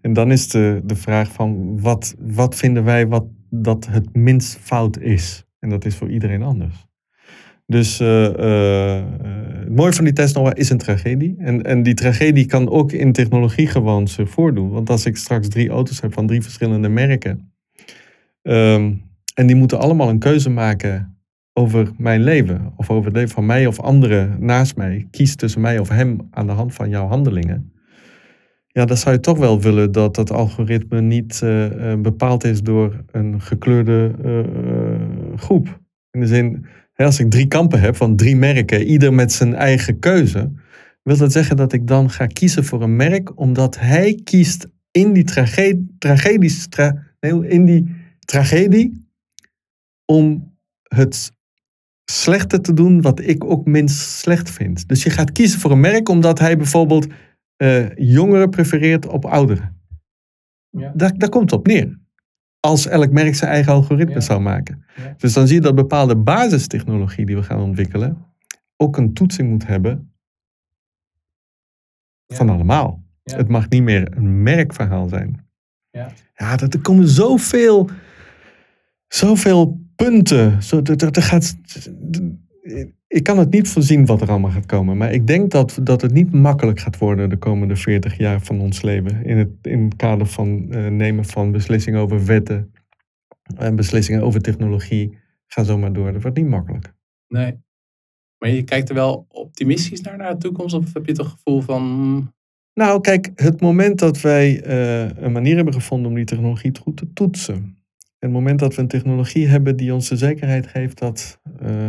En 0.00 0.12
dan 0.12 0.30
is 0.30 0.48
de, 0.48 0.80
de 0.84 0.96
vraag 0.96 1.32
van 1.32 1.80
wat, 1.80 2.14
wat 2.18 2.54
vinden 2.54 2.84
wij 2.84 3.06
wat 3.06 3.24
dat 3.50 3.86
het 3.86 4.16
minst 4.16 4.56
fout 4.56 4.98
is? 4.98 5.44
En 5.58 5.68
dat 5.68 5.84
is 5.84 5.96
voor 5.96 6.10
iedereen 6.10 6.42
anders. 6.42 6.86
Dus 7.66 8.00
uh, 8.00 8.22
uh, 8.22 9.04
het 9.58 9.74
mooie 9.76 9.92
van 9.92 10.04
die 10.04 10.12
test 10.12 10.34
nog 10.34 10.52
is 10.52 10.70
een 10.70 10.78
tragedie. 10.78 11.34
En, 11.38 11.62
en 11.62 11.82
die 11.82 11.94
tragedie 11.94 12.46
kan 12.46 12.70
ook 12.70 12.92
in 12.92 13.12
technologie 13.12 13.66
gewoon 13.66 14.08
zich 14.08 14.30
voordoen. 14.30 14.70
Want 14.70 14.90
als 14.90 15.06
ik 15.06 15.16
straks 15.16 15.48
drie 15.48 15.68
auto's 15.68 16.00
heb 16.00 16.12
van 16.12 16.26
drie 16.26 16.42
verschillende 16.42 16.88
merken. 16.88 17.52
Um, 18.42 19.02
en 19.34 19.46
die 19.46 19.56
moeten 19.56 19.78
allemaal 19.78 20.08
een 20.08 20.18
keuze 20.18 20.50
maken 20.50 21.18
over 21.52 21.90
mijn 21.96 22.22
leven. 22.22 22.72
Of 22.76 22.90
over 22.90 23.04
het 23.04 23.14
leven 23.14 23.34
van 23.34 23.46
mij 23.46 23.66
of 23.66 23.80
anderen 23.80 24.36
naast 24.44 24.76
mij. 24.76 25.06
Kies 25.10 25.36
tussen 25.36 25.60
mij 25.60 25.78
of 25.78 25.88
hem 25.88 26.28
aan 26.30 26.46
de 26.46 26.52
hand 26.52 26.74
van 26.74 26.88
jouw 26.88 27.06
handelingen 27.06 27.72
ja, 28.68 28.84
dan 28.84 28.96
zou 28.96 29.14
je 29.14 29.20
toch 29.20 29.38
wel 29.38 29.60
willen 29.60 29.92
dat 29.92 30.14
dat 30.14 30.30
algoritme 30.30 31.00
niet 31.00 31.40
uh, 31.44 31.94
bepaald 31.94 32.44
is 32.44 32.62
door 32.62 33.04
een 33.10 33.40
gekleurde 33.40 34.14
uh, 34.24 35.38
groep. 35.38 35.80
In 36.10 36.20
de 36.20 36.26
zin, 36.26 36.66
als 36.94 37.20
ik 37.20 37.30
drie 37.30 37.46
kampen 37.46 37.80
heb 37.80 37.96
van 37.96 38.16
drie 38.16 38.36
merken, 38.36 38.82
ieder 38.82 39.14
met 39.14 39.32
zijn 39.32 39.54
eigen 39.54 39.98
keuze, 39.98 40.52
wil 41.02 41.16
dat 41.16 41.32
zeggen 41.32 41.56
dat 41.56 41.72
ik 41.72 41.86
dan 41.86 42.10
ga 42.10 42.26
kiezen 42.26 42.64
voor 42.64 42.82
een 42.82 42.96
merk 42.96 43.38
omdat 43.38 43.78
hij 43.78 44.20
kiest 44.24 44.68
in 44.90 45.12
die 45.12 45.24
tragedie, 45.24 45.94
tragedie, 45.98 46.68
tra, 46.68 47.04
nee, 47.20 47.48
in 47.48 47.64
die 47.64 47.94
tragedie 48.18 49.06
om 50.04 50.56
het 50.82 51.32
slechte 52.04 52.60
te 52.60 52.72
doen 52.72 53.00
wat 53.00 53.20
ik 53.20 53.44
ook 53.44 53.66
minst 53.66 53.98
slecht 53.98 54.50
vind. 54.50 54.88
Dus 54.88 55.02
je 55.02 55.10
gaat 55.10 55.32
kiezen 55.32 55.60
voor 55.60 55.70
een 55.70 55.80
merk 55.80 56.08
omdat 56.08 56.38
hij 56.38 56.56
bijvoorbeeld 56.56 57.06
uh, 57.58 57.94
jongeren 57.94 58.50
prefereert 58.50 59.06
op 59.06 59.24
ouderen. 59.24 59.76
Ja. 60.70 60.92
Daar, 60.94 61.18
daar 61.18 61.28
komt 61.28 61.50
het 61.50 61.60
op 61.60 61.66
neer. 61.66 61.98
Als 62.60 62.86
elk 62.86 63.10
merk 63.10 63.34
zijn 63.34 63.50
eigen 63.50 63.72
algoritme 63.72 64.20
zou 64.20 64.40
maken. 64.40 64.84
Dus 65.16 65.32
dan 65.32 65.46
zie 65.46 65.56
je 65.56 65.62
dat 65.62 65.74
bepaalde 65.74 66.16
basistechnologie 66.16 67.26
die 67.26 67.36
we 67.36 67.42
gaan 67.42 67.60
ontwikkelen 67.60 68.26
ook 68.78 68.96
een 68.96 69.14
toetsing 69.14 69.48
moet 69.48 69.66
hebben 69.66 70.12
van 72.26 72.48
allemaal. 72.48 73.06
Het 73.22 73.48
mag 73.48 73.68
niet 73.68 73.82
meer 73.82 74.16
een 74.16 74.42
merkverhaal 74.42 75.08
zijn. 75.08 75.46
Ja, 75.90 76.12
ja 76.34 76.56
dat, 76.56 76.74
er 76.74 76.80
komen 76.80 77.08
zoveel, 77.08 77.90
zoveel 79.08 79.80
punten. 79.96 80.62
Zo, 80.62 80.80
er, 80.82 81.10
er 81.10 81.22
gaat, 81.22 81.56
ik 83.08 83.22
kan 83.22 83.38
het 83.38 83.50
niet 83.50 83.68
voorzien 83.68 84.06
wat 84.06 84.20
er 84.20 84.30
allemaal 84.30 84.50
gaat 84.50 84.66
komen. 84.66 84.96
Maar 84.96 85.12
ik 85.12 85.26
denk 85.26 85.50
dat, 85.50 85.78
dat 85.82 86.00
het 86.00 86.12
niet 86.12 86.32
makkelijk 86.32 86.80
gaat 86.80 86.98
worden 86.98 87.30
de 87.30 87.36
komende 87.36 87.76
40 87.76 88.16
jaar 88.16 88.40
van 88.40 88.60
ons 88.60 88.82
leven. 88.82 89.24
In 89.24 89.38
het, 89.38 89.50
in 89.62 89.84
het 89.84 89.96
kader 89.96 90.26
van 90.26 90.66
uh, 90.70 90.86
nemen 90.86 91.24
van 91.24 91.52
beslissingen 91.52 92.00
over 92.00 92.24
wetten 92.24 92.72
en 93.56 93.76
beslissingen 93.76 94.22
over 94.22 94.40
technologie. 94.40 95.18
Ga 95.46 95.64
zo 95.64 95.78
maar 95.78 95.92
door. 95.92 96.12
Dat 96.12 96.22
wordt 96.22 96.36
niet 96.36 96.48
makkelijk. 96.48 96.94
Nee. 97.28 97.60
Maar 98.38 98.50
je 98.50 98.62
kijkt 98.62 98.88
er 98.88 98.94
wel 98.94 99.26
optimistisch 99.28 100.00
naar, 100.00 100.16
naar 100.16 100.32
de 100.32 100.38
toekomst? 100.38 100.74
Of 100.74 100.94
heb 100.94 101.06
je 101.06 101.12
het 101.12 101.26
gevoel 101.26 101.60
van. 101.60 101.82
Hmm? 101.82 102.32
Nou, 102.74 103.00
kijk, 103.00 103.30
het 103.34 103.60
moment 103.60 103.98
dat 103.98 104.20
wij 104.20 104.66
uh, 104.66 105.22
een 105.22 105.32
manier 105.32 105.56
hebben 105.56 105.74
gevonden 105.74 106.08
om 106.08 106.14
die 106.14 106.24
technologie 106.24 106.78
goed 106.82 106.96
te 106.96 107.12
toetsen. 107.12 107.76
Het 108.18 108.30
moment 108.30 108.58
dat 108.58 108.74
we 108.74 108.82
een 108.82 108.88
technologie 108.88 109.46
hebben 109.46 109.76
die 109.76 109.94
ons 109.94 110.08
de 110.08 110.16
zekerheid 110.16 110.66
geeft 110.66 110.98
dat. 110.98 111.40
Uh, 111.62 111.88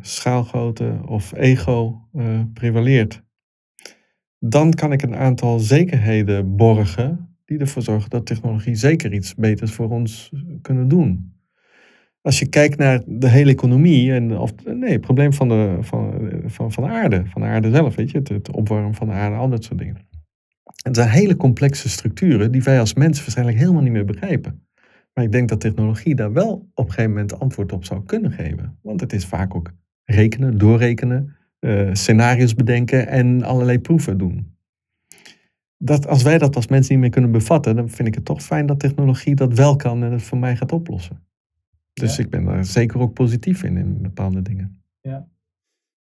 schaalgrootte 0.00 1.00
of 1.06 1.32
ego 1.32 2.08
uh, 2.14 2.40
prevaleert. 2.52 3.22
Dan 4.38 4.72
kan 4.72 4.92
ik 4.92 5.02
een 5.02 5.16
aantal 5.16 5.58
zekerheden 5.58 6.56
borgen 6.56 7.28
die 7.44 7.58
ervoor 7.58 7.82
zorgen 7.82 8.10
dat 8.10 8.26
technologie 8.26 8.74
zeker 8.74 9.12
iets 9.12 9.34
beters 9.34 9.72
voor 9.72 9.90
ons 9.90 10.32
kunnen 10.62 10.88
doen. 10.88 11.36
Als 12.20 12.38
je 12.38 12.48
kijkt 12.48 12.78
naar 12.78 13.02
de 13.06 13.28
hele 13.28 13.50
economie, 13.50 14.12
en, 14.12 14.38
of 14.38 14.52
nee, 14.64 14.92
het 14.92 15.00
probleem 15.00 15.32
van 15.32 15.48
de, 15.48 15.76
van, 15.80 16.30
van, 16.46 16.72
van 16.72 16.84
de 16.84 16.90
aarde, 16.90 17.22
van 17.26 17.42
de 17.42 17.48
aarde 17.48 17.70
zelf, 17.70 17.94
weet 17.94 18.10
je, 18.10 18.18
het, 18.18 18.28
het 18.28 18.50
opwarmen 18.50 18.94
van 18.94 19.06
de 19.06 19.12
aarde, 19.12 19.36
al 19.36 19.48
dat 19.48 19.64
soort 19.64 19.78
dingen. 19.78 20.06
Het 20.82 20.96
zijn 20.96 21.08
hele 21.08 21.36
complexe 21.36 21.88
structuren 21.88 22.52
die 22.52 22.62
wij 22.62 22.80
als 22.80 22.94
mensen 22.94 23.22
waarschijnlijk 23.22 23.58
helemaal 23.58 23.82
niet 23.82 23.92
meer 23.92 24.04
begrijpen. 24.04 24.67
Maar 25.18 25.26
ik 25.26 25.32
denk 25.32 25.48
dat 25.48 25.60
technologie 25.60 26.14
daar 26.14 26.32
wel 26.32 26.70
op 26.74 26.84
een 26.84 26.90
gegeven 26.90 27.10
moment 27.10 27.40
antwoord 27.40 27.72
op 27.72 27.84
zou 27.84 28.04
kunnen 28.04 28.32
geven. 28.32 28.78
Want 28.82 29.00
het 29.00 29.12
is 29.12 29.26
vaak 29.26 29.54
ook 29.54 29.72
rekenen, 30.04 30.58
doorrekenen, 30.58 31.36
uh, 31.60 31.90
scenario's 31.92 32.54
bedenken 32.54 33.08
en 33.08 33.42
allerlei 33.42 33.78
proeven 33.78 34.18
doen. 34.18 34.56
Dat, 35.76 36.06
als 36.06 36.22
wij 36.22 36.38
dat 36.38 36.56
als 36.56 36.66
mensen 36.66 36.92
niet 36.92 37.02
meer 37.02 37.10
kunnen 37.10 37.30
bevatten, 37.30 37.76
dan 37.76 37.88
vind 37.88 38.08
ik 38.08 38.14
het 38.14 38.24
toch 38.24 38.42
fijn 38.42 38.66
dat 38.66 38.80
technologie 38.80 39.34
dat 39.34 39.54
wel 39.54 39.76
kan 39.76 40.02
en 40.02 40.12
het 40.12 40.22
voor 40.22 40.38
mij 40.38 40.56
gaat 40.56 40.72
oplossen. 40.72 41.26
Dus 41.92 42.18
ik 42.18 42.30
ben 42.30 42.44
daar 42.44 42.64
zeker 42.64 43.00
ook 43.00 43.12
positief 43.12 43.62
in, 43.62 43.76
in 43.76 44.02
bepaalde 44.02 44.42
dingen. 44.42 44.82
Ja. 45.00 45.28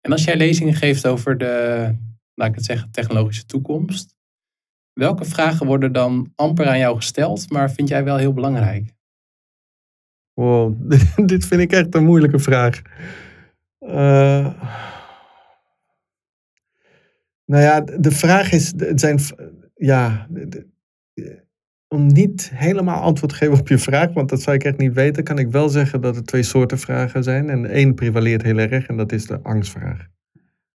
En 0.00 0.12
als 0.12 0.24
jij 0.24 0.36
lezingen 0.36 0.74
geeft 0.74 1.06
over 1.06 1.38
de, 1.38 1.94
laat 2.34 2.48
ik 2.48 2.54
het 2.54 2.64
zeggen, 2.64 2.90
technologische 2.90 3.46
toekomst, 3.46 4.14
welke 4.92 5.24
vragen 5.24 5.66
worden 5.66 5.92
dan 5.92 6.32
amper 6.34 6.66
aan 6.66 6.78
jou 6.78 6.96
gesteld, 6.96 7.50
maar 7.50 7.70
vind 7.70 7.88
jij 7.88 8.04
wel 8.04 8.16
heel 8.16 8.32
belangrijk? 8.32 8.94
Wow, 10.34 10.74
dit 11.26 11.46
vind 11.46 11.60
ik 11.60 11.72
echt 11.72 11.94
een 11.94 12.04
moeilijke 12.04 12.38
vraag. 12.38 12.82
Uh, 13.80 14.52
nou 17.44 17.62
ja, 17.62 17.80
de 17.80 18.10
vraag 18.10 18.52
is, 18.52 18.72
het 18.76 19.00
zijn, 19.00 19.18
ja, 19.74 20.28
om 21.88 22.06
niet 22.06 22.50
helemaal 22.54 23.00
antwoord 23.00 23.32
te 23.32 23.38
geven 23.38 23.58
op 23.58 23.68
je 23.68 23.78
vraag, 23.78 24.12
want 24.12 24.28
dat 24.28 24.42
zou 24.42 24.56
ik 24.56 24.64
echt 24.64 24.78
niet 24.78 24.92
weten, 24.92 25.24
kan 25.24 25.38
ik 25.38 25.50
wel 25.50 25.68
zeggen 25.68 26.00
dat 26.00 26.16
er 26.16 26.24
twee 26.24 26.42
soorten 26.42 26.78
vragen 26.78 27.22
zijn. 27.22 27.50
En 27.50 27.66
één 27.66 27.94
prevaleert 27.94 28.42
heel 28.42 28.58
erg 28.58 28.86
en 28.86 28.96
dat 28.96 29.12
is 29.12 29.26
de 29.26 29.42
angstvraag. 29.42 30.06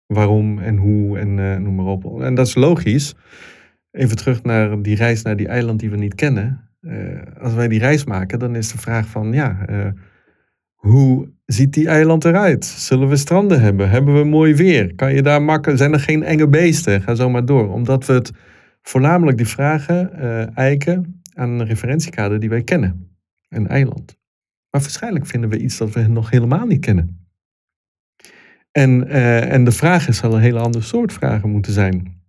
Waarom 0.05 0.59
en 0.59 0.77
hoe 0.77 1.19
en 1.19 1.37
uh, 1.37 1.55
noem 1.55 1.75
maar 1.75 1.85
op. 1.85 2.21
En 2.21 2.35
dat 2.35 2.47
is 2.47 2.55
logisch. 2.55 3.15
Even 3.91 4.15
terug 4.15 4.43
naar 4.43 4.81
die 4.81 4.95
reis 4.95 5.21
naar 5.21 5.35
die 5.35 5.47
eiland 5.47 5.79
die 5.79 5.89
we 5.89 5.97
niet 5.97 6.15
kennen. 6.15 6.68
Uh, 6.81 7.21
als 7.39 7.53
wij 7.53 7.67
die 7.67 7.79
reis 7.79 8.03
maken, 8.03 8.39
dan 8.39 8.55
is 8.55 8.71
de 8.71 8.77
vraag 8.77 9.07
van, 9.07 9.33
ja, 9.33 9.69
uh, 9.69 9.87
hoe 10.73 11.31
ziet 11.45 11.73
die 11.73 11.87
eiland 11.87 12.25
eruit? 12.25 12.65
Zullen 12.65 13.09
we 13.09 13.15
stranden 13.15 13.61
hebben? 13.61 13.89
Hebben 13.89 14.15
we 14.15 14.23
mooi 14.23 14.55
weer? 14.55 14.95
Kan 14.95 15.13
je 15.13 15.21
daar 15.21 15.41
makkelijk, 15.41 15.79
zijn 15.79 15.93
er 15.93 15.99
geen 15.99 16.23
enge 16.23 16.47
beesten? 16.47 17.01
Ga 17.01 17.15
zo 17.15 17.29
maar 17.29 17.45
door. 17.45 17.73
Omdat 17.73 18.05
we 18.05 18.13
het 18.13 18.31
voornamelijk 18.81 19.37
die 19.37 19.47
vragen 19.47 20.11
uh, 20.15 20.57
eiken 20.57 21.21
aan 21.33 21.49
een 21.49 21.65
referentiekader 21.65 22.39
die 22.39 22.49
wij 22.49 22.63
kennen. 22.63 23.17
Een 23.49 23.67
eiland. 23.67 24.17
Maar 24.69 24.81
waarschijnlijk 24.81 25.25
vinden 25.25 25.49
we 25.49 25.59
iets 25.59 25.77
dat 25.77 25.93
we 25.93 26.07
nog 26.07 26.29
helemaal 26.29 26.65
niet 26.65 26.79
kennen. 26.85 27.27
En, 28.71 29.07
en 29.49 29.63
de 29.63 29.71
vragen 29.71 30.13
zal 30.13 30.33
een 30.33 30.41
hele 30.41 30.59
andere 30.59 30.83
soort 30.83 31.13
vragen 31.13 31.49
moeten 31.49 31.73
zijn. 31.73 32.21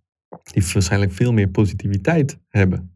Die 0.43 0.63
waarschijnlijk 0.73 1.11
veel 1.11 1.33
meer 1.33 1.47
positiviteit 1.49 2.39
hebben. 2.47 2.90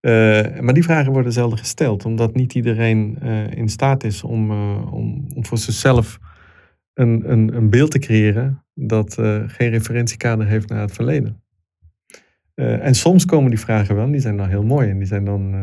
Uh, 0.00 0.60
maar 0.60 0.74
die 0.74 0.82
vragen 0.82 1.12
worden 1.12 1.32
zelden 1.32 1.58
gesteld, 1.58 2.04
omdat 2.04 2.34
niet 2.34 2.54
iedereen 2.54 3.18
uh, 3.22 3.50
in 3.50 3.68
staat 3.68 4.04
is 4.04 4.22
om, 4.22 4.50
uh, 4.50 4.92
om, 4.92 5.26
om, 5.34 5.44
voor 5.46 5.58
zichzelf 5.58 6.18
een, 6.94 7.30
een, 7.32 7.56
een 7.56 7.70
beeld 7.70 7.90
te 7.90 7.98
creëren 7.98 8.64
dat 8.74 9.14
geen 9.46 9.70
referentiekader 9.70 10.46
heeft 10.46 10.68
naar 10.68 10.80
het 10.80 10.92
verleden. 10.92 11.42
en 12.54 12.94
soms 12.94 13.24
komen 13.24 13.50
die 13.50 13.60
vragen 13.60 13.94
wel, 13.94 14.04
en 14.04 14.10
die 14.10 14.20
zijn 14.20 14.36
dan 14.36 14.48
heel 14.48 14.64
mooi 14.64 14.90
en 14.90 14.98
die 14.98 15.06
zijn 15.06 15.24
dan 15.24 15.54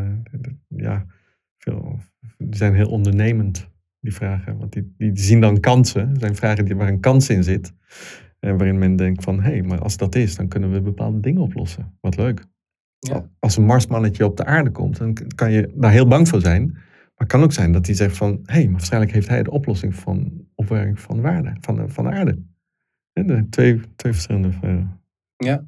ja, 0.68 1.06
veel, 1.58 1.98
die 2.38 2.56
zijn 2.56 2.74
heel 2.74 2.90
ondernemend, 2.90 3.70
die 4.00 4.14
vragen. 4.14 4.58
Want 4.58 4.72
die, 4.72 4.94
die 4.96 5.18
zien 5.18 5.40
dan 5.40 5.60
kansen, 5.60 6.16
zijn 6.16 6.36
vragen 6.36 6.64
die, 6.64 6.76
waar 6.76 6.88
een 6.88 7.00
kans 7.00 7.28
in 7.28 7.44
zit. 7.44 7.72
En 8.40 8.56
waarin 8.56 8.78
men 8.78 8.96
denkt 8.96 9.24
van, 9.24 9.40
hé, 9.40 9.50
hey, 9.50 9.62
maar 9.62 9.80
als 9.80 9.96
dat 9.96 10.14
is, 10.14 10.36
dan 10.36 10.48
kunnen 10.48 10.72
we 10.72 10.80
bepaalde 10.80 11.20
dingen 11.20 11.42
oplossen. 11.42 11.96
Wat 12.00 12.16
leuk. 12.16 12.46
Ja. 12.98 13.28
Als 13.38 13.56
een 13.56 13.64
marsmannetje 13.64 14.24
op 14.24 14.36
de 14.36 14.44
aarde 14.44 14.70
komt, 14.70 14.98
dan 14.98 15.16
kan 15.34 15.52
je 15.52 15.72
daar 15.74 15.92
heel 15.92 16.08
bang 16.08 16.28
voor 16.28 16.40
zijn. 16.40 16.70
Maar 16.72 17.26
het 17.26 17.28
kan 17.28 17.42
ook 17.42 17.52
zijn 17.52 17.72
dat 17.72 17.86
hij 17.86 17.94
zegt 17.94 18.16
van, 18.16 18.40
hé, 18.44 18.52
hey, 18.52 18.64
maar 18.64 18.72
waarschijnlijk 18.72 19.12
heeft 19.12 19.28
hij 19.28 19.42
de 19.42 19.50
oplossing 19.50 19.94
van 19.94 20.46
opwarming 20.54 21.00
van, 21.00 21.20
waarde, 21.20 21.56
van, 21.60 21.76
de, 21.76 21.88
van 21.88 22.04
de 22.04 22.10
aarde. 22.10 22.38
En 23.12 23.26
de 23.26 23.46
twee, 23.50 23.80
twee 23.96 24.12
verschillende 24.12 24.52
vragen. 24.52 25.00
Ja. 25.36 25.66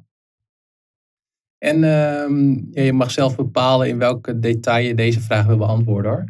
En 1.57 1.75
uh, 1.75 2.71
ja, 2.71 2.81
je 2.81 2.93
mag 2.93 3.11
zelf 3.11 3.35
bepalen 3.35 3.87
in 3.87 3.97
welke 3.97 4.39
detail 4.39 4.85
je 4.85 4.95
deze 4.95 5.21
vraag 5.21 5.45
wil 5.45 5.57
beantwoorden 5.57 6.11
hoor. 6.11 6.25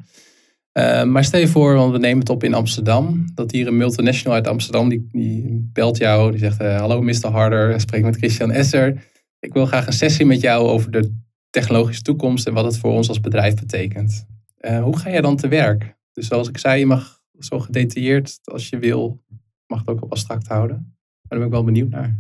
Uh, 0.74 1.04
maar 1.04 1.24
stel 1.24 1.40
je 1.40 1.48
voor, 1.48 1.74
want 1.74 1.92
we 1.92 1.98
nemen 1.98 2.20
het 2.20 2.30
op 2.30 2.44
in 2.44 2.54
Amsterdam, 2.54 3.26
dat 3.34 3.52
hier 3.52 3.68
een 3.68 3.78
multinational 3.78 4.38
uit 4.38 4.48
Amsterdam, 4.48 4.90
die, 4.90 5.08
die 5.12 5.70
belt 5.74 5.98
jou, 5.98 6.32
die 6.32 6.40
zegt, 6.40 6.62
uh, 6.62 6.80
hallo 6.80 7.02
Mr. 7.02 7.28
Harder, 7.28 7.80
spreek 7.80 8.04
met 8.04 8.18
Christian 8.18 8.52
Esser. 8.52 9.11
Ik 9.42 9.54
wil 9.54 9.66
graag 9.66 9.88
een 9.88 9.94
sessie 9.94 10.26
met 10.26 10.42
jou 10.42 10.68
over 10.68 10.92
de 10.92 11.16
technologische 11.50 12.02
toekomst 12.02 12.48
en 12.48 12.54
wat 12.54 12.66
het 12.66 12.78
voor 12.78 12.92
ons 12.92 13.08
als 13.08 13.20
bedrijf 13.20 13.56
betekent. 13.56 14.26
Uh, 14.60 14.84
hoe 14.84 14.98
ga 14.98 15.10
je 15.10 15.22
dan 15.22 15.36
te 15.36 15.48
werk? 15.48 15.96
Dus 16.14 16.28
zoals 16.28 16.50
ik 16.50 16.58
zei, 16.58 16.80
je 16.80 16.86
mag 16.86 17.22
zo 17.40 17.60
gedetailleerd 17.60 18.40
als 18.44 18.70
je 18.70 18.80
wil, 18.80 19.24
mag 19.68 19.80
het 19.80 19.88
ook 19.88 20.02
op 20.02 20.12
abstract 20.12 20.48
houden. 20.48 20.76
Maar 20.78 21.22
daar 21.28 21.38
ben 21.40 21.48
ik 21.48 21.54
wel 21.54 21.64
benieuwd 21.64 21.90
naar. 21.90 22.20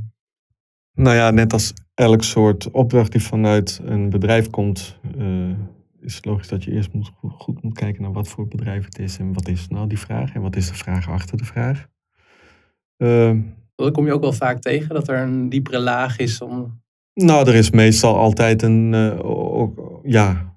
Nou 0.93 1.15
ja, 1.15 1.31
net 1.31 1.53
als 1.53 1.73
elk 1.93 2.23
soort 2.23 2.71
opdracht 2.71 3.11
die 3.11 3.23
vanuit 3.23 3.81
een 3.83 4.09
bedrijf 4.09 4.49
komt, 4.49 4.99
uh, 5.17 5.55
is 5.99 6.15
het 6.15 6.25
logisch 6.25 6.47
dat 6.47 6.63
je 6.63 6.71
eerst 6.71 6.93
moet, 6.93 7.11
goed 7.21 7.63
moet 7.63 7.73
kijken 7.73 8.01
naar 8.01 8.11
wat 8.11 8.27
voor 8.27 8.47
bedrijf 8.47 8.85
het 8.85 8.99
is 8.99 9.17
en 9.17 9.33
wat 9.33 9.47
is 9.47 9.67
nou 9.67 9.87
die 9.87 9.99
vraag 9.99 10.33
en 10.33 10.41
wat 10.41 10.55
is 10.55 10.67
de 10.67 10.73
vraag 10.75 11.09
achter 11.09 11.37
de 11.37 11.45
vraag. 11.45 11.87
Uh, 12.97 13.35
dat 13.75 13.93
kom 13.93 14.05
je 14.05 14.13
ook 14.13 14.21
wel 14.21 14.33
vaak 14.33 14.61
tegen, 14.61 14.95
dat 14.95 15.07
er 15.07 15.19
een 15.19 15.49
diepere 15.49 15.79
laag 15.79 16.17
is 16.17 16.41
om 16.41 16.81
nou, 17.13 17.47
er 17.47 17.55
is 17.55 17.71
meestal 17.71 18.17
altijd 18.17 18.61
een, 18.61 18.93
uh, 18.93 19.19
ook, 19.23 20.01
ja, 20.03 20.53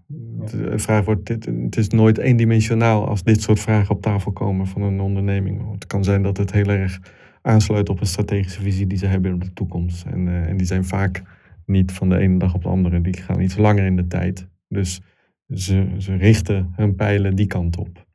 de 0.50 0.78
vraag 0.78 1.05
wordt, 1.05 1.28
het 1.28 1.76
is 1.76 1.88
nooit 1.88 2.18
eendimensionaal 2.18 3.09
als 3.09 3.22
dit 3.22 3.42
soort 3.42 3.61
vragen 3.61 3.94
op 3.94 4.02
tafel 4.02 4.32
komen 4.32 4.66
van 4.66 4.82
een 4.82 5.00
onderneming. 5.00 5.72
Het 5.72 5.86
kan 5.86 6.05
zijn 6.05 6.22
dat 6.22 6.36
het 6.36 6.52
heel 6.52 6.68
erg 6.68 7.00
aansluit 7.42 7.88
op 7.88 8.00
een 8.00 8.07
strategische 8.07 8.61
visie 8.61 8.86
die 8.86 8.98
ze 8.98 9.07
hebben 9.07 9.34
op 9.34 9.44
de 9.44 9.52
toekomst. 9.52 10.05
En, 10.05 10.26
uh, 10.26 10.48
en 10.48 10.57
die 10.57 10.66
zijn 10.66 10.84
vaak 10.84 11.22
niet 11.66 11.92
van 11.92 12.09
de 12.09 12.18
ene 12.18 12.38
dag 12.38 12.55
op 12.55 12.62
de 12.62 12.68
andere, 12.68 13.00
die 13.00 13.16
gaan 13.16 13.40
iets 13.40 13.57
langer 13.57 13.84
in 13.84 13.96
de 13.96 14.07
tijd. 14.07 14.48
Dus 14.68 15.00
ze, 15.48 15.86
ze 15.98 16.16
richten 16.16 16.72
hun 16.76 16.94
pijlen 16.94 17.36
die 17.36 17.46
kant 17.46 17.76
op. 17.76 18.07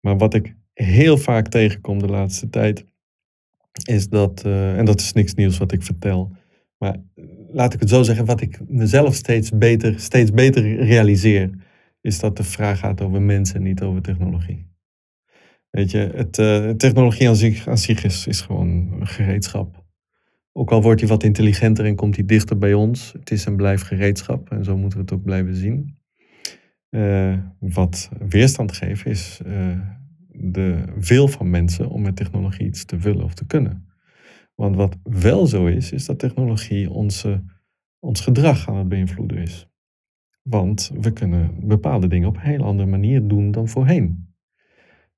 Maar 0.00 0.16
wat 0.16 0.34
ik 0.34 0.54
heel 0.72 1.16
vaak 1.16 1.48
tegenkom 1.48 1.98
de 1.98 2.08
laatste 2.08 2.50
tijd, 2.50 2.86
is 3.84 4.08
dat, 4.08 4.42
uh, 4.46 4.78
en 4.78 4.84
dat 4.84 5.00
is 5.00 5.12
niks 5.12 5.34
nieuws 5.34 5.58
wat 5.58 5.72
ik 5.72 5.82
vertel, 5.82 6.32
maar 6.78 6.96
laat 7.52 7.74
ik 7.74 7.80
het 7.80 7.88
zo 7.88 8.02
zeggen, 8.02 8.24
wat 8.24 8.40
ik 8.40 8.60
mezelf 8.68 9.14
steeds 9.14 9.50
beter, 9.50 10.00
steeds 10.00 10.30
beter 10.30 10.76
realiseer, 10.76 11.50
is 12.00 12.18
dat 12.18 12.36
de 12.36 12.44
vraag 12.44 12.78
gaat 12.78 13.00
over 13.00 13.22
mensen, 13.22 13.62
niet 13.62 13.82
over 13.82 14.02
technologie. 14.02 14.74
Weet 15.70 15.90
je, 15.90 15.98
het, 16.14 16.38
uh, 16.38 16.70
technologie 16.70 17.28
aan 17.28 17.36
zich, 17.76 18.04
is, 18.26 18.40
gewoon 18.40 18.68
een 18.68 19.06
gereedschap. 19.06 19.84
Ook 20.52 20.70
al 20.70 20.82
wordt 20.82 21.00
hij 21.00 21.08
wat 21.08 21.22
intelligenter 21.22 21.84
en 21.84 21.94
komt 21.94 22.16
hij 22.16 22.24
dichter 22.24 22.58
bij 22.58 22.74
ons, 22.74 23.12
het 23.12 23.30
is 23.30 23.46
en 23.46 23.56
blijft 23.56 23.82
gereedschap 23.82 24.50
en 24.50 24.64
zo 24.64 24.76
moeten 24.76 24.98
we 24.98 25.04
het 25.04 25.14
ook 25.14 25.22
blijven 25.22 25.54
zien. 25.54 25.98
Uh, 26.90 27.38
wat 27.58 28.10
weerstand 28.28 28.72
geeft 28.72 29.06
is 29.06 29.40
uh, 29.46 29.80
de 30.28 30.84
wil 31.00 31.28
van 31.28 31.50
mensen 31.50 31.88
om 31.88 32.02
met 32.02 32.16
technologie 32.16 32.66
iets 32.66 32.84
te 32.84 32.96
willen 32.96 33.24
of 33.24 33.34
te 33.34 33.46
kunnen. 33.46 33.85
Want 34.56 34.76
wat 34.76 34.96
wel 35.02 35.46
zo 35.46 35.66
is, 35.66 35.92
is 35.92 36.06
dat 36.06 36.18
technologie 36.18 36.90
onze, 36.90 37.44
ons 37.98 38.20
gedrag 38.20 38.68
aan 38.68 38.76
het 38.76 38.88
beïnvloeden 38.88 39.38
is. 39.38 39.68
Want 40.42 40.90
we 41.00 41.12
kunnen 41.12 41.68
bepaalde 41.68 42.06
dingen 42.06 42.28
op 42.28 42.36
een 42.36 42.42
heel 42.42 42.64
andere 42.64 42.88
manier 42.88 43.28
doen 43.28 43.50
dan 43.50 43.68
voorheen. 43.68 44.34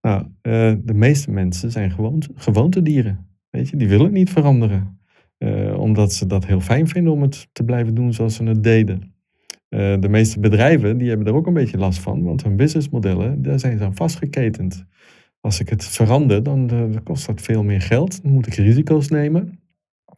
Nou, 0.00 0.22
uh, 0.22 0.74
de 0.84 0.94
meeste 0.94 1.30
mensen 1.30 1.70
zijn 1.70 1.90
gewoonte, 1.90 2.28
gewoontedieren. 2.34 3.26
Weet 3.50 3.68
je, 3.68 3.76
die 3.76 3.88
willen 3.88 4.12
niet 4.12 4.30
veranderen. 4.30 5.00
Uh, 5.38 5.78
omdat 5.78 6.12
ze 6.12 6.26
dat 6.26 6.46
heel 6.46 6.60
fijn 6.60 6.88
vinden 6.88 7.12
om 7.12 7.22
het 7.22 7.48
te 7.52 7.64
blijven 7.64 7.94
doen 7.94 8.12
zoals 8.12 8.34
ze 8.34 8.44
het 8.44 8.62
deden. 8.62 9.14
Uh, 9.68 10.00
de 10.00 10.08
meeste 10.08 10.40
bedrijven 10.40 10.98
die 10.98 11.08
hebben 11.08 11.26
er 11.26 11.34
ook 11.34 11.46
een 11.46 11.52
beetje 11.52 11.78
last 11.78 11.98
van, 11.98 12.22
want 12.22 12.42
hun 12.42 12.56
businessmodellen, 12.56 13.42
daar 13.42 13.58
zijn 13.58 13.78
ze 13.78 13.84
aan 13.84 13.94
vastgeketend. 13.94 14.86
Als 15.40 15.60
ik 15.60 15.68
het 15.68 15.84
verander, 15.84 16.42
dan, 16.42 16.66
dan 16.66 17.02
kost 17.02 17.26
dat 17.26 17.40
veel 17.40 17.62
meer 17.62 17.80
geld. 17.80 18.22
Dan 18.22 18.32
moet 18.32 18.46
ik 18.46 18.54
risico's 18.54 19.08
nemen. 19.08 19.60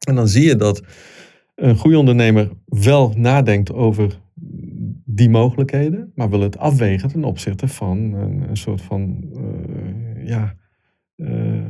En 0.06 0.14
dan 0.14 0.28
zie 0.28 0.44
je 0.44 0.56
dat 0.56 0.82
een 1.54 1.76
goede 1.76 1.98
ondernemer 1.98 2.50
wel 2.64 3.12
nadenkt 3.16 3.72
over 3.72 4.20
die 5.04 5.30
mogelijkheden, 5.30 6.12
maar 6.14 6.30
wil 6.30 6.40
het 6.40 6.58
afwegen 6.58 7.08
ten 7.08 7.24
opzichte 7.24 7.68
van 7.68 7.98
een, 7.98 8.56
soort 8.56 8.82
van 8.82 9.24
uh, 9.32 10.26
ja, 10.26 10.54
uh, 11.16 11.62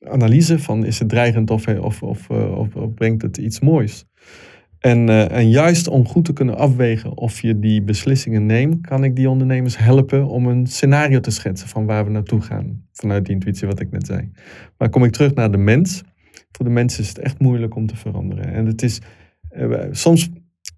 analyse 0.00 0.58
van 0.58 0.84
is 0.84 0.98
het 0.98 1.08
dreigend 1.08 1.50
of, 1.50 1.68
of, 1.68 2.02
of, 2.02 2.30
of, 2.30 2.74
of 2.74 2.94
brengt 2.94 3.22
het 3.22 3.36
iets 3.36 3.60
moois. 3.60 4.04
En, 4.86 5.08
uh, 5.08 5.32
en 5.32 5.50
juist 5.50 5.88
om 5.88 6.06
goed 6.06 6.24
te 6.24 6.32
kunnen 6.32 6.56
afwegen 6.56 7.16
of 7.16 7.40
je 7.40 7.58
die 7.58 7.82
beslissingen 7.82 8.46
neemt, 8.46 8.86
kan 8.86 9.04
ik 9.04 9.16
die 9.16 9.30
ondernemers 9.30 9.78
helpen 9.78 10.26
om 10.26 10.46
een 10.46 10.66
scenario 10.66 11.20
te 11.20 11.30
schetsen 11.30 11.68
van 11.68 11.86
waar 11.86 12.04
we 12.04 12.10
naartoe 12.10 12.40
gaan. 12.40 12.84
Vanuit 12.92 13.24
die 13.24 13.34
intuïtie 13.34 13.66
wat 13.66 13.80
ik 13.80 13.90
net 13.90 14.06
zei. 14.06 14.30
Maar 14.78 14.88
kom 14.88 15.04
ik 15.04 15.12
terug 15.12 15.34
naar 15.34 15.50
de 15.50 15.56
mens. 15.56 16.02
Voor 16.50 16.64
de 16.64 16.70
mens 16.70 16.98
is 16.98 17.08
het 17.08 17.18
echt 17.18 17.38
moeilijk 17.38 17.74
om 17.74 17.86
te 17.86 17.96
veranderen. 17.96 18.52
En 18.52 18.66
het 18.66 18.82
is 18.82 19.00
uh, 19.50 19.82
soms, 19.90 20.28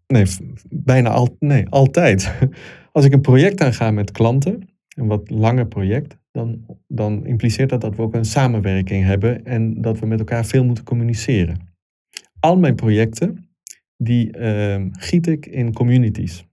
nee, 0.07 0.27
bijna 0.69 1.11
al, 1.11 1.37
nee, 1.39 1.69
altijd. 1.69 2.35
Als 2.93 3.05
ik 3.05 3.13
een 3.13 3.21
project 3.21 3.61
aanga 3.61 3.91
met 3.91 4.11
klanten, 4.11 4.69
een 4.89 5.07
wat 5.07 5.31
langer 5.31 5.67
project, 5.67 6.19
dan, 6.33 6.65
dan 6.87 7.27
impliceert 7.27 7.71
dat 7.71 7.81
dat 7.81 7.97
we 7.97 8.03
ook 8.03 8.15
een 8.15 8.25
samenwerking 8.25 9.05
hebben 9.05 9.45
en 9.45 9.81
dat 9.81 9.99
we 9.99 10.07
met 10.07 10.19
elkaar 10.19 10.45
veel 10.45 10.65
moeten 10.65 10.85
communiceren. 10.85 11.57
Al 12.41 12.59
mijn 12.59 12.75
projecten 12.75 13.48
die 13.99 14.37
uh, 14.39 14.87
giet 14.91 15.27
ik 15.27 15.47
in 15.47 15.73
communities. 15.73 16.47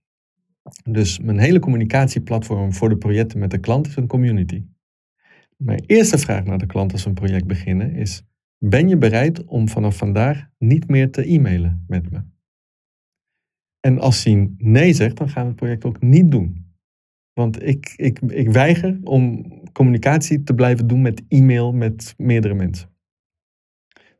Dus 0.83 1.19
mijn 1.19 1.39
hele 1.39 1.59
communicatieplatform 1.59 2.73
voor 2.73 2.89
de 2.89 2.97
projecten 2.97 3.39
met 3.39 3.51
de 3.51 3.59
klant 3.59 3.87
is 3.87 3.95
een 3.95 4.07
community. 4.07 4.63
Mijn 5.57 5.83
eerste 5.85 6.17
vraag 6.17 6.45
naar 6.45 6.57
de 6.57 6.65
klant 6.65 6.91
als 6.91 7.03
we 7.03 7.09
een 7.09 7.15
project 7.15 7.47
beginnen 7.47 7.91
is: 7.91 8.23
ben 8.57 8.89
je 8.89 8.97
bereid 8.97 9.45
om 9.45 9.69
vanaf 9.69 9.97
vandaag 9.97 10.47
niet 10.57 10.87
meer 10.87 11.11
te 11.11 11.27
e-mailen 11.27 11.83
met 11.87 12.11
me? 12.11 12.21
En 13.79 13.99
als 13.99 14.23
hij 14.23 14.51
nee 14.57 14.93
zegt, 14.93 15.17
dan 15.17 15.29
gaan 15.29 15.41
we 15.41 15.47
het 15.47 15.57
project 15.57 15.85
ook 15.85 16.01
niet 16.01 16.31
doen. 16.31 16.73
Want 17.33 17.63
ik, 17.63 17.93
ik, 17.95 18.21
ik 18.21 18.49
weiger 18.49 18.99
om 19.03 19.51
communicatie 19.71 20.43
te 20.43 20.53
blijven 20.53 20.87
doen 20.87 21.01
met 21.01 21.23
e-mail 21.27 21.73
met 21.73 22.13
meerdere 22.17 22.53
mensen. 22.53 22.89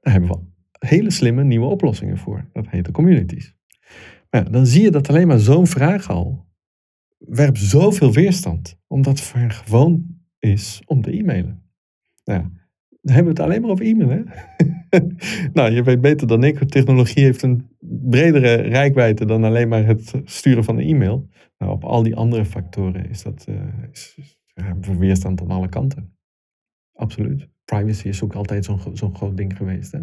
Daar 0.01 0.13
hebben 0.13 0.29
we 0.29 0.54
hele 0.85 1.11
slimme 1.11 1.43
nieuwe 1.43 1.65
oplossingen 1.65 2.17
voor. 2.17 2.49
Dat 2.53 2.67
heet 2.67 2.85
de 2.85 2.91
communities. 2.91 3.55
Maar 4.29 4.51
dan 4.51 4.65
zie 4.65 4.81
je 4.81 4.91
dat 4.91 5.09
alleen 5.09 5.27
maar 5.27 5.39
zo'n 5.39 5.67
vraag 5.67 6.09
al 6.09 6.45
werpt 7.17 7.57
zoveel 7.57 8.13
weerstand. 8.13 8.79
Omdat 8.87 9.19
het 9.19 9.53
gewoon 9.53 10.05
is 10.39 10.81
om 10.85 11.01
te 11.01 11.17
e-mailen. 11.17 11.63
Nou 12.23 12.49
dan 13.05 13.15
hebben 13.15 13.33
we 13.33 13.41
het 13.41 13.49
alleen 13.49 13.61
maar 13.61 13.71
over 13.71 13.85
e-mail. 13.85 14.23
Nou, 15.53 15.71
je 15.71 15.83
weet 15.83 16.01
beter 16.01 16.27
dan 16.27 16.43
ik. 16.43 16.69
Technologie 16.69 17.23
heeft 17.23 17.41
een 17.41 17.67
bredere 17.79 18.55
rijkwijde 18.55 19.25
dan 19.25 19.43
alleen 19.43 19.67
maar 19.67 19.85
het 19.85 20.13
sturen 20.23 20.63
van 20.63 20.77
een 20.77 20.87
e-mail. 20.87 21.29
Nou, 21.57 21.71
op 21.71 21.83
al 21.83 22.03
die 22.03 22.15
andere 22.15 22.45
factoren 22.45 23.09
is 23.09 23.23
dat 23.23 23.45
uh, 23.49 23.61
is, 23.91 24.17
weerstand 24.97 25.41
aan 25.41 25.51
alle 25.51 25.69
kanten. 25.69 26.17
Absoluut. 26.93 27.49
Privacy 27.65 28.07
is 28.07 28.23
ook 28.23 28.33
altijd 28.33 28.65
zo'n 28.65 28.79
zo'n 28.93 29.15
groot 29.15 29.37
ding 29.37 29.57
geweest. 29.57 29.91
Hè? 29.91 29.99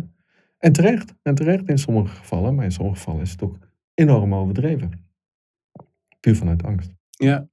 En 0.64 0.72
terecht. 0.72 1.14
En 1.22 1.34
terecht 1.34 1.68
in 1.68 1.78
sommige 1.78 2.14
gevallen. 2.14 2.54
Maar 2.54 2.64
in 2.64 2.72
sommige 2.72 2.96
gevallen 2.96 3.20
is 3.20 3.30
het 3.30 3.42
ook 3.42 3.58
enorm 3.94 4.34
overdreven. 4.34 4.90
Puur 6.20 6.36
vanuit 6.36 6.62
angst. 6.62 6.94
Ja. 7.10 7.48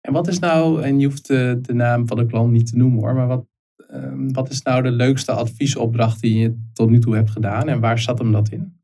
En 0.00 0.12
wat 0.12 0.28
is 0.28 0.38
nou, 0.38 0.82
en 0.82 0.98
je 0.98 1.06
hoeft 1.06 1.26
de, 1.26 1.58
de 1.62 1.72
naam 1.72 2.06
van 2.06 2.16
de 2.16 2.26
klant 2.26 2.52
niet 2.52 2.66
te 2.66 2.76
noemen 2.76 3.00
hoor, 3.00 3.14
maar 3.14 3.26
wat, 3.26 3.46
Ehm, 3.88 4.32
wat 4.32 4.50
is 4.50 4.62
nou 4.62 4.82
de 4.82 4.90
leukste 4.90 5.32
adviesopdracht 5.32 6.20
die 6.20 6.38
je 6.38 6.56
tot 6.72 6.90
nu 6.90 6.98
toe 6.98 7.14
hebt 7.14 7.30
gedaan 7.30 7.68
en 7.68 7.80
waar 7.80 7.98
zat 7.98 8.18
hem 8.18 8.32
dat 8.32 8.48
in? 8.48 8.74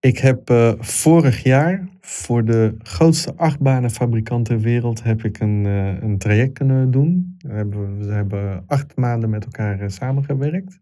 Ik 0.00 0.18
heb 0.18 0.50
uh, 0.50 0.72
vorig 0.78 1.42
jaar 1.42 1.88
voor 2.00 2.44
de 2.44 2.74
grootste 2.78 3.34
achtbanenfabrikant 3.36 4.44
ter 4.44 4.60
wereld 4.60 5.02
heb 5.02 5.24
ik 5.24 5.40
een, 5.40 5.64
uh, 5.64 6.02
een 6.02 6.18
traject 6.18 6.52
kunnen 6.52 6.90
doen. 6.90 7.34
We 7.38 7.52
hebben, 7.52 7.98
we 7.98 8.12
hebben 8.12 8.64
acht 8.66 8.96
maanden 8.96 9.30
met 9.30 9.44
elkaar 9.44 9.82
uh, 9.82 9.88
samengewerkt. 9.88 10.80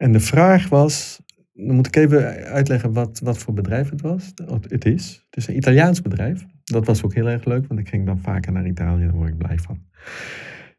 En 0.00 0.12
de 0.12 0.20
vraag 0.20 0.68
was, 0.68 1.20
dan 1.52 1.74
moet 1.74 1.86
ik 1.86 1.96
even 1.96 2.44
uitleggen 2.44 2.92
wat, 2.92 3.18
wat 3.18 3.38
voor 3.38 3.54
bedrijf 3.54 3.90
het 3.90 4.00
was. 4.00 4.32
Het 4.68 4.84
is. 4.84 5.24
Het 5.24 5.36
is 5.36 5.46
een 5.46 5.56
Italiaans 5.56 6.02
bedrijf. 6.02 6.46
Dat 6.64 6.86
was 6.86 7.02
ook 7.02 7.14
heel 7.14 7.28
erg 7.28 7.44
leuk, 7.44 7.66
want 7.66 7.80
ik 7.80 7.88
ging 7.88 8.06
dan 8.06 8.20
vaker 8.20 8.52
naar 8.52 8.66
Italië, 8.66 9.04
daar 9.04 9.14
word 9.14 9.28
ik 9.28 9.38
blij 9.38 9.58
van. 9.58 9.84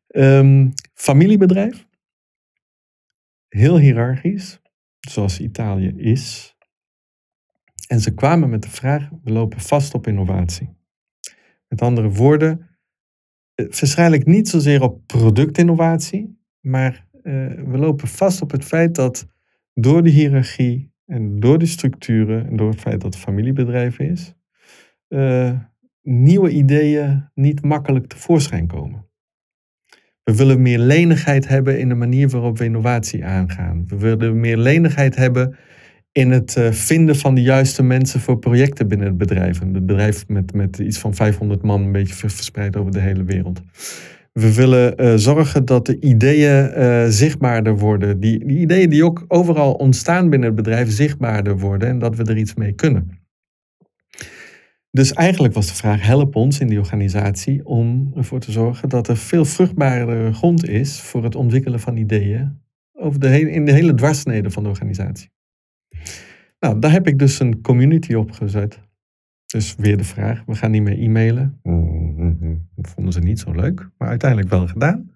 Um, 0.08 0.74
familiebedrijf. 0.94 1.88
Heel 3.48 3.78
hiërarchisch, 3.78 4.62
zoals 5.00 5.40
Italië 5.40 5.94
is. 5.98 6.56
En 7.88 8.00
ze 8.00 8.14
kwamen 8.14 8.50
met 8.50 8.62
de 8.62 8.70
vraag: 8.70 9.10
we 9.24 9.32
lopen 9.32 9.60
vast 9.60 9.94
op 9.94 10.08
innovatie. 10.08 10.70
Met 11.68 11.82
andere 11.82 12.10
woorden, 12.10 12.70
waarschijnlijk 13.56 14.26
niet 14.26 14.50
zozeer 14.50 14.82
op 14.82 15.08
productinnovatie, 15.08 16.40
maar 16.60 17.10
we 17.24 17.78
lopen 17.78 18.08
vast 18.08 18.42
op 18.42 18.52
het 18.52 18.66
feit 18.66 18.96
dat 18.96 19.28
door 19.74 20.04
de 20.04 20.10
hiërarchie 20.10 20.92
en 21.06 21.40
door 21.40 21.60
de 21.60 21.66
structuren 21.66 22.48
en 22.48 22.56
door 22.56 22.70
het 22.70 22.80
feit 22.80 23.02
dat 23.02 23.14
het 23.14 23.24
familiebedrijf 23.24 24.00
is, 24.00 24.34
uh, 25.10 25.52
nieuwe 26.02 26.50
ideeën 26.50 27.30
niet 27.34 27.64
makkelijk 27.64 28.08
tevoorschijn 28.08 28.68
komen. 28.68 29.10
We 30.24 30.36
willen 30.36 30.62
meer 30.62 30.80
lenigheid 30.80 31.48
hebben 31.48 31.80
in 31.80 31.90
de 31.90 31.96
manier 31.96 32.30
waarop 32.30 32.58
we 32.58 32.64
innovatie 32.64 33.26
aangaan. 33.26 33.88
We 33.88 33.98
willen 33.98 34.40
meer 34.40 34.58
lenigheid 34.58 35.16
hebben 35.16 35.56
in 36.12 36.32
het 36.32 36.56
eh, 36.56 36.72
vinden 36.72 37.16
van 37.16 37.36
de 37.36 37.42
juiste 37.42 37.84
mensen 37.84 38.20
voor 38.20 38.40
projecten 38.40 38.88
binnen 38.88 39.08
het 39.08 39.18
bedrijf. 39.18 39.62
Een 39.62 39.72
bedrijf 39.86 40.28
met, 40.28 40.54
met 40.54 40.78
iets 40.78 41.00
van 41.00 41.14
500 41.14 41.62
man, 41.62 41.82
een 41.82 41.92
beetje 41.92 42.14
verspreid 42.14 42.76
over 42.76 42.92
de 42.92 43.00
hele 43.00 43.24
wereld. 43.24 43.62
We 44.32 44.54
willen 44.54 45.02
uh, 45.02 45.14
zorgen 45.16 45.66
dat 45.66 45.86
de 45.86 46.00
ideeën 46.00 46.72
uh, 46.78 47.06
zichtbaarder 47.08 47.78
worden. 47.78 48.20
Die, 48.20 48.46
die 48.46 48.58
ideeën 48.58 48.90
die 48.90 49.06
ook 49.06 49.26
overal 49.28 49.74
ontstaan 49.74 50.30
binnen 50.30 50.48
het 50.48 50.58
bedrijf 50.58 50.92
zichtbaarder 50.92 51.60
worden 51.60 51.90
en 51.90 52.00
dat 52.00 52.16
we 52.16 52.24
er 52.24 52.38
iets 52.38 52.54
mee 52.54 52.74
kunnen. 52.74 53.20
Dus 54.92 55.14
eigenlijk 55.14 55.54
was 55.54 55.68
de 55.68 55.76
vraag: 55.76 56.06
help 56.06 56.36
ons 56.36 56.60
in 56.60 56.68
die 56.68 56.80
organisatie 56.80 57.66
om 57.66 58.12
ervoor 58.16 58.40
te 58.40 58.52
zorgen 58.52 58.90
dat 58.90 59.08
er 59.08 59.18
veel 59.18 59.46
vruchtbaardere 59.46 60.34
grond 60.34 60.68
is 60.68 61.02
voor 61.02 61.24
het 61.24 61.36
ontwikkelen 61.36 61.80
van 61.80 61.98
ideeën 61.98 62.60
over 62.94 63.20
de 63.20 63.28
hele, 63.28 63.52
in 63.52 63.66
de 63.66 63.72
hele 63.72 63.94
dwarsnede 63.94 64.52
van 64.52 64.64
de 64.64 64.70
organisatie. 64.70 65.30
Nou, 66.60 66.80
daar 66.80 66.92
heb 66.92 67.08
ik 67.08 67.20
dus 67.20 67.40
een 67.40 67.62
community 67.62 68.14
op 68.14 68.32
gezet. 68.32 68.80
Dus 69.52 69.76
weer 69.76 69.98
de 69.98 70.04
vraag: 70.04 70.44
we 70.46 70.56
gaan 70.56 70.72
niet 70.72 70.82
meer 70.82 71.00
e-mailen. 71.00 71.60
Dat 72.76 72.90
vonden 72.90 73.14
ze 73.14 73.20
niet 73.20 73.40
zo 73.40 73.52
leuk, 73.52 73.90
maar 73.98 74.08
uiteindelijk 74.08 74.50
wel 74.50 74.68
gedaan. 74.68 75.12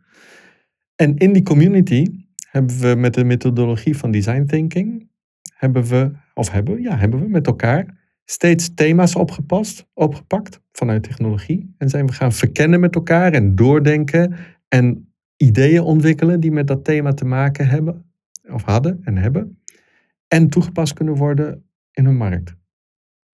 En 0.96 1.18
in 1.18 1.34
die 1.34 1.44
community 1.44 2.06
hebben 2.50 2.80
we 2.80 2.96
met 2.96 3.14
de 3.14 3.24
methodologie 3.24 3.98
van 3.98 4.12
design 4.12 4.46
thinking, 4.46 5.10
hebben 5.54 5.84
we, 5.84 6.12
of 6.34 6.52
hebben, 6.52 6.82
ja, 6.82 6.98
hebben 6.98 7.20
we 7.20 7.28
met 7.28 7.48
elkaar 7.48 8.04
steeds 8.26 8.74
thema's 8.74 9.16
opgepast, 9.16 9.88
opgepakt 9.94 10.62
vanuit 10.72 11.04
technologie. 11.04 11.76
En 11.78 11.90
zijn 11.90 12.06
we 12.06 12.14
gaan 12.14 12.32
verkennen 12.32 12.80
met 12.80 12.96
elkaar 12.96 13.34
en 13.34 13.56
doordenken 13.56 14.36
en 14.68 15.14
ideeën 15.38 15.82
ontwikkelen 15.82 16.40
die 16.40 16.52
met 16.52 16.68
dat 16.68 16.84
thema 16.84 17.14
te 17.14 17.26
maken 17.26 17.68
hebben, 17.68 18.06
of 18.50 18.64
hadden 18.64 19.00
en 19.04 19.18
hebben. 19.18 19.60
En 20.28 20.50
toegepast 20.50 20.94
kunnen 20.94 21.16
worden 21.16 21.64
in 21.92 22.06
een 22.06 22.18
markt. 22.18 22.56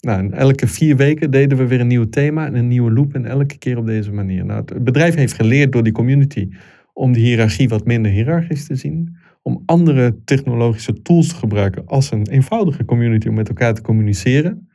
Nou, 0.02 0.20
en 0.20 0.34
elke 0.34 0.68
vier 0.68 0.96
weken 0.96 1.32
deden 1.32 1.58
we 1.58 1.68
weer 1.68 1.80
een 1.80 1.88
nieuw 1.88 2.10
thema 2.10 2.46
en 2.46 2.56
een 2.56 2.68
nieuwe 2.68 2.92
loop 2.92 3.14
en 3.14 3.26
elke 3.26 3.58
keer 3.58 3.78
op 3.78 3.86
deze 3.86 4.12
manier. 4.12 4.46
Nou, 4.46 4.64
het 4.66 4.84
bedrijf 4.84 5.16
heeft 5.16 5.34
geleerd 5.34 5.72
door 5.72 5.84
die 5.84 5.94
community 5.94 6.50
om 6.94 7.14
de 7.14 7.20
hiërarchie 7.20 7.70
wat 7.70 7.86
minder 7.86 8.12
hiërarchisch 8.12 8.66
te 8.66 8.76
zien. 8.76 9.18
Om 9.42 9.64
andere 9.66 10.24
technologische 10.24 11.02
tools 11.02 11.28
te 11.28 11.36
gebruiken 11.36 11.86
als 11.86 12.12
een 12.12 12.28
eenvoudige 12.28 12.86
community 12.86 13.28
om 13.28 13.34
met 13.34 13.48
elkaar 13.48 13.74
te 13.74 13.82
communiceren 13.82 14.70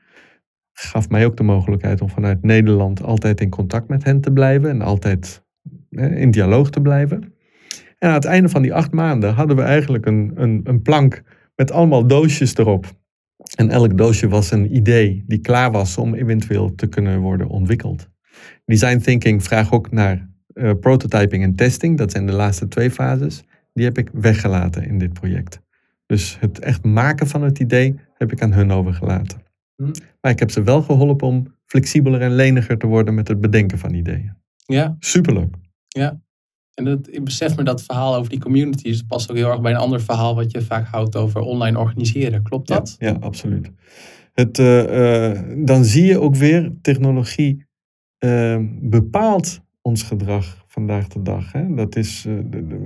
gaf 0.79 1.09
mij 1.09 1.27
ook 1.27 1.37
de 1.37 1.43
mogelijkheid 1.43 2.01
om 2.01 2.09
vanuit 2.09 2.43
Nederland 2.43 3.03
altijd 3.03 3.41
in 3.41 3.51
contact 3.51 3.89
met 3.89 4.05
hen 4.05 4.21
te 4.21 4.33
blijven 4.33 4.71
en 4.71 4.83
altijd 4.83 5.45
in 5.91 6.31
dialoog 6.31 6.71
te 6.71 6.81
blijven. 6.81 7.35
En 7.99 8.09
aan 8.09 8.15
het 8.15 8.25
einde 8.25 8.49
van 8.49 8.63
die 8.63 8.75
acht 8.75 8.93
maanden 8.93 9.35
hadden 9.35 9.57
we 9.57 9.63
eigenlijk 9.63 10.07
een, 10.07 10.33
een, 10.35 10.61
een 10.65 10.83
plank 10.83 11.23
met 11.55 11.71
allemaal 11.71 12.07
doosjes 12.07 12.57
erop. 12.57 12.87
En 13.55 13.71
elk 13.71 13.99
doosje 13.99 14.29
was 14.29 14.51
een 14.51 14.77
idee 14.77 15.25
die 15.27 15.39
klaar 15.39 15.71
was 15.71 15.99
om 15.99 16.15
eventueel 16.15 16.75
te 16.75 16.87
kunnen 16.87 17.21
worden 17.21 17.49
ontwikkeld. 17.49 18.09
Design 18.65 18.99
thinking 18.99 19.43
vraagt 19.43 19.71
ook 19.71 19.91
naar 19.91 20.29
uh, 20.55 20.71
prototyping 20.81 21.43
en 21.43 21.55
testing. 21.55 21.99
Dat 21.99 22.11
zijn 22.11 22.27
de 22.27 22.33
laatste 22.33 22.69
twee 22.69 22.91
fases. 22.91 23.45
Die 23.73 23.85
heb 23.85 23.99
ik 23.99 24.11
weggelaten 24.13 24.85
in 24.85 24.99
dit 24.99 25.13
project. 25.13 25.61
Dus 26.07 26.37
het 26.41 26.59
echt 26.59 26.85
maken 26.85 27.27
van 27.27 27.43
het 27.43 27.59
idee 27.59 27.95
heb 28.15 28.33
ik 28.33 28.43
aan 28.43 28.53
hun 28.53 28.71
overgelaten. 28.71 29.43
Hm. 29.77 29.93
Maar 30.21 30.33
ik 30.33 30.39
heb 30.39 30.51
ze 30.51 30.63
wel 30.63 30.83
geholpen 30.83 31.29
om 31.29 31.55
flexibeler 31.65 32.21
en 32.21 32.35
leniger 32.35 32.79
te 32.79 32.87
worden 32.87 33.15
met 33.15 33.29
het 33.29 33.41
bedenken 33.41 33.79
van 33.79 33.95
ideeën. 33.95 34.33
Ja. 34.57 34.97
Superleuk. 34.99 35.55
Ja. 35.89 36.21
En 36.77 36.85
dat, 36.85 37.09
ik 37.11 37.25
besef 37.25 37.57
me 37.57 37.63
dat 37.63 37.83
verhaal 37.83 38.17
over 38.17 38.31
die 38.31 38.41
communities 38.41 39.03
past 39.03 39.31
ook 39.31 39.37
heel 39.37 39.51
erg 39.51 39.61
bij 39.61 39.73
een 39.73 39.79
ander 39.79 40.01
verhaal 40.01 40.35
wat 40.35 40.51
je 40.51 40.63
vaak 40.63 40.87
houdt 40.87 41.17
over 41.17 41.41
online 41.41 41.79
organiseren. 41.79 42.43
Klopt 42.43 42.69
dat? 42.69 42.97
Ja, 42.99 43.09
ja 43.09 43.17
absoluut. 43.21 43.71
Het, 44.33 44.59
uh, 44.59 45.31
uh, 45.31 45.41
dan 45.57 45.85
zie 45.85 46.05
je 46.05 46.21
ook 46.21 46.35
weer, 46.35 46.73
technologie 46.83 47.67
uh, 48.25 48.59
bepaalt 48.81 49.61
ons 49.83 50.03
gedrag 50.03 50.65
vandaag 50.67 51.09
de 51.09 51.23
dag. 51.23 51.53
Hè? 51.53 51.75
Dat 51.75 51.97
is, 51.97 52.27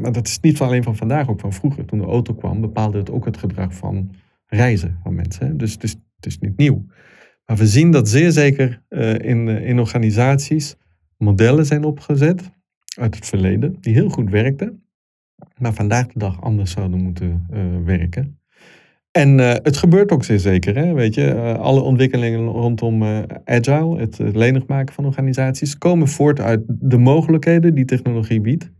maar 0.00 0.12
dat 0.12 0.26
is 0.26 0.40
niet 0.40 0.60
alleen 0.60 0.82
van 0.82 0.96
vandaag, 0.96 1.28
ook 1.28 1.40
van 1.40 1.52
vroeger. 1.52 1.84
Toen 1.84 1.98
de 1.98 2.04
auto 2.04 2.34
kwam, 2.34 2.60
bepaalde 2.60 2.98
het 2.98 3.10
ook 3.10 3.24
het 3.24 3.36
gedrag 3.36 3.74
van 3.74 4.10
reizen 4.46 4.98
van 5.02 5.14
mensen. 5.14 5.46
Hè? 5.46 5.56
Dus 5.56 5.72
het 5.72 5.82
is 5.82 5.96
het 6.16 6.26
is 6.26 6.38
niet 6.38 6.56
nieuw. 6.56 6.84
Maar 7.46 7.56
we 7.56 7.66
zien 7.66 7.90
dat 7.90 8.08
zeer 8.08 8.32
zeker 8.32 8.82
in, 9.18 9.48
in 9.48 9.78
organisaties 9.78 10.76
modellen 11.16 11.66
zijn 11.66 11.84
opgezet 11.84 12.50
uit 12.98 13.14
het 13.14 13.26
verleden, 13.26 13.76
die 13.80 13.94
heel 13.94 14.08
goed 14.08 14.30
werkten, 14.30 14.82
maar 15.58 15.74
vandaag 15.74 16.06
de 16.06 16.18
dag 16.18 16.42
anders 16.42 16.70
zouden 16.70 17.02
moeten 17.02 17.46
uh, 17.52 17.60
werken. 17.84 18.38
En 19.10 19.38
het 19.38 19.76
gebeurt 19.76 20.12
ook 20.12 20.24
zeer 20.24 20.38
zeker. 20.38 20.76
Hè? 20.76 20.92
Weet 20.92 21.14
je, 21.14 21.34
alle 21.58 21.80
ontwikkelingen 21.80 22.46
rondom 22.46 23.02
agile, 23.44 23.98
het 23.98 24.18
lenig 24.18 24.66
maken 24.66 24.94
van 24.94 25.04
organisaties, 25.04 25.78
komen 25.78 26.08
voort 26.08 26.40
uit 26.40 26.62
de 26.66 26.98
mogelijkheden 26.98 27.74
die 27.74 27.84
technologie 27.84 28.40
biedt. 28.40 28.70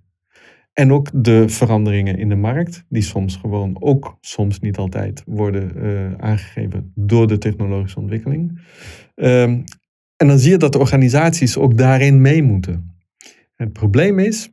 En 0.72 0.92
ook 0.92 1.08
de 1.12 1.48
veranderingen 1.48 2.18
in 2.18 2.28
de 2.28 2.36
markt, 2.36 2.84
die 2.88 3.02
soms 3.02 3.36
gewoon 3.36 3.76
ook 3.80 4.16
soms 4.20 4.60
niet 4.60 4.76
altijd 4.76 5.22
worden 5.26 5.72
aangegeven 6.20 6.92
door 6.94 7.26
de 7.26 7.38
technologische 7.38 7.98
ontwikkeling. 7.98 8.60
Um, 9.14 9.64
en 10.16 10.26
dan 10.26 10.38
zie 10.38 10.50
je 10.50 10.56
dat 10.56 10.72
de 10.72 10.78
organisaties 10.78 11.56
ook 11.56 11.78
daarin 11.78 12.20
mee 12.20 12.42
moeten. 12.42 12.89
Het 13.60 13.72
probleem 13.72 14.18
is 14.18 14.52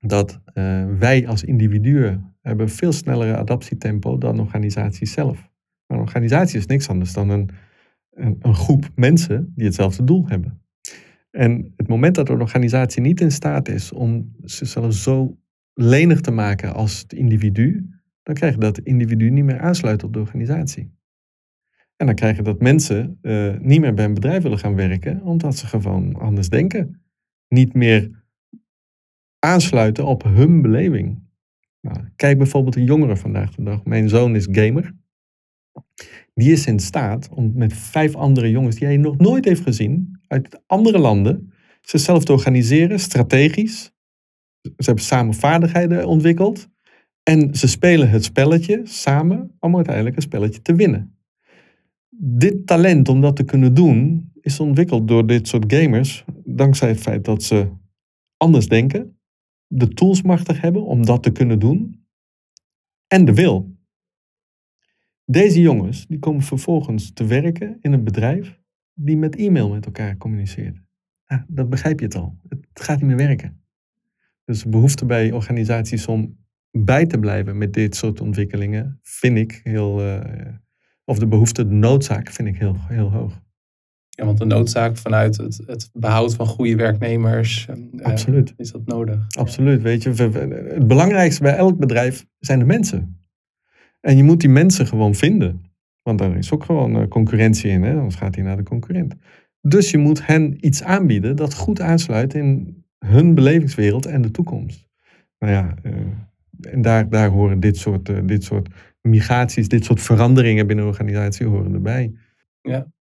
dat 0.00 0.40
uh, 0.54 0.86
wij 0.98 1.26
als 1.28 1.44
individuen 1.44 2.36
hebben 2.40 2.68
veel 2.68 2.92
snellere 2.92 3.36
adaptietempo 3.36 4.18
dan 4.18 4.40
organisaties 4.40 5.12
zelf. 5.12 5.50
een 5.86 5.98
organisatie 5.98 6.58
is 6.58 6.66
niks 6.66 6.88
anders 6.88 7.12
dan 7.12 7.28
een, 7.28 7.50
een, 8.10 8.54
groep 8.54 8.88
mensen 8.94 9.52
die 9.54 9.64
hetzelfde 9.64 10.04
doel 10.04 10.28
hebben. 10.28 10.62
En 11.30 11.72
het 11.76 11.88
moment 11.88 12.14
dat 12.14 12.28
een 12.28 12.40
organisatie 12.40 13.02
niet 13.02 13.20
in 13.20 13.32
staat 13.32 13.68
is 13.68 13.92
om 13.92 14.34
zichzelf 14.40 14.92
zo 14.92 15.38
lenig 15.74 16.20
te 16.20 16.30
maken 16.30 16.74
als 16.74 16.98
het 16.98 17.12
individu, 17.12 17.88
dan 18.22 18.34
krijg 18.34 18.54
je 18.54 18.60
dat 18.60 18.78
individu 18.78 19.30
niet 19.30 19.44
meer 19.44 19.60
aansluit 19.60 20.04
op 20.04 20.12
de 20.12 20.20
organisatie. 20.20 20.92
En 21.96 22.06
dan 22.06 22.14
krijg 22.14 22.36
je 22.36 22.42
dat 22.42 22.60
mensen 22.60 23.18
uh, 23.22 23.58
niet 23.58 23.80
meer 23.80 23.94
bij 23.94 24.04
een 24.04 24.14
bedrijf 24.14 24.42
willen 24.42 24.58
gaan 24.58 24.74
werken, 24.74 25.22
omdat 25.22 25.56
ze 25.56 25.66
gewoon 25.66 26.14
anders 26.14 26.48
denken. 26.48 27.02
Niet 27.48 27.74
meer 27.74 28.22
aansluiten 29.44 30.06
op 30.06 30.22
hun 30.22 30.62
beleving. 30.62 31.22
Nou, 31.80 31.98
kijk 32.16 32.38
bijvoorbeeld 32.38 32.74
de 32.74 32.84
jongeren 32.84 33.18
vandaag 33.18 33.54
de 33.54 33.62
dag. 33.62 33.84
Mijn 33.84 34.08
zoon 34.08 34.36
is 34.36 34.48
gamer. 34.50 34.94
Die 36.34 36.52
is 36.52 36.66
in 36.66 36.78
staat 36.78 37.28
om 37.28 37.52
met 37.54 37.72
vijf 37.72 38.14
andere 38.14 38.50
jongens 38.50 38.76
die 38.76 38.86
hij 38.86 38.96
nog 38.96 39.16
nooit 39.16 39.44
heeft 39.44 39.62
gezien, 39.62 40.20
uit 40.26 40.62
andere 40.66 40.98
landen, 40.98 41.52
zichzelf 41.80 42.24
te 42.24 42.32
organiseren, 42.32 43.00
strategisch. 43.00 43.92
Ze 44.60 44.70
hebben 44.76 45.04
samen 45.04 45.34
vaardigheden 45.34 46.06
ontwikkeld. 46.06 46.68
En 47.22 47.54
ze 47.54 47.68
spelen 47.68 48.10
het 48.10 48.24
spelletje 48.24 48.80
samen 48.84 49.56
om 49.58 49.76
uiteindelijk 49.76 50.16
een 50.16 50.22
spelletje 50.22 50.62
te 50.62 50.74
winnen. 50.74 51.18
Dit 52.16 52.66
talent 52.66 53.08
om 53.08 53.20
dat 53.20 53.36
te 53.36 53.44
kunnen 53.44 53.74
doen, 53.74 54.30
is 54.40 54.60
ontwikkeld 54.60 55.08
door 55.08 55.26
dit 55.26 55.48
soort 55.48 55.72
gamers, 55.72 56.24
dankzij 56.44 56.88
het 56.88 57.00
feit 57.00 57.24
dat 57.24 57.42
ze 57.42 57.68
anders 58.36 58.68
denken, 58.68 59.18
de 59.74 59.88
tools 59.88 60.22
machtig 60.22 60.60
hebben 60.60 60.84
om 60.84 61.04
dat 61.04 61.22
te 61.22 61.30
kunnen 61.30 61.58
doen 61.58 62.06
en 63.06 63.24
de 63.24 63.34
wil. 63.34 63.76
Deze 65.24 65.60
jongens 65.60 66.06
die 66.06 66.18
komen 66.18 66.42
vervolgens 66.42 67.12
te 67.12 67.26
werken 67.26 67.78
in 67.80 67.92
een 67.92 68.04
bedrijf 68.04 68.60
die 68.92 69.16
met 69.16 69.36
e-mail 69.36 69.68
met 69.68 69.86
elkaar 69.86 70.16
communiceert. 70.16 70.82
Ja, 71.26 71.44
dat 71.48 71.68
begrijp 71.68 71.98
je 71.98 72.04
het 72.04 72.14
al. 72.14 72.38
Het 72.48 72.68
gaat 72.72 72.98
niet 72.98 73.06
meer 73.06 73.26
werken. 73.26 73.62
Dus 74.44 74.62
de 74.62 74.68
behoefte 74.68 75.06
bij 75.06 75.32
organisaties 75.32 76.06
om 76.06 76.38
bij 76.70 77.06
te 77.06 77.18
blijven 77.18 77.58
met 77.58 77.72
dit 77.72 77.96
soort 77.96 78.20
ontwikkelingen 78.20 78.98
vind 79.02 79.38
ik 79.38 79.60
heel, 79.64 80.06
uh, 80.06 80.20
of 81.04 81.18
de 81.18 81.26
behoefte, 81.26 81.66
de 81.66 81.74
noodzaak 81.74 82.30
vind 82.30 82.48
ik 82.48 82.56
heel, 82.56 82.76
heel 82.78 83.10
hoog. 83.10 83.42
Ja, 84.16 84.24
want 84.24 84.38
de 84.38 84.44
noodzaak 84.44 84.96
vanuit 84.96 85.36
het, 85.36 85.60
het 85.66 85.90
behoud 85.92 86.34
van 86.34 86.46
goede 86.46 86.76
werknemers. 86.76 87.66
Eh, 87.66 88.04
Absoluut. 88.04 88.54
Is 88.56 88.72
dat 88.72 88.86
nodig? 88.86 89.26
Absoluut. 89.28 89.82
Weet 89.82 90.02
je, 90.02 90.10
het 90.10 90.86
belangrijkste 90.86 91.42
bij 91.42 91.56
elk 91.56 91.78
bedrijf 91.78 92.26
zijn 92.38 92.58
de 92.58 92.64
mensen. 92.64 93.18
En 94.00 94.16
je 94.16 94.22
moet 94.22 94.40
die 94.40 94.48
mensen 94.48 94.86
gewoon 94.86 95.14
vinden. 95.14 95.62
Want 96.02 96.18
daar 96.18 96.36
is 96.36 96.52
ook 96.52 96.64
gewoon 96.64 96.96
eh, 96.96 97.08
concurrentie 97.08 97.70
in, 97.70 97.82
hè? 97.82 97.94
anders 97.94 98.14
gaat 98.14 98.34
hij 98.34 98.44
naar 98.44 98.56
de 98.56 98.62
concurrent. 98.62 99.14
Dus 99.60 99.90
je 99.90 99.98
moet 99.98 100.26
hen 100.26 100.66
iets 100.66 100.82
aanbieden 100.82 101.36
dat 101.36 101.54
goed 101.54 101.80
aansluit 101.80 102.34
in 102.34 102.76
hun 102.98 103.34
belevingswereld 103.34 104.06
en 104.06 104.22
de 104.22 104.30
toekomst. 104.30 104.88
Nou 105.38 105.52
ja, 105.52 105.74
uh, 105.82 105.92
en 106.60 106.82
daar, 106.82 107.08
daar 107.08 107.28
horen 107.28 107.60
dit 107.60 107.76
soort, 107.76 108.08
uh, 108.08 108.18
dit 108.24 108.44
soort 108.44 108.68
migraties, 109.00 109.68
dit 109.68 109.84
soort 109.84 110.00
veranderingen 110.00 110.66
binnen 110.66 110.84
een 110.84 110.90
organisatie 110.90 111.46
horen 111.46 111.74
erbij. 111.74 112.12
Ja, 112.60 112.92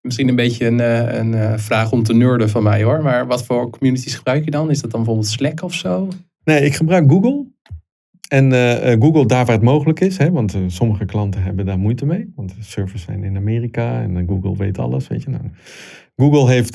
Misschien 0.00 0.28
een 0.28 0.36
beetje 0.36 0.66
een, 0.66 0.80
eh, 0.80 1.18
een, 1.18 1.34
eh, 1.34 1.52
vraag 1.56 1.92
om 1.92 2.02
te 2.02 2.14
nerden 2.14 2.50
van 2.50 2.62
mij 2.62 2.82
hoor. 2.82 3.02
Maar 3.02 3.26
wat 3.26 3.44
voor 3.44 3.70
communities 3.70 4.14
gebruik 4.14 4.44
je 4.44 4.50
dan? 4.50 4.70
Is 4.70 4.80
dat 4.80 4.90
dan 4.90 5.00
bijvoorbeeld 5.00 5.32
Slack 5.32 5.62
of 5.62 5.74
zo? 5.74 6.08
Nee, 6.44 6.64
ik 6.64 6.74
gebruik 6.74 7.10
Google. 7.10 7.46
En 8.28 8.52
uh, 8.52 8.92
Google 9.00 9.26
daar 9.26 9.44
waar 9.44 9.54
het 9.54 9.64
mogelijk 9.64 10.00
is. 10.00 10.16
Hè, 10.16 10.30
want 10.30 10.58
sommige 10.66 11.04
klanten 11.04 11.42
hebben 11.42 11.66
daar 11.66 11.78
moeite 11.78 12.06
mee. 12.06 12.32
Want 12.36 12.48
de 12.48 12.62
servers 12.62 13.02
zijn 13.02 13.24
in 13.24 13.36
Amerika 13.36 14.02
en 14.02 14.26
Google 14.28 14.56
weet 14.56 14.78
alles. 14.78 15.08
Weet 15.08 15.22
je. 15.22 15.30
Nou, 15.30 15.42
Google 16.16 16.50
heeft 16.50 16.74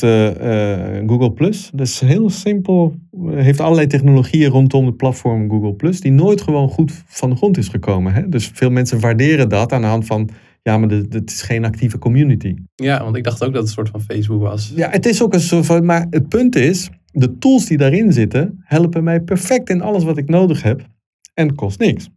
Google 1.09 1.32
Plus. 1.32 1.69
Dat 1.74 1.88
is 1.88 1.99
heel 1.99 2.30
simpel. 2.30 2.95
heeft 3.30 3.59
allerlei 3.59 3.88
technologieën 3.88 4.49
rondom 4.49 4.86
het 4.86 4.97
platform 4.97 5.49
Google 5.49 5.74
Plus. 5.74 5.99
Die 6.01 6.11
nooit 6.11 6.41
gewoon 6.41 6.69
goed 6.69 7.03
van 7.05 7.30
de 7.30 7.36
grond 7.36 7.57
is 7.57 7.67
gekomen. 7.67 8.13
Hè? 8.13 8.30
Dus 8.30 8.51
veel 8.53 8.71
mensen 8.71 8.99
waarderen 8.99 9.49
dat 9.49 9.71
aan 9.71 9.82
de 9.82 9.88
hand 9.88 10.05
van 10.05 10.30
ja, 10.64 10.78
maar 10.78 10.89
het 10.89 11.30
is 11.30 11.41
geen 11.41 11.66
actieve 11.66 11.97
community. 11.97 12.55
Ja, 12.76 13.03
want 13.03 13.16
ik 13.16 13.24
dacht 13.24 13.43
ook 13.43 13.53
dat 13.53 13.61
het 13.61 13.68
een 13.68 13.74
soort 13.74 13.89
van 13.89 14.01
Facebook 14.01 14.41
was. 14.41 14.74
Ja, 14.76 14.89
het 14.89 15.05
is 15.05 15.22
ook 15.22 15.34
een 15.34 15.39
soort 15.39 15.66
van. 15.66 15.86
Maar 15.86 16.07
het 16.09 16.30
punt 16.30 16.55
is, 16.55 16.89
de 17.11 17.38
tools 17.38 17.66
die 17.66 17.78
daarin 17.78 18.14
zitten, 18.14 18.61
helpen 18.64 19.03
mij 19.03 19.22
perfect 19.22 19.70
in 19.70 19.82
alles 19.82 20.03
wat 20.03 20.18
ik 20.18 20.30
nodig 20.30 20.64
heb. 20.64 20.88
En 21.34 21.47
het 21.47 21.55
kost 21.55 21.80
niks. 21.80 22.09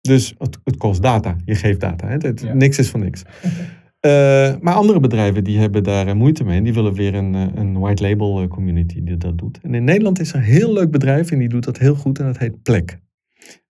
Dus 0.00 0.34
het, 0.38 0.58
het 0.64 0.76
kost 0.76 1.02
data. 1.02 1.36
Je 1.44 1.54
geeft 1.54 1.80
data. 1.80 2.06
Hè? 2.06 2.16
Het, 2.16 2.54
Niks 2.54 2.78
is 2.78 2.90
van 2.90 3.00
niks. 3.00 3.22
Uh, 4.06 4.10
maar 4.64 4.74
andere 4.74 5.00
bedrijven 5.00 5.44
die 5.44 5.58
hebben 5.58 5.82
daar 5.82 6.06
eh, 6.06 6.14
moeite 6.14 6.44
mee. 6.44 6.56
En 6.56 6.64
die 6.64 6.74
willen 6.74 6.94
weer 6.94 7.14
een, 7.14 7.34
eh, 7.34 7.46
een 7.54 7.78
white 7.78 8.02
label 8.02 8.48
community 8.48 9.02
die 9.02 9.16
dat 9.16 9.38
doet. 9.38 9.58
En 9.62 9.74
in 9.74 9.84
Nederland 9.84 10.20
is 10.20 10.30
er 10.30 10.36
een 10.36 10.42
heel 10.42 10.72
leuk 10.72 10.90
bedrijf 10.90 11.30
en 11.30 11.38
die 11.38 11.48
doet 11.48 11.64
dat 11.64 11.78
heel 11.78 11.94
goed. 11.94 12.18
En 12.18 12.26
dat 12.26 12.38
heet 12.38 12.62
Plek. 12.62 12.98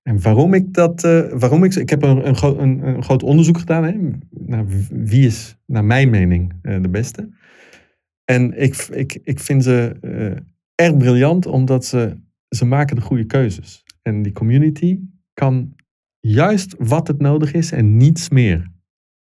En 0.09 0.21
waarom 0.23 0.55
ik 0.55 0.75
dat, 0.75 1.05
uh, 1.05 1.33
waarom 1.33 1.65
ik, 1.65 1.75
ik 1.75 1.91
heb 1.91 2.03
een, 2.03 2.27
een, 2.27 2.87
een, 2.87 3.03
groot 3.03 3.23
onderzoek 3.23 3.59
gedaan 3.59 3.85
hè, 3.85 3.93
naar 4.31 4.65
wie 4.91 5.27
is, 5.27 5.59
naar 5.67 5.85
mijn 5.85 6.11
mening, 6.11 6.53
uh, 6.63 6.83
de 6.83 6.89
beste. 6.89 7.29
En 8.25 8.63
ik, 8.63 8.75
ik, 8.77 9.21
ik 9.23 9.41
vind 9.41 9.65
ze 9.65 9.97
uh, 10.01 10.37
erg 10.75 10.97
briljant, 10.97 11.47
omdat 11.47 11.85
ze, 11.85 12.17
ze 12.49 12.65
maken 12.65 12.97
de 12.97 13.03
goede 13.03 13.25
keuzes. 13.25 13.85
En 14.03 14.23
die 14.23 14.33
community 14.33 14.99
kan 15.35 15.75
juist 16.21 16.75
wat 16.79 17.09
het 17.09 17.19
nodig 17.19 17.53
is 17.53 17.73
en 17.73 17.97
niets 17.97 18.29
meer. 18.29 18.71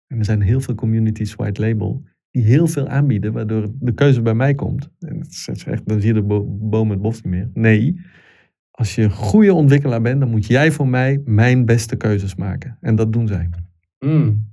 En 0.07 0.19
er 0.19 0.25
zijn 0.25 0.41
heel 0.41 0.61
veel 0.61 0.75
communities 0.75 1.35
white 1.35 1.61
label 1.61 2.05
die 2.31 2.43
heel 2.43 2.67
veel 2.67 2.89
aanbieden, 2.89 3.33
waardoor 3.33 3.71
de 3.81 3.93
keuze 3.93 4.23
bij 4.23 4.35
mij 4.35 4.55
komt. 4.55 4.91
En 4.99 5.19
het 5.19 5.31
is 5.31 5.65
echt, 5.67 5.89
dan 5.89 6.01
zie 6.01 6.09
je 6.09 6.21
de 6.21 6.27
bo 6.27 6.45
boom 6.61 6.91
het 6.91 7.03
bos 7.03 7.23
niet 7.23 7.33
meer. 7.33 7.51
Nee, 7.53 8.01
als 8.77 8.95
je 8.95 9.03
een 9.03 9.11
goede 9.11 9.55
ontwikkelaar 9.55 10.01
bent, 10.01 10.21
dan 10.21 10.31
moet 10.31 10.47
jij 10.47 10.73
voor 10.73 10.89
mij 10.89 11.21
mijn 11.25 11.65
beste 11.65 11.97
keuzes 11.97 12.35
maken. 12.35 12.79
En 12.81 12.97
dat 12.97 13.13
doen 13.13 13.27
zij. 13.27 13.49
Hmm. 13.99 14.53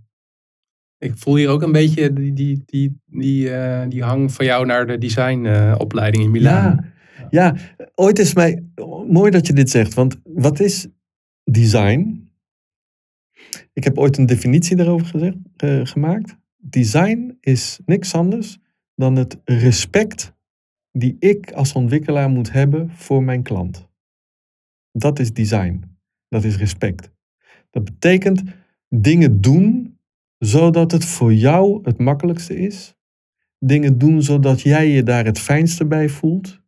Ik 0.98 1.18
voel 1.18 1.36
hier 1.36 1.50
ook 1.50 1.62
een 1.62 1.72
beetje 1.72 2.14
die, 2.14 2.34
die, 2.34 2.64
die, 2.66 3.02
die, 3.06 3.50
uh, 3.50 3.84
die 3.88 4.04
hang 4.04 4.32
van 4.34 4.46
jou 4.46 4.66
naar 4.66 4.88
de 4.88 4.98
designopleiding 4.98 6.24
uh, 6.24 6.28
in 6.28 6.32
Milaan. 6.32 6.92
Ja, 7.30 7.30
ja, 7.30 7.56
ooit 7.96 8.20
is 8.20 8.34
mij 8.34 8.64
mooi 9.08 9.32
dat 9.32 9.48
je 9.48 9.54
dit 9.54 9.70
zegt. 9.70 9.94
Want 9.94 10.20
wat 10.24 10.60
is 10.60 10.88
design? 11.44 12.30
Ik 13.74 13.84
heb 13.84 13.98
ooit 13.98 14.18
een 14.18 14.26
definitie 14.26 14.76
daarover 14.76 15.08
gezegd, 15.08 15.38
uh, 15.64 15.86
gemaakt. 15.86 16.38
Design 16.58 17.38
is 17.40 17.80
niks 17.86 18.14
anders 18.14 18.60
dan 18.96 19.16
het 19.16 19.40
respect 19.46 20.34
die 20.92 21.16
ik 21.20 21.52
als 21.52 21.74
ontwikkelaar 21.74 22.30
moet 22.30 22.52
hebben 22.52 22.90
voor 22.92 23.24
mijn 23.24 23.44
klant. 23.44 23.90
Dat 24.92 25.20
is 25.20 25.34
design. 25.34 25.84
Dat 26.28 26.44
is 26.44 26.58
respect. 26.58 27.12
Dat 27.70 27.84
betekent 27.84 28.44
dingen 28.90 29.42
doen 29.42 29.98
zodat 30.38 30.92
het 30.92 31.06
voor 31.06 31.34
jou 31.34 31.80
het 31.84 31.98
makkelijkste 31.98 32.56
is. 32.56 32.96
Dingen 33.60 33.98
doen 33.98 34.24
zodat 34.24 34.62
jij 34.62 34.90
je 34.90 35.04
daar 35.04 35.26
het 35.26 35.40
fijnste 35.40 35.86
bij 35.86 36.10
voelt. 36.10 36.62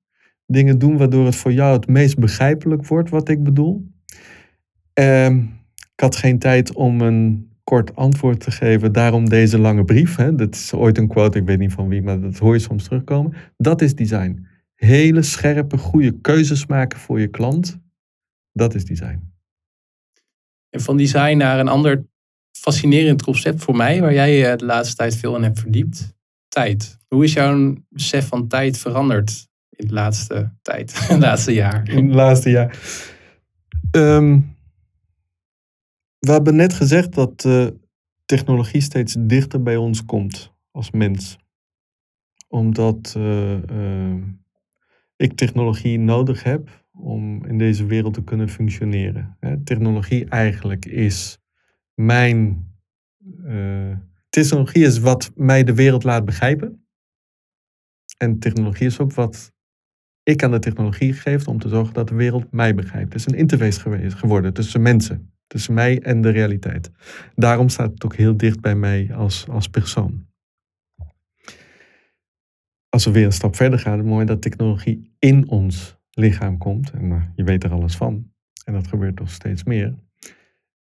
Dingen 0.45 0.80
doen 0.80 0.97
waardoor 0.97 1.26
het 1.26 1.36
voor 1.36 1.53
jou 1.53 1.74
het 1.74 1.88
meest 1.88 2.19
begrijpelijk 2.19 2.88
wordt 2.88 3.09
wat 3.09 3.30
ik 3.30 3.43
bedoel. 3.43 3.88
Uh, 4.99 5.28
ik 5.93 5.99
had 5.99 6.15
geen 6.15 6.39
tijd 6.39 6.74
om 6.74 7.01
een 7.01 7.51
kort 7.63 7.95
antwoord 7.95 8.39
te 8.39 8.51
geven, 8.51 8.91
daarom 8.91 9.30
deze 9.30 9.59
lange 9.59 9.86
brief. 9.86 10.15
Hè. 10.15 10.36
Dat 10.36 10.55
is 10.55 10.74
ooit 10.74 10.97
een 10.97 11.07
quote, 11.07 11.38
ik 11.38 11.45
weet 11.45 11.59
niet 11.59 11.74
van 11.74 11.88
wie, 11.88 12.01
maar 12.01 12.21
dat 12.21 12.38
hoor 12.38 12.53
je 12.53 12.59
soms 12.59 12.84
terugkomen. 12.84 13.34
Dat 13.57 13.82
is 13.82 13.95
design. 13.95 14.47
Hele 14.76 15.21
scherpe, 15.21 15.78
goede 15.78 16.19
keuzes 16.21 16.65
maken 16.65 16.99
voor 16.99 17.19
je 17.19 17.28
klant 17.28 17.82
dat 18.53 18.75
is 18.75 18.85
design. 18.85 19.31
En 20.69 20.81
van 20.81 20.97
design 20.97 21.37
naar 21.37 21.59
een 21.59 21.67
ander 21.67 22.05
fascinerend 22.51 23.23
concept 23.23 23.63
voor 23.63 23.75
mij, 23.75 24.01
waar 24.01 24.13
jij 24.13 24.37
je 24.37 24.55
de 24.55 24.65
laatste 24.65 24.95
tijd 24.95 25.15
veel 25.15 25.35
in 25.35 25.43
hebt 25.43 25.59
verdiept. 25.59 26.13
Tijd. 26.47 26.97
Hoe 27.07 27.23
is 27.23 27.33
jouw 27.33 27.75
besef 27.89 28.27
van 28.27 28.47
tijd 28.47 28.77
veranderd 28.77 29.47
in 29.69 29.87
de 29.87 29.93
laatste 29.93 30.53
tijd, 30.61 30.93
het 31.07 31.19
laatste 31.19 31.53
jaar? 31.53 31.89
In 31.89 32.05
het 32.05 32.15
laatste 32.15 32.49
jaar. 32.49 32.77
Um, 33.91 34.55
we 36.19 36.31
hebben 36.31 36.55
net 36.55 36.73
gezegd 36.73 37.13
dat 37.13 37.43
uh, 37.45 37.67
technologie 38.25 38.81
steeds 38.81 39.15
dichter 39.19 39.63
bij 39.63 39.77
ons 39.77 40.05
komt 40.05 40.53
als 40.71 40.91
mens. 40.91 41.37
Omdat 42.47 43.13
uh, 43.17 43.63
uh, 43.63 44.23
ik 45.15 45.33
technologie 45.33 45.99
nodig 45.99 46.43
heb 46.43 46.82
om 46.97 47.45
in 47.45 47.57
deze 47.57 47.85
wereld 47.85 48.13
te 48.13 48.23
kunnen 48.23 48.49
functioneren. 48.49 49.37
Technologie 49.63 50.25
eigenlijk 50.25 50.85
is 50.85 51.39
mijn. 51.93 52.67
Uh, 53.45 53.97
technologie 54.29 54.83
is 54.83 54.99
wat 54.99 55.31
mij 55.35 55.63
de 55.63 55.73
wereld 55.73 56.03
laat 56.03 56.25
begrijpen. 56.25 56.87
En 58.17 58.39
technologie 58.39 58.85
is 58.85 58.99
ook 58.99 59.13
wat 59.13 59.53
ik 60.23 60.43
aan 60.43 60.51
de 60.51 60.59
technologie 60.59 61.13
gegeven 61.13 61.51
om 61.51 61.59
te 61.59 61.69
zorgen 61.69 61.93
dat 61.93 62.07
de 62.07 62.15
wereld 62.15 62.51
mij 62.51 62.75
begrijpt. 62.75 63.13
Het 63.13 63.21
is 63.21 63.27
een 63.27 63.37
interface 63.37 63.79
geweest, 63.79 64.15
geworden 64.15 64.53
tussen 64.53 64.81
mensen, 64.81 65.33
tussen 65.47 65.73
mij 65.73 66.01
en 66.01 66.21
de 66.21 66.29
realiteit. 66.29 66.91
Daarom 67.35 67.69
staat 67.69 67.91
het 67.91 68.05
ook 68.05 68.15
heel 68.15 68.37
dicht 68.37 68.59
bij 68.59 68.75
mij 68.75 69.13
als, 69.13 69.47
als 69.49 69.67
persoon. 69.67 70.27
Als 72.89 73.05
we 73.05 73.11
weer 73.11 73.25
een 73.25 73.31
stap 73.31 73.55
verder 73.55 73.79
gaan, 73.79 73.97
het 73.97 74.07
moment 74.07 74.27
dat 74.27 74.41
technologie 74.41 75.15
in 75.19 75.49
ons 75.49 76.01
lichaam 76.14 76.57
komt, 76.57 76.91
en 76.91 77.05
uh, 77.05 77.24
je 77.36 77.43
weet 77.43 77.64
er 77.64 77.72
alles 77.72 77.95
van, 77.95 78.32
en 78.66 78.74
dat 78.74 78.88
gebeurt 78.88 79.20
nog 79.20 79.30
steeds 79.30 79.64
meer, 79.64 79.95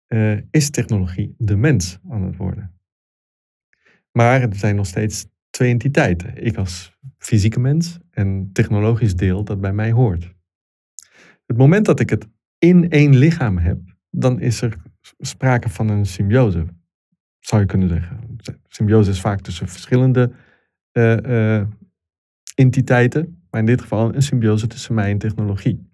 uh, 0.07 0.37
is 0.51 0.69
technologie 0.69 1.35
de 1.37 1.55
mens 1.55 1.99
aan 2.09 2.23
het 2.23 2.35
worden. 2.35 2.71
Maar 4.11 4.41
er 4.41 4.55
zijn 4.55 4.75
nog 4.75 4.85
steeds 4.85 5.25
twee 5.49 5.71
entiteiten. 5.71 6.45
Ik 6.45 6.57
als 6.57 6.97
fysieke 7.17 7.59
mens 7.59 7.99
en 8.09 8.49
technologisch 8.51 9.15
deel 9.15 9.43
dat 9.43 9.61
bij 9.61 9.73
mij 9.73 9.91
hoort. 9.91 10.33
Het 11.45 11.57
moment 11.57 11.85
dat 11.85 11.99
ik 11.99 12.09
het 12.09 12.27
in 12.57 12.89
één 12.89 13.15
lichaam 13.15 13.57
heb, 13.57 13.79
dan 14.09 14.39
is 14.39 14.61
er 14.61 14.77
sprake 15.17 15.69
van 15.69 15.89
een 15.89 16.05
symbiose, 16.05 16.65
zou 17.39 17.61
je 17.61 17.67
kunnen 17.67 17.89
zeggen. 17.89 18.37
Symbiose 18.67 19.09
is 19.09 19.21
vaak 19.21 19.41
tussen 19.41 19.67
verschillende 19.67 20.31
uh, 20.91 21.63
entiteiten, 22.55 23.42
maar 23.53 23.61
in 23.61 23.67
dit 23.67 23.81
geval 23.81 24.15
een 24.15 24.21
symbiose 24.21 24.67
tussen 24.67 24.93
mij 24.93 25.11
en 25.11 25.17
technologie. 25.17 25.89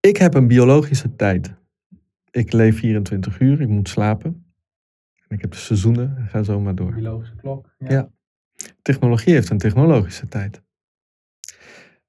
Ik 0.00 0.16
heb 0.16 0.34
een 0.34 0.46
biologische 0.46 1.16
tijd. 1.16 1.54
Ik 2.30 2.52
leef 2.52 2.78
24 2.78 3.40
uur, 3.40 3.60
ik 3.60 3.68
moet 3.68 3.88
slapen. 3.88 4.44
Ik 5.28 5.40
heb 5.40 5.50
de 5.50 5.56
seizoenen 5.56 6.16
en 6.16 6.28
ga 6.28 6.42
zo 6.42 6.60
maar 6.60 6.74
door. 6.74 6.92
Biologische 6.92 7.34
klok. 7.36 7.74
Ja. 7.78 7.90
ja. 7.90 8.10
Technologie 8.82 9.32
heeft 9.32 9.50
een 9.50 9.58
technologische 9.58 10.28
tijd. 10.28 10.52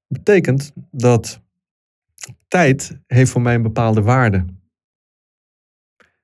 Dat 0.08 0.24
betekent 0.24 0.74
dat 0.92 1.42
tijd 2.48 3.00
heeft 3.08 3.32
voor 3.32 3.42
mij 3.42 3.56
een 3.56 3.62
bepaalde 3.62 4.02
waarde. 4.02 4.46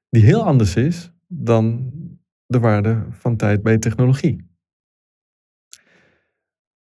Die 0.09 0.23
heel 0.23 0.43
anders 0.43 0.75
is 0.75 1.11
dan 1.27 1.91
de 2.45 2.59
waarde 2.59 3.05
van 3.09 3.37
tijd 3.37 3.63
bij 3.63 3.77
technologie. 3.77 4.46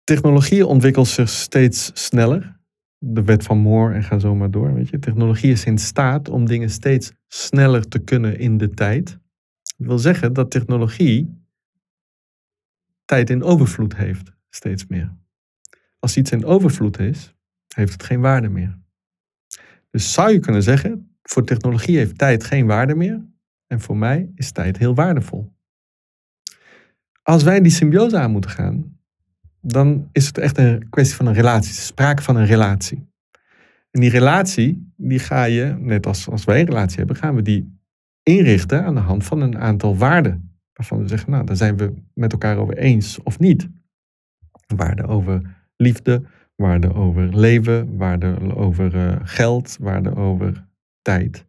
Technologie 0.03 0.65
ontwikkelt 0.65 1.07
zich 1.07 1.29
steeds 1.29 1.91
sneller. 1.93 2.59
De 2.97 3.23
wet 3.23 3.43
van 3.43 3.57
Moore 3.57 3.93
en 3.93 4.03
ga 4.03 4.19
zo 4.19 4.35
maar 4.35 4.51
door. 4.51 4.73
Weet 4.73 4.89
je. 4.89 4.99
Technologie 4.99 5.51
is 5.51 5.65
in 5.65 5.77
staat 5.77 6.29
om 6.29 6.45
dingen 6.45 6.69
steeds 6.69 7.11
sneller 7.27 7.87
te 7.87 7.99
kunnen 7.99 8.39
in 8.39 8.57
de 8.57 8.69
tijd. 8.69 9.19
Dat 9.77 9.87
wil 9.87 9.99
zeggen 9.99 10.33
dat 10.33 10.51
technologie 10.51 11.39
tijd 13.05 13.29
in 13.29 13.43
overvloed 13.43 13.95
heeft, 13.95 14.31
steeds 14.49 14.87
meer. 14.87 15.15
Als 15.99 16.17
iets 16.17 16.31
in 16.31 16.45
overvloed 16.45 16.99
is, 16.99 17.35
heeft 17.75 17.93
het 17.93 18.03
geen 18.03 18.21
waarde 18.21 18.49
meer. 18.49 18.79
Dus 19.89 20.13
zou 20.13 20.31
je 20.31 20.39
kunnen 20.39 20.63
zeggen, 20.63 21.15
voor 21.23 21.45
technologie 21.45 21.97
heeft 21.97 22.17
tijd 22.17 22.43
geen 22.43 22.65
waarde 22.65 22.95
meer 22.95 23.25
en 23.67 23.81
voor 23.81 23.97
mij 23.97 24.31
is 24.35 24.51
tijd 24.51 24.77
heel 24.77 24.95
waardevol. 24.95 25.53
Als 27.21 27.43
wij 27.43 27.61
die 27.61 27.71
symbiose 27.71 28.17
aan 28.17 28.31
moeten 28.31 28.51
gaan, 28.51 28.90
dan 29.61 30.09
is 30.11 30.27
het 30.27 30.37
echt 30.37 30.57
een 30.57 30.89
kwestie 30.89 31.15
van 31.15 31.25
een 31.25 31.33
relatie, 31.33 31.73
sprake 31.73 32.21
van 32.21 32.35
een 32.35 32.45
relatie. 32.45 33.09
En 33.91 34.01
die 34.01 34.09
relatie, 34.09 34.93
die 34.97 35.19
ga 35.19 35.43
je, 35.43 35.75
net 35.79 36.05
als, 36.05 36.29
als 36.29 36.43
wij 36.43 36.59
een 36.59 36.65
relatie 36.65 36.97
hebben, 36.97 37.15
gaan 37.15 37.35
we 37.35 37.41
die 37.41 37.79
inrichten 38.23 38.83
aan 38.83 38.95
de 38.95 39.01
hand 39.01 39.23
van 39.23 39.41
een 39.41 39.57
aantal 39.57 39.97
waarden. 39.97 40.59
Waarvan 40.73 40.99
we 40.99 41.07
zeggen, 41.07 41.31
nou, 41.31 41.45
daar 41.45 41.55
zijn 41.55 41.77
we 41.77 41.93
met 42.13 42.31
elkaar 42.31 42.57
over 42.57 42.77
eens 42.77 43.23
of 43.23 43.39
niet. 43.39 43.69
Waarden 44.75 45.07
over 45.07 45.41
liefde, 45.75 46.23
waarden 46.55 46.93
over 46.93 47.37
leven, 47.37 47.97
waarden 47.97 48.55
over 48.55 48.95
uh, 48.95 49.15
geld, 49.23 49.77
waarden 49.79 50.15
over 50.15 50.67
tijd. 51.01 51.45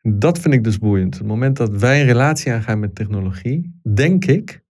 Dat 0.00 0.38
vind 0.38 0.54
ik 0.54 0.64
dus 0.64 0.78
boeiend. 0.78 1.18
Het 1.18 1.26
moment 1.26 1.56
dat 1.56 1.76
wij 1.76 2.00
een 2.00 2.06
relatie 2.06 2.52
aangaan 2.52 2.80
met 2.80 2.94
technologie, 2.94 3.80
denk 3.94 4.24
ik 4.24 4.63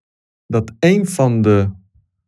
dat 0.46 0.72
een 0.78 1.06
van 1.06 1.42
de 1.42 1.70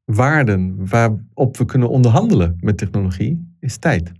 waarden 0.04 0.88
waarop 0.88 1.56
we 1.56 1.64
kunnen 1.64 1.88
onderhandelen 1.88 2.56
met 2.60 2.78
technologie 2.78 3.56
is 3.60 3.78
tijd. 3.78 4.12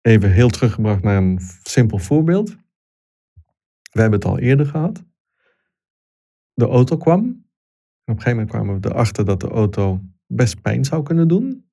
Even 0.00 0.32
heel 0.32 0.48
teruggebracht 0.48 1.02
naar 1.02 1.16
een 1.16 1.40
simpel 1.62 1.98
voorbeeld. 1.98 2.56
We 3.92 4.00
hebben 4.00 4.18
het 4.18 4.28
al 4.28 4.38
eerder 4.38 4.66
gehad. 4.66 5.04
De 6.52 6.66
auto 6.66 6.96
kwam. 6.96 7.46
Op 8.04 8.14
een 8.14 8.22
gegeven 8.22 8.30
moment 8.30 8.50
kwamen 8.50 8.80
we 8.80 8.88
erachter 8.88 9.24
dat 9.24 9.40
de 9.40 9.48
auto 9.48 10.00
best 10.26 10.60
pijn 10.60 10.84
zou 10.84 11.02
kunnen 11.02 11.28
doen. 11.28 11.70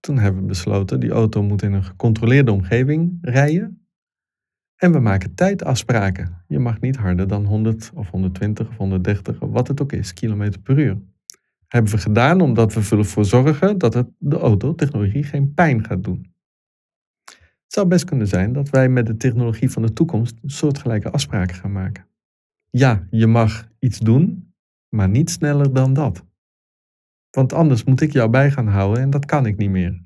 Toen 0.00 0.18
hebben 0.18 0.40
we 0.40 0.48
besloten, 0.48 1.00
die 1.00 1.10
auto 1.10 1.42
moet 1.42 1.62
in 1.62 1.72
een 1.72 1.84
gecontroleerde 1.84 2.52
omgeving 2.52 3.18
rijden. 3.20 3.85
En 4.76 4.92
we 4.92 4.98
maken 4.98 5.34
tijdafspraken. 5.34 6.44
Je 6.46 6.58
mag 6.58 6.80
niet 6.80 6.96
harder 6.96 7.28
dan 7.28 7.44
100 7.44 7.90
of 7.94 8.10
120 8.10 8.68
of 8.68 8.76
130 8.76 9.40
of 9.40 9.50
wat 9.50 9.68
het 9.68 9.80
ook 9.80 9.92
is, 9.92 10.12
kilometer 10.12 10.60
per 10.60 10.78
uur. 10.78 10.98
Hebben 11.66 11.90
we 11.90 11.98
gedaan 11.98 12.40
omdat 12.40 12.74
we 12.74 12.96
ervoor 12.96 13.24
zorgen 13.24 13.78
dat 13.78 13.94
het 13.94 14.08
de 14.18 14.38
autotechnologie 14.38 15.22
geen 15.22 15.54
pijn 15.54 15.84
gaat 15.84 16.04
doen. 16.04 16.34
Het 17.24 17.74
zou 17.74 17.86
best 17.86 18.04
kunnen 18.04 18.28
zijn 18.28 18.52
dat 18.52 18.68
wij 18.68 18.88
met 18.88 19.06
de 19.06 19.16
technologie 19.16 19.70
van 19.70 19.82
de 19.82 19.92
toekomst 19.92 20.36
soortgelijke 20.44 21.10
afspraken 21.10 21.56
gaan 21.56 21.72
maken. 21.72 22.06
Ja, 22.70 23.06
je 23.10 23.26
mag 23.26 23.68
iets 23.78 23.98
doen, 23.98 24.54
maar 24.88 25.08
niet 25.08 25.30
sneller 25.30 25.72
dan 25.72 25.92
dat. 25.92 26.24
Want 27.30 27.52
anders 27.52 27.84
moet 27.84 28.00
ik 28.00 28.12
jou 28.12 28.30
bij 28.30 28.50
gaan 28.50 28.68
houden 28.68 29.02
en 29.02 29.10
dat 29.10 29.24
kan 29.24 29.46
ik 29.46 29.56
niet 29.56 29.70
meer. 29.70 30.02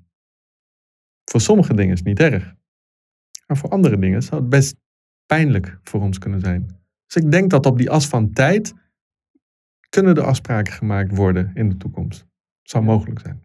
Voor 1.25 1.41
sommige 1.41 1.75
dingen 1.75 1.93
is 1.93 1.99
het 1.99 2.09
niet 2.09 2.21
erg. 2.21 2.55
Maar 3.51 3.59
voor 3.59 3.71
andere 3.71 3.99
dingen 3.99 4.23
zou 4.23 4.41
het 4.41 4.51
best 4.51 4.77
pijnlijk 5.27 5.79
voor 5.83 6.01
ons 6.01 6.19
kunnen 6.19 6.41
zijn. 6.41 6.67
Dus 7.07 7.23
ik 7.23 7.31
denk 7.31 7.51
dat 7.51 7.67
op 7.67 7.79
die 7.79 7.91
as 7.91 8.07
van 8.07 8.33
tijd 8.33 8.75
kunnen 9.89 10.17
er 10.17 10.23
afspraken 10.23 10.73
gemaakt 10.73 11.17
worden 11.17 11.51
in 11.55 11.69
de 11.69 11.77
toekomst. 11.77 12.27
Zou 12.63 12.85
mogelijk 12.85 13.21
zijn. 13.21 13.43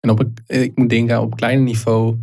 En 0.00 0.10
op, 0.10 0.24
ik 0.46 0.76
moet 0.76 0.88
denken, 0.88 1.20
op 1.20 1.36
klein 1.36 1.64
niveau 1.64 2.18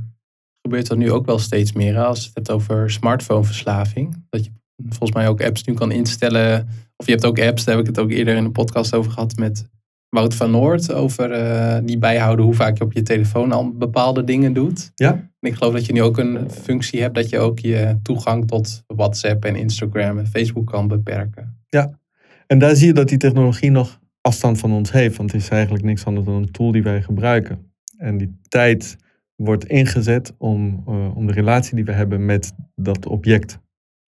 gebeurt 0.61 0.87
dat 0.87 0.97
nu 0.97 1.11
ook 1.11 1.25
wel 1.25 1.39
steeds 1.39 1.71
meer. 1.73 1.99
Als 1.99 2.19
je 2.19 2.27
het 2.27 2.35
hebt 2.35 2.51
over 2.51 2.91
smartphoneverslaving. 2.91 4.25
Dat 4.29 4.45
je 4.45 4.51
volgens 4.87 5.11
mij 5.11 5.27
ook 5.27 5.41
apps 5.41 5.63
nu 5.63 5.73
kan 5.73 5.91
instellen. 5.91 6.67
Of 6.95 7.05
je 7.05 7.11
hebt 7.11 7.25
ook 7.25 7.39
apps, 7.39 7.63
daar 7.63 7.75
heb 7.75 7.83
ik 7.87 7.95
het 7.95 7.99
ook 8.05 8.11
eerder 8.11 8.35
in 8.35 8.43
de 8.43 8.51
podcast 8.51 8.95
over 8.95 9.11
gehad 9.11 9.35
met 9.35 9.69
Wout 10.09 10.35
van 10.35 10.51
Noord. 10.51 10.91
Over 10.91 11.31
uh, 11.31 11.77
die 11.83 11.97
bijhouden 11.97 12.45
hoe 12.45 12.53
vaak 12.53 12.77
je 12.77 12.83
op 12.83 12.93
je 12.93 13.01
telefoon 13.01 13.51
al 13.51 13.71
bepaalde 13.71 14.23
dingen 14.23 14.53
doet. 14.53 14.91
Ja. 14.95 15.28
En 15.39 15.49
ik 15.49 15.55
geloof 15.55 15.73
dat 15.73 15.85
je 15.85 15.93
nu 15.93 16.01
ook 16.01 16.17
een 16.17 16.51
functie 16.51 17.01
hebt 17.01 17.15
dat 17.15 17.29
je 17.29 17.39
ook 17.39 17.59
je 17.59 17.99
toegang 18.03 18.47
tot 18.47 18.83
WhatsApp 18.87 19.45
en 19.45 19.55
Instagram 19.55 20.17
en 20.17 20.27
Facebook 20.27 20.67
kan 20.67 20.87
beperken. 20.87 21.57
Ja, 21.67 21.99
en 22.47 22.59
daar 22.59 22.75
zie 22.75 22.87
je 22.87 22.93
dat 22.93 23.07
die 23.07 23.17
technologie 23.17 23.71
nog 23.71 23.99
afstand 24.21 24.59
van 24.59 24.71
ons 24.71 24.91
heeft. 24.91 25.17
Want 25.17 25.31
het 25.31 25.41
is 25.41 25.49
eigenlijk 25.49 25.83
niks 25.83 26.05
anders 26.05 26.25
dan 26.25 26.35
een 26.35 26.51
tool 26.51 26.71
die 26.71 26.83
wij 26.83 27.01
gebruiken. 27.01 27.73
En 27.97 28.17
die 28.17 28.39
tijd 28.47 28.97
wordt 29.35 29.65
ingezet 29.65 30.33
om, 30.37 30.83
uh, 30.87 31.17
om 31.17 31.27
de 31.27 31.33
relatie 31.33 31.75
die 31.75 31.85
we 31.85 31.91
hebben 31.91 32.25
met 32.25 32.53
dat 32.75 33.05
object 33.05 33.59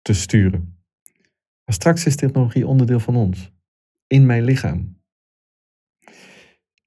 te 0.01 0.13
sturen. 0.13 0.79
Maar 1.65 1.75
straks 1.75 2.05
is 2.05 2.15
technologie 2.15 2.67
onderdeel 2.67 2.99
van 2.99 3.15
ons, 3.15 3.51
in 4.07 4.25
mijn 4.25 4.43
lichaam. 4.43 4.99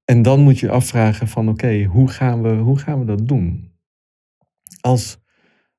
En 0.03 0.21
dan 0.21 0.39
moet 0.39 0.59
je 0.59 0.69
afvragen 0.69 1.27
van 1.27 1.49
oké, 1.49 1.83
hoe, 1.83 2.07
gaan 2.07 2.41
we, 2.41 2.49
hoe 2.49 2.79
gaan 2.79 2.99
we 2.99 3.05
dat 3.05 3.27
doen? 3.27 3.74
Als, 4.85 5.17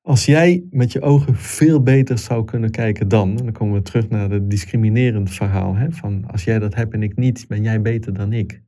als 0.01 0.25
jij 0.25 0.67
met 0.69 0.91
je 0.91 1.01
ogen 1.01 1.35
veel 1.35 1.83
beter 1.83 2.17
zou 2.17 2.45
kunnen 2.45 2.71
kijken 2.71 3.07
dan, 3.07 3.29
en 3.29 3.43
dan 3.43 3.51
komen 3.51 3.73
we 3.73 3.81
terug 3.81 4.09
naar 4.09 4.29
het 4.29 4.49
discriminerend 4.49 5.31
verhaal, 5.31 5.75
hè, 5.75 5.91
van 5.91 6.25
als 6.25 6.43
jij 6.43 6.59
dat 6.59 6.75
hebt 6.75 6.93
en 6.93 7.03
ik 7.03 7.15
niet, 7.15 7.47
ben 7.47 7.63
jij 7.63 7.81
beter 7.81 8.13
dan 8.13 8.33
ik. 8.33 8.63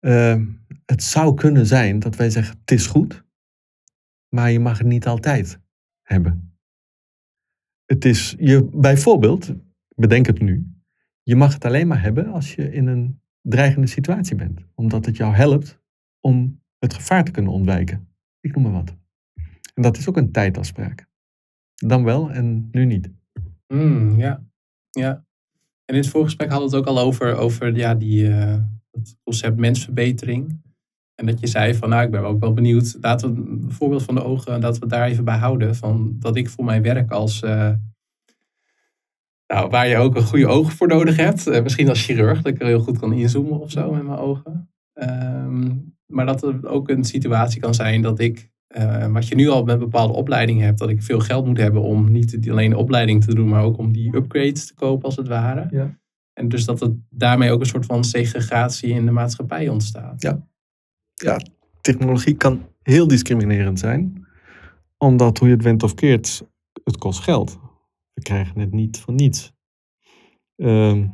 Uh, 0.00 0.42
het 0.84 1.02
zou 1.02 1.34
kunnen 1.34 1.66
zijn 1.66 1.98
dat 1.98 2.16
wij 2.16 2.30
zeggen: 2.30 2.58
het 2.60 2.70
is 2.70 2.86
goed, 2.86 3.24
maar 4.28 4.50
je 4.50 4.60
mag 4.60 4.78
het 4.78 4.86
niet 4.86 5.06
altijd 5.06 5.60
hebben. 6.02 6.58
Het 7.84 8.04
is 8.04 8.34
je, 8.38 8.68
bijvoorbeeld, 8.72 9.54
bedenk 9.94 10.26
het 10.26 10.40
nu, 10.40 10.66
je 11.22 11.36
mag 11.36 11.54
het 11.54 11.64
alleen 11.64 11.86
maar 11.86 12.02
hebben 12.02 12.32
als 12.32 12.54
je 12.54 12.72
in 12.72 12.86
een 12.86 13.22
dreigende 13.40 13.86
situatie 13.86 14.36
bent, 14.36 14.66
omdat 14.74 15.06
het 15.06 15.16
jou 15.16 15.34
helpt 15.34 15.82
om 16.20 16.62
het 16.78 16.94
gevaar 16.94 17.24
te 17.24 17.30
kunnen 17.30 17.52
ontwijken. 17.52 18.08
Ik 18.40 18.54
noem 18.54 18.62
maar 18.62 18.72
wat. 18.72 18.96
En 19.78 19.84
dat 19.84 19.96
is 19.96 20.08
ook 20.08 20.16
een 20.16 20.32
tijdafspraak. 20.32 21.06
Dan 21.74 22.04
wel 22.04 22.30
en 22.30 22.68
nu 22.72 22.84
niet. 22.84 23.10
Mm, 23.68 24.18
ja, 24.18 24.44
ja. 24.90 25.24
En 25.84 25.94
in 25.94 26.00
het 26.00 26.08
voorgesprek 26.08 26.50
hadden 26.50 26.70
we 26.70 26.76
het 26.76 26.86
ook 26.86 26.96
al 26.96 27.02
over, 27.02 27.36
over 27.36 27.76
ja, 27.76 27.94
die, 27.94 28.24
het 28.24 29.16
concept 29.24 29.56
mensverbetering. 29.56 30.60
En 31.14 31.26
dat 31.26 31.40
je 31.40 31.46
zei 31.46 31.74
van, 31.74 31.88
nou, 31.88 32.04
ik 32.04 32.10
ben 32.10 32.24
ook 32.24 32.40
wel 32.40 32.52
benieuwd. 32.52 32.96
Laten 33.00 33.34
we 33.34 33.50
een 33.50 33.72
voorbeeld 33.72 34.02
van 34.02 34.14
de 34.14 34.24
ogen, 34.24 34.60
dat 34.60 34.78
we 34.78 34.86
daar 34.86 35.06
even 35.06 35.24
bij 35.24 35.38
houden. 35.38 35.76
Van 35.76 36.16
dat 36.18 36.36
ik 36.36 36.48
voor 36.48 36.64
mijn 36.64 36.82
werk 36.82 37.10
als, 37.10 37.42
uh, 37.42 37.72
Nou, 39.46 39.70
waar 39.70 39.88
je 39.88 39.96
ook 39.96 40.16
een 40.16 40.26
goede 40.26 40.46
ogen 40.46 40.72
voor 40.72 40.88
nodig 40.88 41.16
hebt. 41.16 41.46
Eh, 41.46 41.62
misschien 41.62 41.88
als 41.88 42.04
chirurg, 42.04 42.42
dat 42.42 42.52
ik 42.52 42.60
er 42.60 42.66
heel 42.66 42.80
goed 42.80 42.98
kan 42.98 43.12
inzoomen 43.12 43.60
of 43.60 43.70
zo 43.70 43.92
met 43.92 44.02
mijn 44.02 44.18
ogen. 44.18 44.70
Ehm, 44.92 45.74
maar 46.06 46.26
dat 46.26 46.42
er 46.42 46.68
ook 46.68 46.88
een 46.88 47.04
situatie 47.04 47.60
kan 47.60 47.74
zijn 47.74 48.02
dat 48.02 48.18
ik, 48.18 48.50
eh, 48.68 49.12
wat 49.12 49.28
je 49.28 49.34
nu 49.34 49.48
al 49.48 49.64
met 49.64 49.78
bepaalde 49.78 50.12
opleidingen 50.12 50.64
hebt, 50.64 50.78
dat 50.78 50.88
ik 50.88 51.02
veel 51.02 51.20
geld 51.20 51.46
moet 51.46 51.58
hebben 51.58 51.82
om 51.82 52.10
niet 52.10 52.48
alleen 52.50 52.70
de 52.70 52.76
opleiding 52.76 53.24
te 53.24 53.34
doen, 53.34 53.48
maar 53.48 53.62
ook 53.62 53.78
om 53.78 53.92
die 53.92 54.16
upgrades 54.16 54.66
te 54.66 54.74
kopen 54.74 55.04
als 55.04 55.16
het 55.16 55.28
ware. 55.28 55.66
Ja. 55.70 55.98
En 56.32 56.48
dus 56.48 56.64
dat 56.64 56.80
het 56.80 56.92
daarmee 57.10 57.50
ook 57.50 57.60
een 57.60 57.66
soort 57.66 57.86
van 57.86 58.04
segregatie 58.04 58.90
in 58.90 59.04
de 59.04 59.10
maatschappij 59.10 59.68
ontstaat. 59.68 60.22
Ja. 60.22 60.46
Ja, 61.14 61.40
technologie 61.80 62.36
kan 62.36 62.68
heel 62.82 63.08
discriminerend 63.08 63.78
zijn. 63.78 64.26
Omdat 64.96 65.38
hoe 65.38 65.48
je 65.48 65.54
het 65.54 65.64
went 65.64 65.82
of 65.82 65.94
keert, 65.94 66.48
het 66.84 66.96
kost 66.96 67.20
geld. 67.20 67.58
We 68.12 68.22
krijgen 68.22 68.60
het 68.60 68.72
niet 68.72 69.00
voor 69.00 69.14
niets. 69.14 69.52
Ehm, 70.56 71.06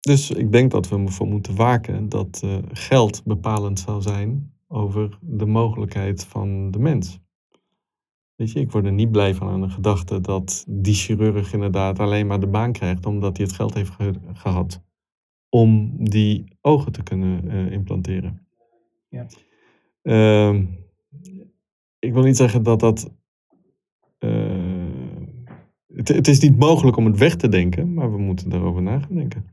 dus 0.00 0.30
ik 0.30 0.52
denk 0.52 0.70
dat 0.70 0.88
we 0.88 0.98
ervoor 0.98 1.26
moeten 1.26 1.56
waken 1.56 2.08
dat 2.08 2.40
eh, 2.44 2.58
geld 2.72 3.24
bepalend 3.24 3.80
zou 3.80 4.02
zijn 4.02 4.51
over 4.72 5.18
de 5.20 5.46
mogelijkheid 5.46 6.24
van 6.24 6.70
de 6.70 6.78
mens. 6.78 7.20
Weet 8.34 8.52
je, 8.52 8.60
ik 8.60 8.70
word 8.70 8.84
er 8.84 8.92
niet 8.92 9.10
blij 9.10 9.34
van 9.34 9.48
aan 9.48 9.60
de 9.60 9.68
gedachte 9.70 10.20
dat 10.20 10.64
die 10.68 10.94
chirurg 10.94 11.52
inderdaad 11.52 11.98
alleen 11.98 12.26
maar 12.26 12.40
de 12.40 12.46
baan 12.46 12.72
krijgt 12.72 13.06
omdat 13.06 13.36
hij 13.36 13.46
het 13.46 13.54
geld 13.54 13.74
heeft 13.74 13.90
ge- 13.90 14.20
gehad 14.32 14.82
om 15.48 15.96
die 16.04 16.44
ogen 16.60 16.92
te 16.92 17.02
kunnen 17.02 17.48
eh, 17.50 17.72
implanteren. 17.72 18.46
Ja. 19.08 19.26
Ehm, 20.02 20.64
ik 21.98 22.12
wil 22.12 22.22
niet 22.22 22.36
zeggen 22.36 22.62
dat 22.62 22.80
dat. 22.80 23.12
eh, 24.18 24.86
het, 25.94 26.08
het 26.08 26.28
is 26.28 26.40
niet 26.40 26.58
mogelijk 26.58 26.96
om 26.96 27.06
het 27.06 27.18
weg 27.18 27.36
te 27.36 27.48
denken, 27.48 27.94
maar 27.94 28.12
we 28.12 28.18
moeten 28.18 28.50
daarover 28.50 28.82
na 28.82 28.98
gaan 28.98 29.14
denken. 29.16 29.44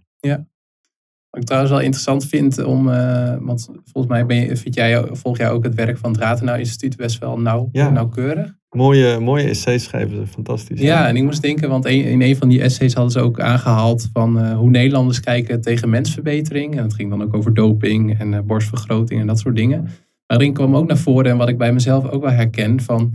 Wat 1.29 1.41
ik 1.41 1.45
trouwens 1.47 1.73
wel 1.73 1.81
interessant 1.81 2.25
vind 2.25 2.63
om, 2.63 2.89
eh, 2.89 3.33
want 3.39 3.69
volgens 3.83 4.13
mij 4.13 4.25
ben 4.25 4.37
je, 4.37 4.55
vind 4.55 4.75
jij, 4.75 5.03
volg 5.11 5.37
jij 5.37 5.49
ook 5.49 5.63
het 5.63 5.75
werk 5.75 5.97
van 5.97 6.11
het 6.11 6.19
Ratenau 6.19 6.59
Instituut 6.59 6.95
best 6.97 7.19
wel 7.19 7.39
nauw, 7.39 7.69
Ja. 7.71 7.89
nauwkeurig. 7.89 8.57
Mooie, 8.69 9.19
mooie 9.19 9.43
essays 9.49 9.83
schrijven 9.83 10.15
ze, 10.15 10.27
fantastisch. 10.27 10.81
Ja, 10.81 11.07
en 11.07 11.15
ik 11.15 11.23
moest 11.23 11.41
denken, 11.41 11.69
want 11.69 11.85
een- 11.85 12.03
in 12.05 12.21
een 12.21 12.35
van 12.35 12.49
die 12.49 12.61
essays 12.61 12.93
hadden 12.93 13.11
ze 13.11 13.19
ook 13.19 13.39
aangehaald 13.39 14.09
van 14.13 14.39
eh, 14.39 14.57
hoe 14.57 14.69
Nederlanders 14.69 15.19
kijken 15.19 15.61
tegen 15.61 15.89
mensverbetering. 15.89 16.77
En 16.77 16.83
het 16.83 16.93
ging 16.93 17.09
dan 17.09 17.23
ook 17.23 17.33
over 17.35 17.53
doping 17.53 18.19
en 18.19 18.33
eh, 18.33 18.39
borstvergroting 18.41 19.21
en 19.21 19.27
dat 19.27 19.39
soort 19.39 19.55
dingen. 19.55 19.81
Maar 19.81 20.37
daarin 20.37 20.53
kwam 20.53 20.75
ook 20.75 20.87
naar 20.87 20.97
voren, 20.97 21.31
en 21.31 21.37
wat 21.37 21.49
ik 21.49 21.57
bij 21.57 21.73
mezelf 21.73 22.09
ook 22.09 22.21
wel 22.21 22.31
herken, 22.31 22.81
van 22.81 23.13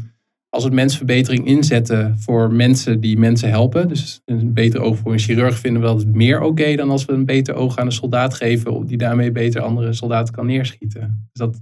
als 0.55 0.65
het 0.65 0.73
mensverbetering 0.73 1.47
inzetten 1.47 2.19
voor 2.19 2.53
mensen 2.53 3.01
die 3.01 3.19
mensen 3.19 3.49
helpen. 3.49 3.89
Dus 3.89 4.21
een 4.25 4.53
beter 4.53 4.81
oog 4.81 4.97
voor 4.97 5.13
een 5.13 5.19
chirurg 5.19 5.59
vinden 5.59 5.83
we 5.83 5.89
dat 5.89 6.07
meer 6.07 6.41
oké 6.41 6.75
dan 6.77 6.91
als 6.91 7.05
we 7.05 7.13
een 7.13 7.25
beter 7.25 7.55
oog 7.55 7.77
aan 7.77 7.87
een 7.87 7.93
soldaat 7.93 8.35
geven, 8.35 8.87
die 8.87 8.97
daarmee 8.97 9.33
beter 9.33 9.61
andere 9.61 9.93
soldaten 9.93 10.35
kan 10.35 10.47
neerschieten. 10.47 11.29
Dus 11.33 11.47
dat 11.47 11.61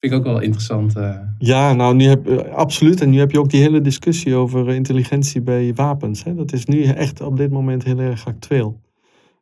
vind 0.00 0.12
ik 0.12 0.18
ook 0.18 0.24
wel 0.24 0.40
interessant. 0.40 0.96
eh. 0.96 1.18
Ja, 1.38 1.72
nou, 1.72 1.94
nu 1.94 2.04
heb, 2.04 2.26
eh, 2.26 2.54
absoluut. 2.54 3.00
En 3.00 3.10
nu 3.10 3.18
heb 3.18 3.30
je 3.30 3.38
ook 3.38 3.50
die 3.50 3.60
hele 3.62 3.80
discussie 3.80 4.34
over 4.34 4.68
eh, 4.68 4.74
intelligentie 4.74 5.40
bij 5.40 5.74
wapens. 5.74 6.24
Hè? 6.24 6.34
Dat 6.34 6.52
is 6.52 6.64
nu 6.64 6.82
echt 6.84 7.20
op 7.20 7.36
dit 7.36 7.50
moment 7.50 7.84
heel 7.84 7.98
erg 7.98 8.26
actueel. 8.26 8.80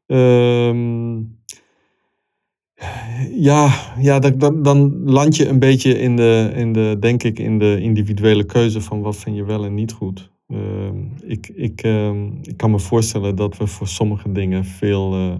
Ehm, 0.06 1.16
ja, 3.30 3.70
ja 3.98 4.18
dan, 4.18 4.62
dan, 4.62 5.02
land 5.04 5.36
je 5.36 5.48
een 5.48 5.58
beetje 5.58 5.98
in 5.98 6.16
de, 6.16 6.52
in 6.54 6.72
de, 6.72 6.96
denk 7.00 7.22
ik, 7.22 7.38
in 7.38 7.58
de 7.58 7.80
individuele 7.80 8.44
keuze 8.44 8.80
van 8.80 9.00
wat 9.00 9.16
vind 9.16 9.36
je 9.36 9.44
wel 9.44 9.64
en 9.64 9.74
niet 9.74 9.92
goed. 9.92 10.30
Ehm, 10.46 11.04
ik, 11.22 11.48
ik, 11.48 11.82
ehm, 11.82 12.26
ik 12.42 12.56
kan 12.56 12.70
me 12.70 12.78
voorstellen 12.78 13.36
dat 13.36 13.56
we 13.56 13.66
voor 13.66 13.88
sommige 13.88 14.32
dingen 14.32 14.64
veel, 14.64 15.12
eh, 15.12 15.34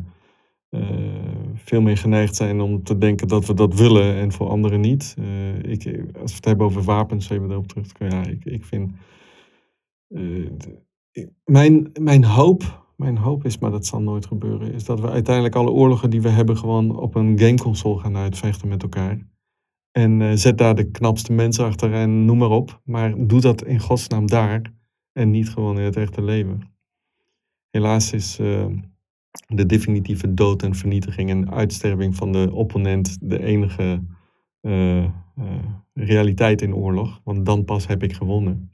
eh, 0.69 1.55
veel 1.55 1.81
meer 1.81 1.97
geneigd 1.97 2.37
zijn 2.37 2.61
om 2.61 2.83
te 2.83 2.99
denken 2.99 3.29
dat 3.29 3.47
we 3.47 3.55
dat 3.55 3.75
willen 3.75 4.15
en 4.15 4.33
voor 4.33 4.49
anderen 4.49 4.81
niet. 4.81 5.15
Eh, 5.19 5.71
ik, 5.73 5.85
als 6.21 6.31
we 6.31 6.37
het 6.37 6.45
hebben 6.45 6.67
over 6.67 6.83
wapens, 6.83 7.31
even 7.31 7.49
daarop 7.49 7.69
terug 7.69 7.87
te 7.87 7.95
komen. 7.95 8.17
Ja, 8.17 8.27
ik, 8.27 8.45
ik 8.45 8.65
vind. 8.65 8.91
mijn, 11.45 11.91
mijn 12.01 12.25
hoop, 12.25 12.88
mijn 12.99 13.17
hoop 13.17 13.45
is, 13.45 13.59
maar 13.59 13.71
dat 13.71 13.87
zal 13.87 14.01
nooit 14.01 14.27
gebeuren, 14.27 14.73
is 14.73 14.85
dat 14.85 15.01
we 15.01 15.11
uiteindelijk 15.11 15.55
alle 15.55 15.71
oorlogen 15.71 16.11
die 16.11 16.23
we 16.23 16.29
hebben 16.29 16.57
gewoon 16.57 16.97
op 16.97 17.15
een 17.15 17.39
gameconsole 17.39 18.01
gaan 18.01 18.17
uitvechten 18.17 18.69
met 18.69 18.83
elkaar. 18.83 19.27
En 19.93 20.23
eh, 20.23 20.33
zet 20.33 20.59
daar 20.59 20.75
de 20.75 20.91
knapste 20.91 21.33
mensen 21.33 21.65
achter 21.65 21.93
en 21.93 22.25
noem 22.25 22.39
maar 22.39 22.51
op. 22.51 22.81
Maar 22.85 23.27
doe 23.27 23.41
dat 23.41 23.65
in 23.65 23.81
godsnaam 23.81 24.27
daar 24.27 24.73
en 25.13 25.31
niet 25.31 25.49
gewoon 25.49 25.79
in 25.79 25.85
het 25.85 25.97
echte 25.97 26.23
leven. 26.23 26.61
Helaas 27.71 28.13
is 28.13 28.39
eh, 28.39 28.67
de 29.47 29.67
definitieve 29.67 30.35
dood 30.35 30.63
en 30.63 30.75
vernietiging 30.75 31.31
en 31.31 31.51
uitsterving 31.51 32.17
van 32.17 32.33
de 32.33 32.51
opponent 32.53 33.19
de 33.21 33.43
enige 33.43 34.03
eh, 34.61 35.05
realiteit 35.95 36.63
in 36.63 36.75
oorlog. 36.75 37.21
Want 37.25 37.47
dan 37.47 37.65
pas 37.65 37.87
heb 37.87 38.03
ik 38.03 38.13
gewonnen. 38.13 38.71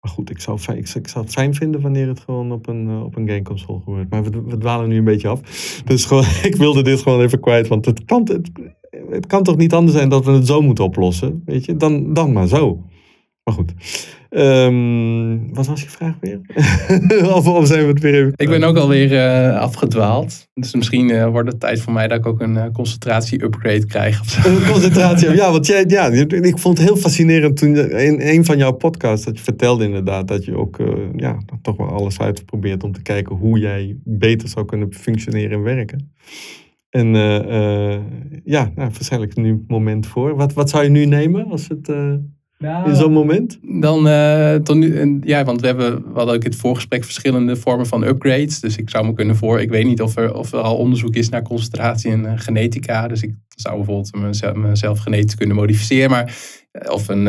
Maar 0.00 0.12
goed, 0.12 0.30
ik 0.30 0.40
zou, 0.40 0.58
ik, 0.76 0.86
zou- 0.86 1.24
het 1.24 1.32
fijn 1.32 1.54
vinden 1.54 1.80
wanneer 1.80 2.08
het 2.08 2.20
gewoon 2.20 2.52
op 2.52 2.66
een, 2.68 2.88
eh, 2.88 3.04
op 3.04 3.16
een 3.16 3.28
gameconsole 3.28 3.80
gebeurt. 3.80 4.10
Maar 4.10 4.22
we, 4.24 4.58
dwalen 4.58 4.88
nu 4.88 4.96
een 4.96 5.04
beetje 5.04 5.28
af. 5.28 5.40
Dus 5.84 6.04
gewoon, 6.04 6.24
ik 6.50 6.56
wilde 6.56 6.82
dit 6.82 7.00
gewoon 7.00 7.20
even 7.20 7.40
kwijt. 7.40 7.68
Want 7.68 7.84
het 7.84 8.04
kan, 8.04 8.28
het 9.10 9.26
kan 9.26 9.42
toch 9.42 9.56
niet 9.56 9.72
anders 9.74 9.96
zijn 9.96 10.08
dat 10.08 10.24
we 10.24 10.30
het 10.30 10.46
zo 10.46 10.60
moeten 10.60 10.84
oplossen. 10.84 11.42
Weet 11.44 11.64
je, 11.64 11.76
dan, 11.76 12.12
dan 12.12 12.32
maar 12.32 12.46
zo. 12.46 12.84
Maar 13.48 13.56
goed. 13.56 13.74
Ehm, 14.30 15.38
wat 15.54 15.66
was 15.66 15.82
je 15.82 15.88
vraag 15.88 16.14
weer? 16.20 16.40
of, 17.36 17.46
of 17.46 17.66
zijn 17.66 17.82
we 17.82 17.88
het 17.88 18.00
weer 18.00 18.14
even... 18.14 18.32
Ik 18.36 18.48
ben 18.48 18.62
ook 18.62 18.76
alweer 18.76 19.16
eh 19.18 19.60
afgedwaald. 19.60 20.48
Dus 20.54 20.74
misschien 20.74 21.10
eh, 21.10 21.28
wordt 21.28 21.48
het 21.48 21.60
tijd 21.60 21.80
voor 21.80 21.92
mij 21.92 22.08
dat 22.08 22.18
ik 22.18 22.26
ook 22.26 22.40
een 22.40 22.56
eh, 22.56 22.72
concentratie-upgrade 22.72 23.86
krijg. 23.86 24.44
Een 24.46 24.70
concentratie. 24.72 25.30
Ja, 25.30 25.50
want 25.50 25.66
jij, 25.66 25.84
ja, 25.86 26.08
ik 26.10 26.58
vond 26.58 26.78
het 26.78 26.86
heel 26.86 26.96
fascinerend 26.96 27.56
toen 27.56 27.74
je- 27.74 27.88
in 27.90 28.20
een 28.20 28.44
van 28.44 28.58
jouw 28.58 28.72
podcasts 28.72 29.24
dat 29.24 29.36
je 29.38 29.44
vertelde 29.44 29.84
inderdaad 29.84 30.28
dat 30.28 30.44
je 30.44 30.56
ook 30.56 30.76
ja, 31.16 31.38
toch 31.62 31.76
wel 31.76 31.88
alles 31.88 32.18
uitprobeert 32.20 32.82
om 32.82 32.92
te 32.92 33.02
kijken 33.02 33.36
hoe 33.36 33.58
jij 33.58 33.96
beter 34.04 34.48
zou 34.48 34.66
kunnen 34.66 34.92
functioneren 34.94 35.50
en 35.50 35.62
werken. 35.62 36.12
En 36.90 37.06
ja, 38.44 38.70
nou, 38.74 38.90
waarschijnlijk 38.92 39.36
nu 39.36 39.50
het 39.52 39.68
moment 39.68 40.06
voor. 40.06 40.36
Wat, 40.36 40.52
wat 40.52 40.70
zou 40.70 40.84
je 40.84 40.90
nu 40.90 41.04
nemen 41.04 41.50
als 41.50 41.68
het 41.68 41.90
eh, 42.58 42.82
in 42.86 42.96
zo'n 42.96 43.12
moment? 43.12 43.58
Dan, 43.80 44.08
eh, 44.08 44.54
tot 44.54 44.76
nu, 44.76 45.18
ja, 45.24 45.44
want 45.44 45.60
we, 45.60 45.66
hebben, 45.66 45.94
we 45.94 46.12
hadden 46.14 46.34
ook 46.34 46.44
in 46.44 46.50
het 46.50 46.58
voorgesprek 46.60 47.04
verschillende 47.04 47.56
vormen 47.56 47.86
van 47.86 48.02
upgrades. 48.02 48.60
Dus 48.60 48.76
ik 48.76 48.90
zou 48.90 49.06
me 49.06 49.12
kunnen 49.12 49.36
voor, 49.36 49.60
ik 49.60 49.70
weet 49.70 49.86
niet 49.86 50.02
of 50.02 50.16
er, 50.16 50.34
of 50.34 50.52
er 50.52 50.58
al 50.60 50.76
onderzoek 50.76 51.14
is 51.14 51.28
naar 51.28 51.42
concentratie 51.42 52.10
en 52.10 52.26
eh, 52.26 52.32
genetica. 52.36 53.08
Dus 53.08 53.22
ik 53.22 53.34
zou 53.48 53.76
bijvoorbeeld 53.76 54.14
mezelf, 54.14 54.54
mezelf 54.56 54.98
genetisch 54.98 55.34
kunnen 55.34 55.56
modificeren. 55.56 56.10
Maar, 56.10 56.34
eh, 56.72 56.92
of 56.92 57.08
een, 57.08 57.26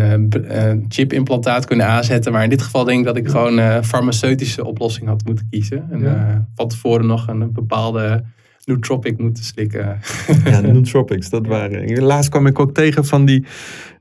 eh, 0.00 0.72
chipimplantaat 0.88 1.64
kunnen 1.64 1.86
aanzetten. 1.86 2.32
Maar 2.32 2.42
in 2.42 2.50
dit 2.50 2.62
geval 2.62 2.84
denk 2.84 2.98
ik 2.98 3.04
dat 3.04 3.16
ik 3.16 3.28
gewoon 3.28 3.58
een 3.58 3.84
farmaceutische 3.84 4.64
oplossing 4.64 5.08
had 5.08 5.24
moeten 5.24 5.46
kiezen. 5.50 5.88
En 5.90 6.00
Ja. 6.00 6.48
van 6.54 6.68
tevoren 6.68 7.06
nog 7.06 7.28
een, 7.28 7.52
bepaalde 7.52 8.24
nootropic 8.64 9.18
moeten 9.18 9.44
slikken. 9.44 9.98
Ja, 10.44 10.60
nootropics, 10.60 11.30
dat 11.30 11.46
waren. 11.46 12.02
Laatst 12.02 12.30
kwam 12.30 12.46
ik 12.46 12.58
ook 12.58 12.74
tegen 12.74 13.04
van 13.04 13.24
die, 13.24 13.44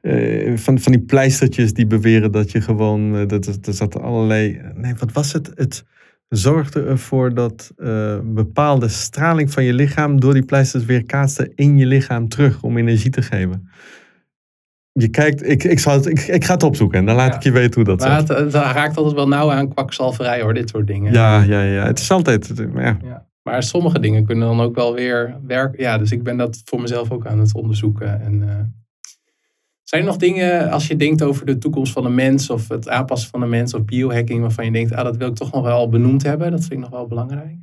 eh, 0.02 0.58
van, 0.58 0.80
van 0.80 0.92
die 0.92 1.02
pleistertjes 1.02 1.74
die 1.74 1.88
beweren 1.88 2.32
dat 2.32 2.52
je 2.52 2.62
gewoon. 2.62 3.16
eh, 3.18 3.28
dat, 3.28 3.46
er 3.68 3.74
zat 3.74 4.00
allerlei. 4.02 4.62
Nee, 4.76 4.94
wat 5.00 5.12
was 5.12 5.34
het? 5.34 5.52
Het 5.56 5.84
zorgde 6.28 6.84
ervoor 6.84 7.34
dat 7.34 7.72
eh, 7.78 8.20
bepaalde 8.24 8.88
straling 8.88 9.52
van 9.52 9.64
je 9.64 9.74
lichaam 9.74 10.20
door 10.20 10.34
die 10.34 10.46
pleisters 10.46 10.86
weer 10.86 11.06
kaatste 11.06 11.52
in 11.56 11.78
je 11.78 11.86
lichaam 11.86 12.28
terug 12.28 12.64
om 12.64 12.78
energie 12.78 13.10
te 13.12 13.22
geven. 13.22 13.70
Je 14.94 15.08
kijkt, 15.08 15.48
ik, 15.50 15.64
ik, 15.64 15.80
zal 15.80 15.94
het, 15.94 16.06
ik, 16.06 16.20
ik 16.20 16.44
ga 16.46 16.54
het 16.54 16.64
opzoeken 16.64 17.00
en 17.00 17.06
dan 17.06 17.16
laat 17.16 17.30
Ja. 17.30 17.36
ik 17.36 17.44
je 17.44 17.52
weten 17.52 17.74
hoe 17.74 17.84
dat 17.84 18.00
Maar 18.00 18.20
zit. 18.20 18.28
het, 18.28 18.38
het 18.38 18.54
raakt 18.54 18.98
altijd 18.98 19.16
wel 19.16 19.28
nauw 19.28 19.52
aan 19.52 19.70
kwakzalverij 19.70 20.42
hoor, 20.42 20.54
dit 20.54 20.70
soort 20.70 20.88
dingen. 20.88 21.14
Ja, 21.14 21.42
ja, 21.44 21.62
ja. 21.64 21.86
Het 21.86 22.00
is 22.00 22.12
altijd. 22.12 22.52
ja. 22.76 22.98
Ja. 23.04 23.30
Maar 23.44 23.64
sommige 23.64 24.00
dingen 24.00 24.26
kunnen 24.26 24.48
dan 24.48 24.62
ook 24.62 24.76
wel 24.76 24.94
weer 24.94 25.38
werken. 25.48 25.84
Ja, 25.84 25.98
dus 25.98 26.12
ik 26.12 26.24
ben 26.24 26.38
dat 26.38 26.62
voor 26.66 26.82
mezelf 26.82 27.12
ook 27.12 27.26
aan 27.26 27.40
het 27.40 27.56
onderzoeken. 27.56 28.22
En, 28.22 28.50
eh, 28.50 28.64
zijn 29.84 30.02
er 30.02 30.08
nog 30.08 30.18
dingen, 30.18 30.70
als 30.70 30.88
je 30.88 30.96
denkt 30.96 31.24
over 31.24 31.46
de 31.46 31.58
toekomst 31.58 31.94
van 31.94 32.04
de 32.04 32.10
mens... 32.10 32.50
of 32.50 32.68
het 32.68 32.90
aanpassen 32.90 33.30
van 33.30 33.40
de 33.40 33.46
mens 33.46 33.74
of 33.74 33.86
biohacking... 33.86 34.42
waarvan 34.42 34.66
je 34.66 34.72
denkt, 34.72 34.94
ah, 34.94 35.04
dat 35.04 35.18
wil 35.18 35.28
ik 35.28 35.36
toch 35.36 35.52
nog 35.52 35.64
wel 35.64 35.90
benoemd 35.90 36.24
hebben. 36.24 36.52
Dat 36.52 36.60
vind 36.60 36.72
ik 36.72 36.80
nog 36.80 36.90
wel 36.90 37.08
belangrijk. 37.08 37.58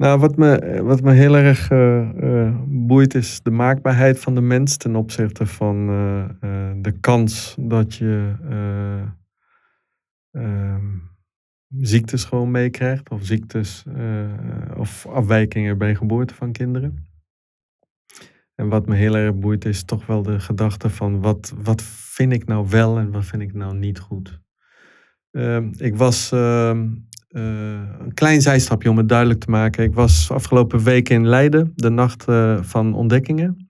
Nou, 0.00 0.18
wat 0.18 0.36
me, 0.36 0.80
wat 0.82 1.02
me 1.02 1.12
heel 1.12 1.36
erg 1.36 1.70
eh, 1.70 2.46
eh, 2.46 2.54
boeit 2.66 3.14
is 3.14 3.42
de 3.42 3.50
maakbaarheid 3.50 4.20
van 4.20 4.34
de 4.34 4.40
mens 4.40 4.76
ten 4.76 4.96
opzichte 4.96 5.46
van 5.46 5.88
eh, 5.88 6.20
eh, 6.20 6.76
de 6.76 6.92
kans 7.00 7.54
dat 7.58 7.94
je 7.94 8.32
eh, 8.48 9.02
ehm, 10.30 10.88
ziektes 11.78 12.24
gewoon 12.24 12.50
meekrijgt 12.50 13.10
of 13.10 13.24
ziektes 13.24 13.84
eh, 13.96 14.24
of 14.76 15.06
afwijkingen 15.06 15.78
bij 15.78 15.94
geboorte 15.94 16.34
van 16.34 16.52
kinderen. 16.52 17.08
En 18.54 18.68
wat 18.68 18.86
me 18.86 18.94
heel 18.94 19.16
erg 19.16 19.34
boeit 19.34 19.64
is 19.64 19.84
toch 19.84 20.06
wel 20.06 20.22
de 20.22 20.40
gedachte 20.40 20.90
van 20.90 21.20
wat, 21.20 21.54
wat 21.62 21.82
vind 21.82 22.32
ik 22.32 22.46
nou 22.46 22.66
wel 22.68 22.98
en 22.98 23.10
wat 23.10 23.24
vind 23.24 23.42
ik 23.42 23.54
nou 23.54 23.76
niet 23.76 23.98
goed. 23.98 24.40
Ehm, 25.30 25.72
ik 25.76 25.96
was 25.96 26.32
ehm, 26.32 26.88
eh, 27.28 27.42
een 27.98 28.14
klein 28.14 28.40
zijstapje 28.40 28.90
om 28.90 28.96
het 28.96 29.08
duidelijk 29.08 29.40
te 29.40 29.50
maken. 29.50 29.84
Ik 29.84 29.94
was 29.94 30.30
afgelopen 30.30 30.82
week 30.82 31.08
in 31.08 31.26
Leiden, 31.26 31.72
de 31.74 31.90
nacht 31.90 32.24
eh, 32.24 32.62
van 32.62 32.94
ontdekkingen. 32.94 33.68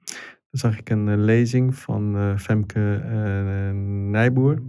Daar 0.50 0.60
zag 0.60 0.78
ik 0.78 0.90
een 0.90 1.24
lezing 1.24 1.74
van 1.74 2.34
Femke 2.38 3.02
Nijboer. 4.10 4.62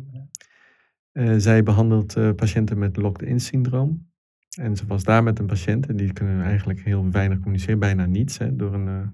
Eh, 1.12 1.34
zij 1.38 1.64
behandelt 1.64 2.16
eh, 2.16 2.30
patiënten 2.36 2.78
met 2.78 2.97
locked-in 2.97 3.39
syndroom. 3.39 4.09
En 4.57 4.76
ze 4.76 4.86
was 4.86 5.03
daar 5.03 5.24
met 5.24 5.39
een 5.39 5.45
patiënt 5.45 5.88
en 5.88 5.95
die 5.95 6.14
kunnen 6.14 6.43
eigenlijk 6.43 6.80
heel 6.84 7.12
weinig 7.12 7.38
communiceren, 7.39 7.80
bijna 7.80 8.05
niets. 8.05 8.38
Hè, 8.38 8.55
door 8.55 8.74
een, 8.74 8.88
eh, 8.88 9.07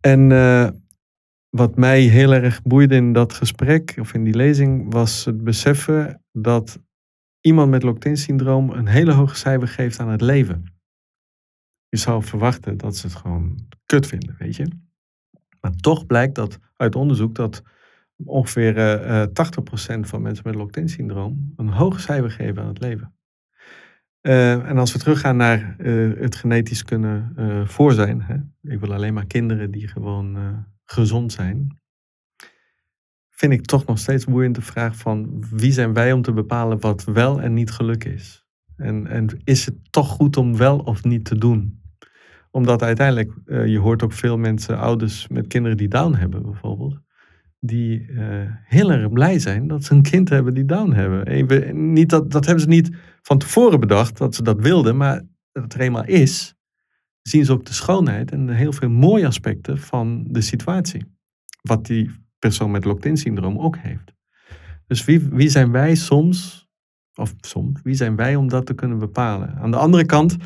En 0.00 0.28
wat 1.48 1.76
mij 1.76 2.00
heel 2.00 2.34
erg 2.34 2.62
boeide 2.62 2.94
in 2.94 3.12
dat 3.12 3.32
gesprek 3.32 3.96
of 4.00 4.14
in 4.14 4.24
die 4.24 4.34
lezing 4.34 4.92
was 4.92 5.24
het 5.24 5.44
beseffen 5.44 6.22
dat 6.32 6.78
iemand 7.40 7.70
met 7.70 7.82
locked-in 7.82 8.16
syndroom 8.16 8.70
een 8.70 8.86
hele 8.86 9.12
hoge 9.12 9.36
cijfer 9.36 9.68
geeft 9.68 10.00
aan 10.00 10.08
het 10.08 10.20
leven. 10.20 10.64
Je 11.88 11.96
zou 11.96 12.22
verwachten 12.22 12.76
dat 12.76 12.96
ze 12.96 13.06
het 13.06 13.16
gewoon 13.16 13.66
kut 13.86 14.06
vinden, 14.06 14.36
weet 14.38 14.56
je. 14.56 14.68
Maar 15.60 15.72
toch 15.72 16.06
blijkt 16.06 16.34
dat 16.34 16.58
uit 16.76 16.94
onderzoek 16.94 17.34
dat 17.34 17.62
ongeveer 18.24 18.76
eh, 18.76 19.22
eh, 19.22 19.28
80% 19.28 20.00
van 20.00 20.22
mensen 20.22 20.44
met 20.46 20.54
locked-in 20.54 20.88
syndroom 20.88 21.52
een 21.56 21.68
hoge 21.68 22.00
cijfer 22.00 22.30
geven 22.30 22.62
aan 22.62 22.68
het 22.68 22.80
leven. 22.80 23.12
Eh, 24.20 24.68
en 24.68 24.78
als 24.78 24.92
we 24.92 24.98
teruggaan 24.98 25.36
naar 25.36 25.76
eh, 25.78 26.20
het 26.20 26.36
genetisch 26.36 26.84
kunnen 26.84 27.32
eh 27.36 27.66
voor 27.66 27.92
zijn. 27.92 28.22
Hè? 28.22 28.36
Ik 28.72 28.80
wil 28.80 28.94
alleen 28.94 29.14
maar 29.14 29.26
kinderen 29.26 29.70
die 29.70 29.88
gewoon 29.88 30.36
eh, 30.36 30.42
gezond 30.84 31.32
zijn. 31.32 31.80
Vind 33.30 33.52
ik 33.52 33.64
toch 33.64 33.86
nog 33.86 33.98
steeds 33.98 34.24
boeiend 34.24 34.54
de 34.54 34.62
vraag 34.62 34.96
van 34.96 35.44
wie 35.50 35.72
zijn 35.72 35.92
wij 35.92 36.12
om 36.12 36.22
te 36.22 36.32
bepalen 36.32 36.80
wat 36.80 37.04
wel 37.04 37.40
en 37.40 37.54
niet 37.54 37.70
geluk 37.70 38.04
is. 38.04 38.46
En, 38.76 39.06
en 39.06 39.40
is 39.44 39.66
het 39.66 39.92
toch 39.92 40.08
goed 40.08 40.36
om 40.36 40.56
wel 40.56 40.78
of 40.78 41.04
niet 41.04 41.24
te 41.24 41.38
doen? 41.38 41.82
Omdat 42.50 42.82
uiteindelijk, 42.82 43.32
eh, 43.44 43.66
je 43.66 43.78
hoort 43.78 44.02
ook 44.02 44.12
veel 44.12 44.38
mensen, 44.38 44.78
ouders 44.78 45.28
met 45.28 45.46
kinderen 45.46 45.76
die 45.76 45.88
down 45.88 46.14
hebben 46.14 46.42
bijvoorbeeld. 46.42 47.00
Die 47.60 48.06
eh, 48.06 48.52
heel 48.64 48.90
erg 48.90 49.12
blij 49.12 49.38
zijn 49.38 49.68
dat 49.68 49.84
ze 49.84 49.94
een 49.94 50.02
kind 50.02 50.28
hebben 50.28 50.54
die 50.54 50.64
down 50.64 50.92
hebben. 50.92 51.26
Even, 51.26 51.92
niet 51.92 52.10
dat, 52.10 52.30
dat 52.30 52.44
hebben 52.44 52.62
ze 52.62 52.68
niet 52.68 52.90
van 53.22 53.38
tevoren 53.38 53.80
bedacht 53.80 54.18
dat 54.18 54.34
ze 54.34 54.42
dat 54.42 54.60
wilden, 54.60 54.96
maar 54.96 55.22
dat 55.52 55.62
het 55.62 55.74
er 55.74 55.80
eenmaal 55.80 56.04
is, 56.04 56.54
zien 57.22 57.44
ze 57.44 57.52
ook 57.52 57.64
de 57.64 57.72
schoonheid 57.72 58.30
en 58.30 58.48
heel 58.48 58.72
veel 58.72 58.90
mooie 58.90 59.26
aspecten 59.26 59.78
van 59.78 60.24
de 60.28 60.40
situatie. 60.40 61.04
Wat 61.62 61.86
die 61.86 62.10
persoon 62.38 62.70
met 62.70 62.84
locked-in 62.84 63.16
syndroom 63.16 63.58
ook 63.58 63.76
heeft. 63.76 64.14
Dus 64.86 65.04
wie, 65.04 65.20
wie 65.20 65.48
zijn 65.48 65.70
wij 65.70 65.94
soms, 65.94 66.68
of 67.14 67.34
soms, 67.40 67.80
wie 67.82 67.94
zijn 67.94 68.16
wij 68.16 68.36
om 68.36 68.48
dat 68.48 68.66
te 68.66 68.74
kunnen 68.74 68.98
bepalen? 68.98 69.54
Aan 69.54 69.70
de 69.70 69.76
andere 69.76 70.06
kant 70.06 70.36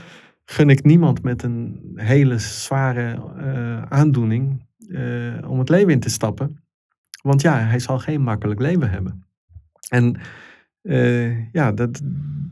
gun 0.44 0.70
ik 0.70 0.84
niemand 0.84 1.22
met 1.22 1.42
een 1.42 1.92
hele 1.94 2.38
zware 2.38 3.32
eh, 3.36 3.82
aandoening 3.82 4.66
eh, 4.88 5.50
om 5.50 5.58
het 5.58 5.68
leven 5.68 5.92
in 5.92 6.00
te 6.00 6.10
stappen. 6.10 6.61
Want 7.22 7.42
ja, 7.42 7.58
hij 7.58 7.78
zal 7.78 7.98
geen 7.98 8.22
makkelijk 8.22 8.60
leven 8.60 8.90
hebben. 8.90 9.24
En 9.88 10.20
eh, 10.82 11.52
ja, 11.52 11.72
dat, 11.72 12.00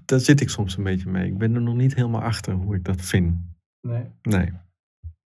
daar 0.05 0.21
zit 0.21 0.41
ik 0.41 0.51
soms 0.51 0.77
een 0.77 0.85
beetje 0.85 1.11
mee. 1.11 1.27
Ik 1.27 1.39
ben 1.39 1.55
er 1.55 1.63
nog 1.63 1.75
niet 1.75 1.95
helemaal 1.95 2.23
achter 2.23 2.53
hoe 2.55 2.75
ik 2.75 2.85
dat 2.85 3.01
vind. 3.01 3.35
Nee. 3.81 4.05
Nee. 4.23 4.53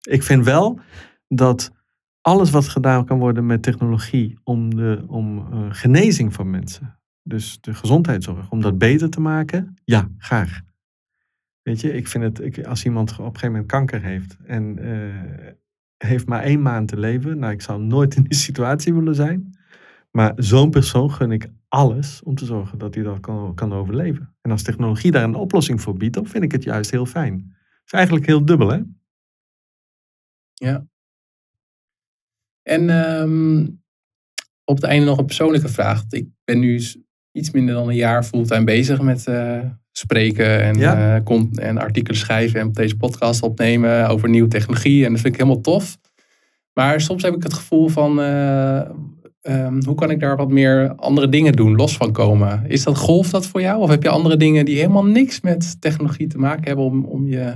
Ik 0.01 0.23
vind 0.23 0.45
wel 0.45 0.81
dat 1.29 1.73
alles 2.21 2.51
wat 2.51 2.69
gedaan 2.69 3.05
kan 3.05 3.19
worden 3.19 3.47
met 3.47 3.63
technologie 3.63 4.39
om, 4.43 4.75
de, 4.75 5.05
om 5.07 5.53
eh, 5.53 5.67
genezing 5.69 6.33
van 6.33 6.51
mensen, 6.51 6.99
dus 7.23 7.61
de 7.61 7.75
gezondheidszorg, 7.75 8.51
om 8.51 8.61
dat 8.61 8.79
beter 8.79 9.11
te 9.11 9.21
maken, 9.21 9.77
ja, 9.85 10.09
graag. 10.19 10.61
Weet 11.63 11.81
je, 11.81 11.93
ik 11.93 12.09
vind 12.09 12.25
het, 12.25 12.41
ik, 12.41 12.67
als 12.67 12.85
iemand 12.85 13.11
op 13.11 13.19
een 13.19 13.25
gegeven 13.25 13.51
moment 13.51 13.67
kanker 13.67 14.03
heeft 14.03 14.37
en 14.47 14.79
eh, 14.79 15.53
heeft 16.05 16.27
maar 16.27 16.43
één 16.43 16.63
maand 16.63 16.89
te 16.89 16.97
leven, 16.97 17.39
nou, 17.39 17.53
ik 17.53 17.63
zou 17.63 17.83
nooit 17.83 18.17
in 18.17 18.23
die 18.23 18.39
situatie 18.39 18.95
willen 18.95 19.15
zijn. 19.15 19.59
Maar 20.11 20.33
zo'n 20.37 20.71
persoon 20.71 21.11
gun 21.11 21.33
ik 21.33 21.49
alles 21.69 22.23
om 22.23 22.35
te 22.35 22.45
zorgen 22.45 22.79
dat 22.79 22.95
hij 22.95 23.05
dat 23.05 23.21
kan, 23.21 23.55
kan 23.55 23.73
overleven. 23.73 24.35
En 24.41 24.51
als 24.51 24.63
technologie 24.63 25.11
daar 25.11 25.25
een 25.25 25.35
oplossing 25.35 25.81
voor 25.81 25.97
biedt, 25.97 26.15
dan 26.15 26.27
vind 26.27 26.45
ik 26.45 26.53
het 26.53 26.63
juist 26.63 26.91
heel 26.91 27.07
fijn. 27.07 27.35
Het 27.59 27.87
is 27.87 27.93
eigenlijk 27.93 28.27
heel 28.27 28.45
dubbel, 28.45 28.69
hè? 28.69 28.81
Ja. 30.55 30.87
En 32.63 32.91
ehm, 32.91 33.67
op 34.65 34.77
het 34.77 34.85
einde 34.85 35.07
nog 35.07 35.19
een 35.19 35.27
persoonlijke 35.27 35.69
vraag. 35.69 36.05
Ik 36.09 36.29
ben 36.45 36.59
nu 36.59 36.83
iets 37.35 37.51
minder 37.51 37.75
dan 37.75 37.89
een 37.89 37.95
jaar 37.95 38.25
fulltime 38.25 38.65
bezig 38.65 39.01
met 39.01 39.27
eh, 39.27 39.59
spreken 39.93 40.63
en, 40.63 40.79
Ja. 40.79 41.21
eh, 41.25 41.41
en 41.55 41.79
artikelen 41.79 42.19
schrijven 42.19 42.61
en 42.61 42.67
op 42.67 42.75
deze 42.75 42.97
podcast 42.97 43.43
opnemen 43.43 44.09
over 44.09 44.29
nieuwe 44.29 44.49
technologie. 44.49 45.05
En 45.05 45.13
dat 45.13 45.21
vind 45.21 45.35
ik 45.35 45.41
helemaal 45.41 45.63
tof. 45.63 45.99
Maar 46.73 47.01
soms 47.01 47.23
heb 47.23 47.35
ik 47.35 47.43
het 47.43 47.55
gevoel 47.55 47.89
van, 47.89 48.21
eh, 48.21 48.81
ehm, 49.41 49.83
hoe 49.85 49.95
kan 49.95 50.11
ik 50.11 50.21
daar 50.21 50.37
wat 50.37 50.51
meer 50.51 50.95
andere 50.95 51.29
dingen 51.29 51.53
doen, 51.53 51.77
los 51.77 51.97
van 51.97 52.13
komen? 52.13 52.65
Is 52.67 52.83
dat 52.85 52.99
golf 52.99 53.31
dat 53.31 53.47
voor 53.47 53.61
jou? 53.61 53.81
Of 53.81 53.89
heb 53.89 54.03
je 54.03 54.09
andere 54.09 54.37
dingen 54.37 54.65
die 54.65 54.77
helemaal 54.77 55.05
niks 55.07 55.41
met 55.41 55.81
technologie 55.81 56.27
te 56.27 56.39
maken 56.39 56.65
hebben 56.65 56.85
om, 56.85 57.05
om 57.05 57.27
je 57.27 57.53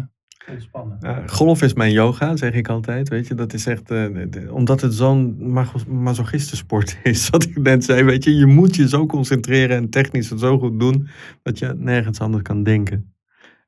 ontspannen? 0.50 1.28
Golf 1.30 1.62
is 1.62 1.74
mijn 1.74 1.92
yoga, 1.92 2.36
zeg 2.36 2.52
ik 2.52 2.68
altijd. 2.68 3.08
Weet 3.08 3.26
je, 3.26 3.34
dat 3.34 3.52
is 3.52 3.66
echt. 3.66 3.90
eh, 3.90 4.54
omdat 4.54 4.80
het 4.80 4.94
zo'n 4.94 5.50
maso- 5.52 5.88
masochistensport 5.88 6.98
is, 7.02 7.30
wat 7.30 7.42
ik 7.44 7.56
net 7.62 7.84
zei. 7.84 8.02
Weet 8.02 8.24
je, 8.24 8.34
je 8.34 8.46
moet 8.46 8.76
je 8.76 8.88
zo 8.88 9.06
concentreren 9.06 9.76
en 9.76 9.90
technisch 9.90 10.30
het 10.30 10.40
zo 10.40 10.58
goed 10.58 10.80
doen. 10.80 11.08
dat 11.42 11.58
je 11.58 11.74
nergens 11.76 12.20
anders 12.20 12.42
kan 12.42 12.62
denken. 12.62 13.12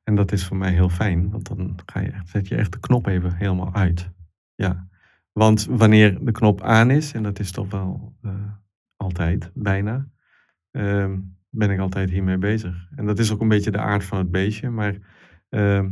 En 0.03 0.15
dat 0.15 0.31
is 0.31 0.45
voor 0.45 0.57
mij 0.57 0.71
heel 0.71 0.89
fijn, 0.89 1.29
want 1.31 1.47
dan 1.47 1.75
ga 1.85 1.99
je 1.99 2.11
zet 2.25 2.47
je 2.47 2.55
echt 2.55 2.71
de 2.71 2.79
knop 2.79 3.07
even 3.07 3.33
helemaal 3.35 3.73
uit. 3.73 4.09
Ja. 4.55 4.87
Want 5.31 5.65
wanneer 5.69 6.25
de 6.25 6.31
knop 6.31 6.61
aan 6.61 6.89
is, 6.91 7.11
en 7.13 7.23
dat 7.23 7.39
is 7.39 7.51
toch 7.51 7.71
wel 7.71 8.15
eh, 8.21 8.31
altijd, 8.95 9.51
bijna, 9.53 10.07
ehm, 10.71 11.17
ben 11.49 11.69
ik 11.69 11.79
altijd 11.79 12.09
hiermee 12.09 12.37
bezig. 12.37 12.87
En 12.95 13.05
dat 13.05 13.19
is 13.19 13.31
ook 13.31 13.41
een 13.41 13.47
beetje 13.47 13.71
de 13.71 13.77
aard 13.79 14.03
van 14.03 14.17
het 14.17 14.31
beestje. 14.31 14.69
Maar 14.69 14.95
ehm, 15.49 15.89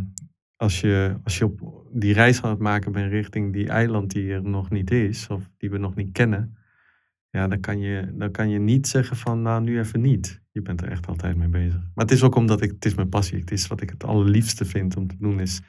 als 0.60 0.82
je, 0.82 1.16
als 1.24 1.38
je 1.38 1.45
op 1.45 1.86
die 1.91 2.14
reis 2.14 2.41
aan 2.41 2.49
het 2.49 2.60
maken 2.60 2.91
bent 2.91 3.12
richting 3.12 3.53
die 3.53 3.68
eiland 3.68 4.12
die 4.12 4.32
er 4.34 4.43
nog 4.43 4.70
niet 4.70 4.91
is, 4.91 5.28
of 5.28 5.49
die 5.57 5.70
we 5.70 5.78
nog 5.78 5.95
niet 5.95 6.12
kennen, 6.12 6.57
ja, 7.30 7.47
dan 7.47 7.60
kan 7.60 7.80
je, 7.80 8.14
dan 8.14 8.32
kan 8.32 8.49
je 8.49 8.60
niet 8.60 8.88
zeggen 8.88 9.18
van 9.18 9.41
nou 9.41 9.62
nu 9.62 9.80
even 9.80 10.01
niet. 10.01 10.41
Je 10.51 10.62
bent 10.62 10.82
er 10.82 10.89
echt 10.89 11.07
altijd 11.07 11.38
mee 11.38 11.47
bezig. 11.47 11.80
Maar 11.80 12.05
het 12.05 12.12
is 12.12 12.24
ook 12.24 12.36
omdat 12.36 12.62
ik, 12.62 12.72
het 12.72 12.86
is 12.86 12.95
mijn 12.95 13.10
passie. 13.10 13.39
Het 13.39 13.51
is 13.51 13.68
wat 13.68 13.82
ik 13.82 13.89
het 13.89 14.03
allerliefste 14.03 14.66
vind 14.66 14.95
om 14.95 15.07
te 15.07 15.16
doen, 15.20 15.39
is, 15.39 15.62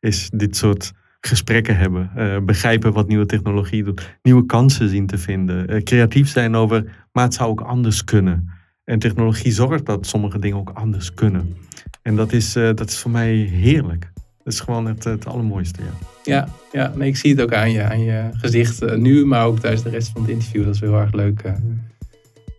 is 0.00 0.30
dit 0.30 0.56
soort 0.56 0.92
gesprekken 1.20 1.76
hebben. 1.76 2.10
eh, 2.14 2.40
begrijpen 2.44 2.92
wat 2.92 3.08
nieuwe 3.08 3.26
technologie 3.26 3.84
doet. 3.84 4.18
Nieuwe 4.22 4.46
kansen 4.46 4.88
zien 4.88 5.06
te 5.06 5.18
vinden. 5.18 5.68
eh, 5.68 5.82
creatief 5.82 6.28
zijn 6.28 6.54
over, 6.54 7.06
maar 7.12 7.24
het 7.24 7.34
zou 7.34 7.50
ook 7.50 7.60
anders 7.60 8.04
kunnen. 8.04 8.50
En 8.84 8.98
technologie 8.98 9.52
zorgt 9.52 9.86
dat 9.86 10.06
sommige 10.06 10.38
dingen 10.38 10.58
ook 10.58 10.70
anders 10.70 11.14
kunnen. 11.14 11.56
En 12.02 12.16
dat 12.16 12.32
is, 12.32 12.56
eh, 12.56 12.64
dat 12.74 12.88
is 12.88 12.98
voor 12.98 13.10
mij 13.10 13.34
heerlijk. 13.34 14.10
Dat 14.48 14.56
is 14.56 14.62
gewoon 14.64 14.86
het, 14.86 15.04
het 15.04 15.26
allermooiste, 15.26 15.80
ja. 15.82 15.88
Ja, 16.24 16.48
ja 16.72 16.92
nee, 16.96 17.08
ik 17.08 17.16
zie 17.16 17.30
het 17.30 17.40
ook 17.40 17.52
aan 17.52 17.72
je, 17.72 17.82
aan 17.82 18.00
je 18.00 18.22
gezicht 18.32 18.82
eh, 18.82 18.96
nu, 18.96 19.26
maar 19.26 19.46
ook 19.46 19.58
tijdens 19.58 19.82
de 19.82 19.90
rest 19.90 20.10
van 20.12 20.22
het 20.22 20.30
interview. 20.30 20.64
Dat 20.64 20.74
is 20.74 20.80
heel 20.80 21.00
erg 21.00 21.12
leuk. 21.12 21.40
eh. 21.40 21.52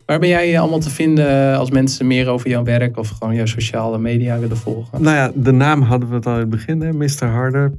Waar 0.06 0.20
ben 0.20 0.30
jij 0.30 0.60
allemaal 0.60 0.80
te 0.80 0.90
vinden 0.90 1.58
als 1.58 1.72
mensen 1.72 2.08
meer 2.08 2.28
over 2.28 2.50
jouw 2.50 2.64
werk 2.64 2.98
of 2.98 3.10
gewoon 3.10 3.36
jouw 3.36 3.46
sociale 3.46 3.98
media 3.98 4.40
willen 4.40 4.58
volgen? 4.58 5.02
Nou 5.02 5.16
ja, 5.16 5.32
de 5.36 5.52
naam 5.52 5.82
hadden 5.82 6.10
we 6.10 6.16
het 6.16 6.26
al 6.26 6.34
in 6.34 6.40
het 6.40 6.50
begin, 6.50 6.82
hè? 6.82 6.94
Mr. 6.94 7.26
Harder. 7.26 7.72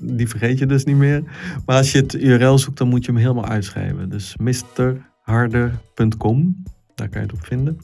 Die 0.00 0.28
vergeet 0.28 0.58
je 0.58 0.66
dus 0.66 0.84
niet 0.84 0.96
meer. 0.96 1.22
Maar 1.66 1.76
als 1.76 1.92
je 1.92 1.98
het 1.98 2.14
URL 2.14 2.58
zoekt, 2.58 2.78
dan 2.78 2.88
moet 2.88 3.04
je 3.04 3.12
hem 3.12 3.20
helemaal 3.20 3.46
uitschrijven. 3.46 4.08
Dus 4.08 4.36
mrharder.com, 4.36 6.62
daar 6.94 7.08
kan 7.08 7.20
je 7.20 7.26
het 7.26 7.36
op 7.36 7.44
vinden. 7.46 7.78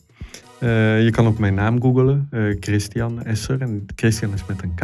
Eh, 0.58 1.02
je 1.04 1.10
kan 1.10 1.26
ook 1.26 1.38
mijn 1.38 1.54
naam 1.54 1.80
googlen, 1.82 2.26
eh, 2.30 2.42
Christian 2.60 3.22
Esser. 3.24 3.60
En 3.60 3.86
Christian 3.96 4.32
is 4.34 4.46
met 4.46 4.62
een 4.62 4.74
K. 4.74 4.82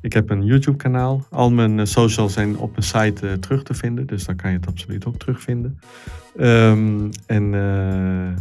Ik 0.00 0.12
heb 0.12 0.30
een 0.30 0.44
YouTube 0.44 0.76
kanaal. 0.76 1.26
Al 1.30 1.50
mijn 1.50 1.78
eh, 1.78 1.86
socials 1.86 2.32
zijn 2.32 2.58
op 2.58 2.70
mijn 2.70 2.82
site 2.82 3.28
eh, 3.28 3.32
terug 3.32 3.62
te 3.62 3.74
vinden. 3.74 4.06
Dus 4.06 4.24
daar 4.24 4.36
kan 4.36 4.50
je 4.50 4.56
het 4.56 4.66
absoluut 4.66 5.06
ook 5.06 5.16
terugvinden. 5.16 5.80
Ehm, 6.36 7.10
en 7.26 7.54
eh, 7.54 8.36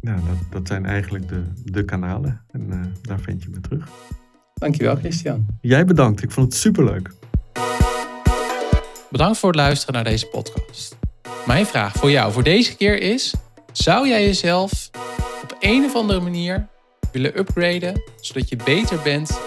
ja, 0.00 0.14
dat, 0.14 0.36
dat 0.50 0.66
zijn 0.66 0.86
eigenlijk 0.86 1.28
de, 1.28 1.42
de 1.64 1.84
kanalen. 1.84 2.40
En 2.50 2.66
eh, 2.70 2.78
daar 3.02 3.20
vind 3.20 3.42
je 3.42 3.48
me 3.48 3.60
terug. 3.60 3.88
Dankjewel, 4.54 4.96
Christian. 4.96 5.46
Jij 5.60 5.84
bedankt. 5.84 6.22
Ik 6.22 6.30
vond 6.30 6.52
het 6.52 6.60
superleuk. 6.60 7.10
Bedankt 9.10 9.38
voor 9.38 9.48
het 9.48 9.58
luisteren 9.58 9.94
naar 9.94 10.04
deze 10.04 10.26
podcast. 10.26 10.98
Mijn 11.46 11.66
vraag 11.66 11.92
voor 11.92 12.10
jou 12.10 12.32
voor 12.32 12.42
deze 12.42 12.76
keer 12.76 13.00
is: 13.00 13.34
zou 13.72 14.08
jij 14.08 14.24
jezelf 14.24 14.90
op 15.42 15.56
een 15.60 15.84
of 15.84 15.94
andere 15.94 16.20
manier 16.20 16.66
willen 17.12 17.38
upgraden 17.38 18.02
zodat 18.20 18.48
je 18.48 18.56
beter 18.64 19.00
bent 19.04 19.40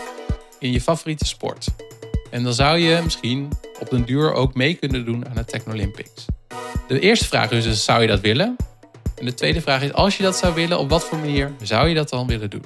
in 0.59 0.71
je 0.71 0.81
favoriete 0.81 1.25
sport? 1.25 1.67
En 2.29 2.43
dan 2.43 2.53
zou 2.53 2.77
je 2.77 3.01
misschien 3.03 3.49
op 3.79 3.89
den 3.89 4.05
duur 4.05 4.33
ook 4.33 4.53
mee 4.53 4.73
kunnen 4.73 5.05
doen 5.05 5.29
aan 5.29 5.35
de 5.35 5.45
Technolympics. 5.45 6.25
De 6.87 6.99
eerste 6.99 7.25
vraag 7.25 7.51
is 7.51 7.63
dus: 7.63 7.83
zou 7.83 8.01
je 8.01 8.07
dat 8.07 8.19
willen? 8.19 8.55
En 9.15 9.25
de 9.25 9.33
tweede 9.33 9.61
vraag 9.61 9.81
is, 9.81 9.93
als 9.93 10.17
je 10.17 10.23
dat 10.23 10.35
zou 10.35 10.53
willen, 10.53 10.79
op 10.79 10.89
wat 10.89 11.03
voor 11.03 11.17
manier 11.17 11.51
zou 11.61 11.87
je 11.87 11.95
dat 11.95 12.09
dan 12.09 12.27
willen 12.27 12.49
doen? 12.49 12.63